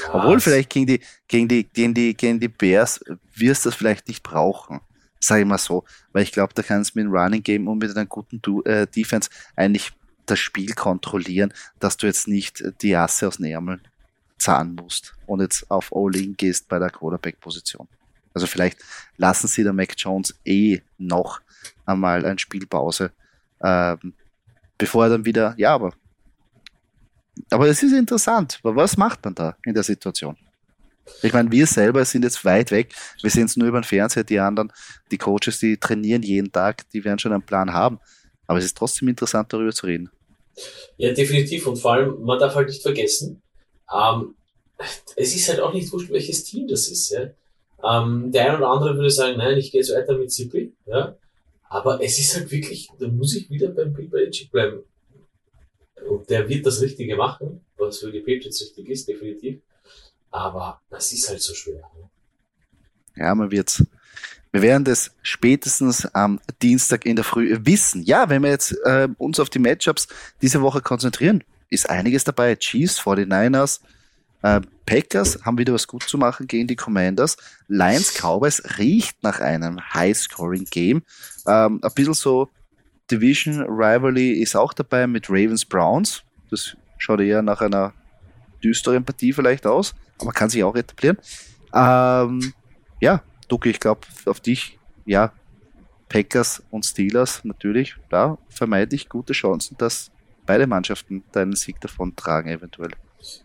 Ja, 0.04 0.14
Obwohl 0.16 0.40
vielleicht 0.40 0.70
gegen 0.70 0.88
die, 0.88 1.02
gegen 1.28 1.48
die, 1.48 1.68
gegen 1.68 1.94
die, 1.94 2.16
gegen 2.16 2.40
die 2.40 2.48
Bears 2.48 3.04
wirst 3.36 3.66
du 3.66 3.70
das 3.70 3.78
vielleicht 3.78 4.08
nicht 4.08 4.24
brauchen. 4.24 4.80
Sag 5.22 5.40
ich 5.40 5.46
mal 5.46 5.58
so. 5.58 5.86
Weil 6.12 6.24
ich 6.24 6.32
glaube, 6.32 6.54
da 6.54 6.64
kannst 6.64 6.96
du 6.96 7.00
mit 7.00 7.06
einem 7.06 7.16
Running 7.16 7.44
Game 7.44 7.68
und 7.68 7.78
mit 7.78 7.96
einer 7.96 8.06
guten 8.06 8.42
du 8.42 8.62
äh, 8.64 8.88
Defense 8.88 9.30
eigentlich 9.56 9.92
das 10.26 10.40
Spiel 10.40 10.74
kontrollieren, 10.74 11.54
dass 11.80 11.98
du 11.98 12.08
jetzt 12.08 12.28
nicht 12.28 12.64
die 12.82 12.96
Asse 12.96 13.28
aus 13.28 13.38
den 13.38 13.46
Ärmeln 13.46 13.82
zahlen 14.38 14.76
musst 14.76 15.14
und 15.28 15.42
jetzt 15.42 15.70
auf 15.70 15.92
All-In 15.96 16.36
gehst 16.36 16.68
bei 16.68 16.80
der 16.80 16.90
Quarterback-Position. 16.90 17.88
Also 18.34 18.48
vielleicht 18.48 18.80
lassen 19.18 19.48
sie 19.48 19.64
der 19.64 19.74
Mac 19.74 19.94
Jones 19.98 20.34
eh 20.46 20.82
noch 20.98 21.42
einmal 21.86 22.26
eine 22.26 22.40
Spielpause, 22.40 23.12
ähm, 23.62 24.14
bevor 24.78 25.06
er 25.06 25.10
dann 25.12 25.26
wieder, 25.26 25.54
ja, 25.58 25.74
aber 25.76 25.94
aber 27.50 27.68
es 27.68 27.82
ist 27.82 27.94
interessant. 27.94 28.60
Was 28.64 28.98
macht 28.98 29.24
man 29.24 29.36
da 29.36 29.56
in 29.66 29.74
der 29.74 29.84
Situation? 29.84 30.38
Ich 31.22 31.34
meine, 31.34 31.52
wir 31.52 31.68
selber 31.68 32.04
sind 32.06 32.24
jetzt 32.24 32.44
weit 32.46 32.72
weg. 32.72 32.94
Wir 33.22 33.30
sehen 33.30 33.46
es 33.46 33.58
nur 33.58 33.68
über 33.68 33.80
den 33.80 33.84
Fernseher. 33.84 34.24
Die 34.24 34.40
anderen, 34.40 34.72
die 35.12 35.18
Coaches, 35.18 35.60
die 35.60 35.78
trainieren 35.78 36.24
jeden 36.24 36.52
Tag, 36.52 36.90
die 36.92 37.04
werden 37.04 37.20
schon 37.20 37.34
einen 37.34 37.46
Plan 37.46 37.74
haben. 37.74 38.00
Aber 38.48 38.60
es 38.60 38.66
ist 38.66 38.78
trotzdem 38.78 39.08
interessant, 39.08 39.52
darüber 39.54 39.72
zu 39.72 39.86
reden. 39.86 40.10
Ja, 40.98 41.14
definitiv. 41.14 41.68
Und 41.68 41.78
vor 41.78 41.94
allem, 41.94 42.22
man 42.22 42.40
darf 42.40 42.56
halt 42.56 42.68
nicht 42.68 42.82
vergessen, 42.82 43.42
ähm, 43.94 44.36
es 45.16 45.36
ist 45.36 45.48
halt 45.50 45.60
auch 45.60 45.74
nicht 45.74 45.92
wurscht, 45.92 46.12
welches 46.12 46.44
Team 46.44 46.68
das 46.68 46.88
ist. 46.88 47.12
Ja? 47.12 47.30
Ähm, 47.84 48.32
der 48.32 48.48
eine 48.48 48.58
oder 48.58 48.70
andere 48.70 48.96
würde 48.96 49.10
sagen, 49.10 49.38
nein, 49.38 49.58
ich 49.58 49.72
gehe 49.72 49.82
jetzt 49.82 49.94
weiter 49.94 50.18
mit 50.18 50.32
Zippy. 50.32 50.74
Ja? 50.86 51.16
Aber 51.70 52.04
es 52.04 52.20
ist 52.20 52.36
halt 52.36 52.52
wirklich, 52.52 52.90
da 53.00 53.08
muss 53.08 53.36
ich 53.36 53.50
wieder 53.50 53.70
beim 53.70 53.94
Bill 53.94 54.08
Belichick 54.08 54.52
bleiben. 54.52 54.84
Und 56.10 56.30
der 56.30 56.50
wird 56.50 56.66
das 56.66 56.82
Richtige 56.82 57.16
machen, 57.16 57.62
was 57.78 58.00
für 58.00 58.12
die 58.12 58.20
Patriots 58.20 58.62
richtig 58.62 58.90
ist, 58.90 59.08
definitiv. 59.08 59.62
Aber 60.32 60.82
das 60.90 61.12
ist 61.12 61.30
halt 61.30 61.42
so 61.42 61.54
schwer. 61.54 61.82
Ne? 61.96 62.10
Ja, 63.16 63.36
man 63.36 63.52
wird's. 63.52 63.84
Wir 64.54 64.62
werden 64.62 64.84
das 64.84 65.12
spätestens 65.22 66.06
am 66.14 66.40
Dienstag 66.62 67.06
in 67.06 67.16
der 67.16 67.24
Früh 67.24 67.58
wissen. 67.62 68.04
Ja, 68.04 68.30
wenn 68.30 68.44
wir 68.44 68.50
jetzt 68.50 68.74
äh, 68.84 69.08
uns 69.18 69.40
auf 69.40 69.50
die 69.50 69.60
Matchups 69.60 70.08
diese 70.42 70.62
Woche 70.62 70.82
konzentrieren, 70.82 71.44
ist 71.70 71.90
einiges 71.90 72.26
dabei. 72.26 72.56
Chiefs, 72.56 73.00
49ers, 73.00 73.80
äh, 74.42 74.62
Packers 74.86 75.40
haben 75.46 75.58
wieder 75.58 75.74
was 75.74 75.88
gut 75.88 76.04
zu 76.04 76.18
machen 76.18 76.48
gegen 76.48 76.68
die 76.68 76.76
Commanders. 76.76 77.38
Lions, 77.68 78.14
Cowboys 78.14 78.62
riecht 78.78 79.24
nach 79.24 79.40
einem 79.40 79.80
High-Scoring-Game. 79.94 81.04
Ähm, 81.48 81.80
ein 81.82 81.94
bisschen 81.94 82.14
so 82.14 82.50
Division 83.10 83.62
Rivalry 83.62 84.32
ist 84.32 84.56
auch 84.56 84.74
dabei 84.74 85.08
mit 85.08 85.30
Ravens 85.30 85.64
Browns. 85.64 86.24
Das 86.50 86.76
schaut 86.98 87.22
eher 87.22 87.42
nach 87.42 87.62
einer 87.62 87.94
düsteren 88.64 89.04
Partie 89.04 89.34
vielleicht 89.34 89.66
aus, 89.66 89.94
aber 90.20 90.32
kann 90.32 90.50
sich 90.50 90.64
auch 90.64 90.76
etablieren. 90.76 91.18
Ähm, 91.74 92.54
ja, 93.00 93.24
Ducke, 93.48 93.70
ich 93.70 93.80
glaube, 93.80 94.02
auf 94.26 94.40
dich, 94.40 94.78
ja, 95.06 95.34
Packers 96.10 96.62
und 96.72 96.86
Steelers 96.86 97.44
natürlich, 97.46 97.96
da 98.10 98.38
vermeide 98.50 98.96
ich 98.96 99.08
gute 99.08 99.34
Chancen, 99.34 99.78
dass 99.78 100.12
beide 100.46 100.68
Mannschaften 100.68 101.24
deinen 101.32 101.56
Sieg 101.56 101.80
davon 101.80 102.16
tragen, 102.16 102.50
eventuell. 102.50 102.92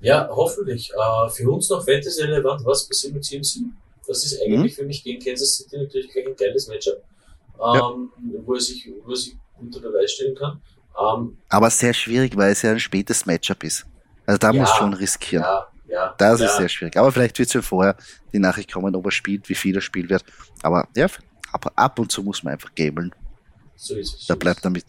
Ja, 0.01 0.29
hoffentlich. 0.33 0.91
Äh, 0.91 1.29
für 1.31 1.51
uns 1.51 1.69
noch 1.71 1.85
Fantasy 1.85 2.23
relevant, 2.23 2.65
was 2.65 2.89
passiert 2.89 3.15
mit 3.15 3.25
CMC? 3.25 3.61
Das 4.07 4.25
ist 4.25 4.41
eigentlich 4.41 4.73
mhm. 4.73 4.77
für 4.77 4.85
mich 4.85 5.05
gegen 5.05 5.23
Kansas 5.23 5.57
City 5.57 5.79
natürlich 5.79 6.11
gleich 6.11 6.27
ein 6.27 6.37
geiles 6.37 6.69
Matchup, 6.69 7.03
ähm, 7.55 7.59
ja. 7.59 8.03
wo, 8.45 8.55
er 8.55 8.61
sich, 8.61 8.91
wo 9.05 9.11
er 9.11 9.17
sich 9.17 9.37
unter 9.61 9.81
Beweis 9.81 10.13
stellen 10.13 10.35
kann. 10.35 10.61
Ähm, 10.99 11.37
Aber 11.49 11.71
sehr 11.71 11.93
schwierig, 11.93 12.37
weil 12.37 12.53
es 12.53 12.63
ja 12.63 12.71
ein 12.71 12.81
spätes 12.81 13.27
Matchup 13.27 13.63
ist. 13.65 13.87
Also 14.27 14.39
da 14.39 14.51
ja, 14.51 14.61
muss 14.61 14.71
schon 14.71 14.93
riskieren. 14.93 15.45
Ja, 15.45 15.67
ja, 15.89 16.15
das 16.19 16.41
ja. 16.41 16.47
ist 16.47 16.57
sehr 16.57 16.69
schwierig. 16.69 16.97
Aber 16.97 17.13
vielleicht 17.13 17.39
wird 17.39 17.49
es 17.49 17.55
ja 17.55 17.63
vorher 17.63 17.97
die 18.33 18.39
Nachricht 18.39 18.73
kommen, 18.73 18.95
ob 18.95 19.05
er 19.05 19.11
spielt, 19.13 19.49
wie 19.49 19.55
viel 19.55 19.77
er 19.77 19.81
spielen 19.81 20.11
wird. 20.11 20.25
Aber 20.63 20.89
ja, 20.97 21.07
ab, 21.53 21.73
ab 21.75 21.99
und 21.99 22.11
zu 22.11 22.23
muss 22.23 22.43
man 22.43 22.55
einfach 22.55 22.75
gambeln. 22.75 23.15
So 23.77 23.95
ist 23.95 24.15
es. 24.15 24.27
Da 24.27 24.35
bleibt 24.35 24.65
damit, 24.65 24.85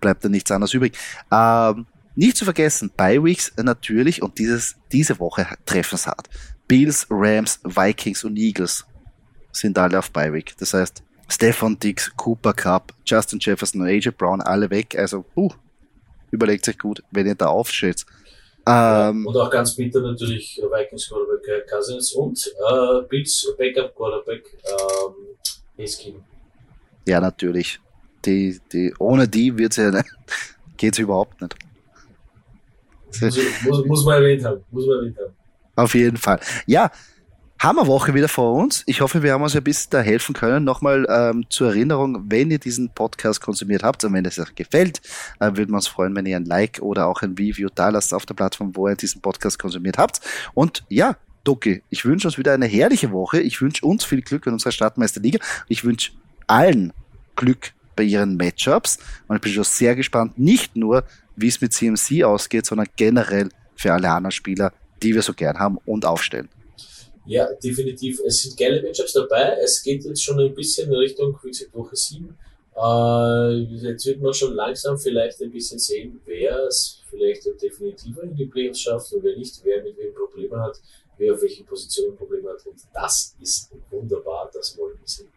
bleibt 0.00 0.24
dann 0.24 0.32
nichts 0.32 0.50
anderes 0.50 0.74
übrig. 0.74 0.96
Ähm, 1.30 1.86
nicht 2.14 2.36
zu 2.36 2.44
vergessen, 2.44 2.90
Bye 2.94 3.22
Weeks 3.24 3.52
natürlich 3.56 4.22
und 4.22 4.38
dieses, 4.38 4.76
diese 4.90 5.18
Woche 5.18 5.46
treffen 5.64 5.94
es 5.94 6.06
hart. 6.06 6.28
Bills, 6.68 7.06
Rams, 7.08 7.60
Vikings 7.64 8.24
und 8.24 8.36
Eagles 8.36 8.84
sind 9.52 9.78
alle 9.78 9.98
auf 9.98 10.10
Bye 10.10 10.32
Week. 10.32 10.54
Das 10.58 10.74
heißt, 10.74 11.02
Stefan 11.28 11.78
Dix, 11.78 12.12
Cooper 12.16 12.52
Cup, 12.52 12.92
Justin 13.06 13.38
Jefferson 13.40 13.80
und 13.80 13.86
AJ 13.86 14.10
Brown 14.10 14.42
alle 14.42 14.68
weg. 14.68 14.94
Also, 14.98 15.24
uh, 15.36 15.50
überlegt 16.30 16.64
sich 16.64 16.78
gut, 16.78 17.02
wenn 17.10 17.26
ihr 17.26 17.34
da 17.34 17.46
aufsteht. 17.46 18.04
Ähm, 18.64 19.26
und 19.26 19.36
auch 19.36 19.50
ganz 19.50 19.74
bitter 19.74 20.00
natürlich 20.00 20.60
Vikings 20.62 21.08
Quarterback 21.08 21.68
Cousins 21.68 22.12
und 22.12 22.46
äh, 22.46 23.02
Bills 23.08 23.54
Backup 23.58 23.94
Quarterback 23.96 24.44
ähm, 24.64 25.14
Eskin. 25.76 26.22
Ja, 27.06 27.20
natürlich. 27.20 27.80
Die, 28.24 28.60
die, 28.72 28.94
ohne 28.98 29.26
die 29.26 29.56
wird's 29.58 29.76
ja, 29.76 29.90
geht's 30.76 30.98
überhaupt 30.98 31.40
nicht. 31.40 31.56
Muss, 33.20 33.38
muss, 33.64 33.84
muss 33.84 34.04
man 34.04 34.22
erwähnt 34.22 34.44
haben. 34.44 34.64
Muss 34.70 34.86
man 34.86 34.98
erwähnt 34.98 35.18
haben. 35.18 35.34
Auf 35.74 35.94
jeden 35.94 36.16
Fall. 36.16 36.38
Ja, 36.66 36.90
Hammerwoche 37.62 38.12
wieder 38.12 38.26
vor 38.26 38.54
uns. 38.54 38.82
Ich 38.86 39.02
hoffe, 39.02 39.22
wir 39.22 39.32
haben 39.32 39.42
uns 39.42 39.54
ein 39.54 39.62
bisschen 39.62 39.90
da 39.90 40.00
helfen 40.00 40.34
können. 40.34 40.64
Nochmal 40.64 41.06
ähm, 41.08 41.44
zur 41.48 41.68
Erinnerung, 41.68 42.24
wenn 42.28 42.50
ihr 42.50 42.58
diesen 42.58 42.92
Podcast 42.92 43.40
konsumiert 43.40 43.84
habt 43.84 44.02
und 44.02 44.12
wenn 44.14 44.24
es 44.24 44.36
euch 44.40 44.56
gefällt, 44.56 45.00
äh, 45.38 45.46
würden 45.54 45.70
wir 45.70 45.76
uns 45.76 45.86
freuen, 45.86 46.16
wenn 46.16 46.26
ihr 46.26 46.36
ein 46.36 46.44
Like 46.44 46.80
oder 46.82 47.06
auch 47.06 47.22
ein 47.22 47.36
Review 47.38 47.68
da 47.72 47.90
lasst 47.90 48.12
auf 48.14 48.26
der 48.26 48.34
Plattform, 48.34 48.74
wo 48.74 48.88
ihr 48.88 48.96
diesen 48.96 49.20
Podcast 49.20 49.60
konsumiert 49.60 49.96
habt. 49.96 50.20
Und 50.54 50.82
ja, 50.88 51.16
Doki, 51.44 51.84
ich 51.88 52.04
wünsche 52.04 52.26
uns 52.26 52.36
wieder 52.36 52.52
eine 52.52 52.66
herrliche 52.66 53.12
Woche. 53.12 53.38
Ich 53.38 53.60
wünsche 53.60 53.86
uns 53.86 54.04
viel 54.04 54.22
Glück 54.22 54.44
in 54.48 54.54
unserer 54.54 54.72
Stadtmeisterliga. 54.72 55.38
Ich 55.68 55.84
wünsche 55.84 56.10
allen 56.48 56.92
Glück 57.36 57.74
bei 57.94 58.02
ihren 58.02 58.36
Matchups. 58.36 58.98
Und 59.28 59.36
ich 59.36 59.42
bin 59.42 59.52
schon 59.52 59.62
sehr 59.62 59.94
gespannt, 59.94 60.36
nicht 60.36 60.74
nur, 60.74 61.04
wie 61.36 61.46
es 61.46 61.60
mit 61.60 61.72
CMC 61.72 62.24
ausgeht, 62.24 62.66
sondern 62.66 62.88
generell 62.96 63.50
für 63.76 63.92
alle 63.92 64.10
anderen 64.10 64.32
Spieler, 64.32 64.72
die 65.00 65.14
wir 65.14 65.22
so 65.22 65.32
gern 65.32 65.60
haben 65.60 65.78
und 65.84 66.04
aufstellen. 66.04 66.48
Ja, 67.24 67.52
definitiv. 67.54 68.20
Es 68.26 68.42
sind 68.42 68.56
geile 68.56 68.82
Matchups 68.82 69.12
dabei. 69.12 69.56
Es 69.62 69.82
geht 69.82 70.04
jetzt 70.04 70.22
schon 70.22 70.40
ein 70.40 70.54
bisschen 70.54 70.88
in 70.88 70.96
Richtung, 70.96 71.38
wie 71.42 71.48
gesagt, 71.48 71.74
Woche 71.74 71.94
7. 71.94 72.36
Äh, 72.74 73.52
jetzt 73.86 74.06
wird 74.06 74.20
man 74.20 74.34
schon 74.34 74.54
langsam 74.54 74.98
vielleicht 74.98 75.40
ein 75.40 75.52
bisschen 75.52 75.78
sehen, 75.78 76.20
wer 76.24 76.66
es 76.66 77.00
vielleicht 77.10 77.44
definitiver 77.62 78.22
in 78.22 78.34
die 78.34 78.46
Playoffs 78.46 78.80
schafft 78.80 79.12
und 79.12 79.22
wer 79.22 79.36
nicht, 79.36 79.60
wer 79.62 79.82
mit 79.82 79.96
wem 79.98 80.14
Probleme 80.14 80.58
hat, 80.60 80.80
wer 81.18 81.34
auf 81.34 81.42
welchen 81.42 81.66
Positionen 81.66 82.16
Probleme 82.16 82.48
hat. 82.50 82.66
Und 82.66 82.80
das 82.94 83.36
ist 83.40 83.70
wunderbar, 83.90 84.50
das 84.52 84.76
wollen 84.76 84.98
wir 84.98 85.06
sehen. 85.06 85.28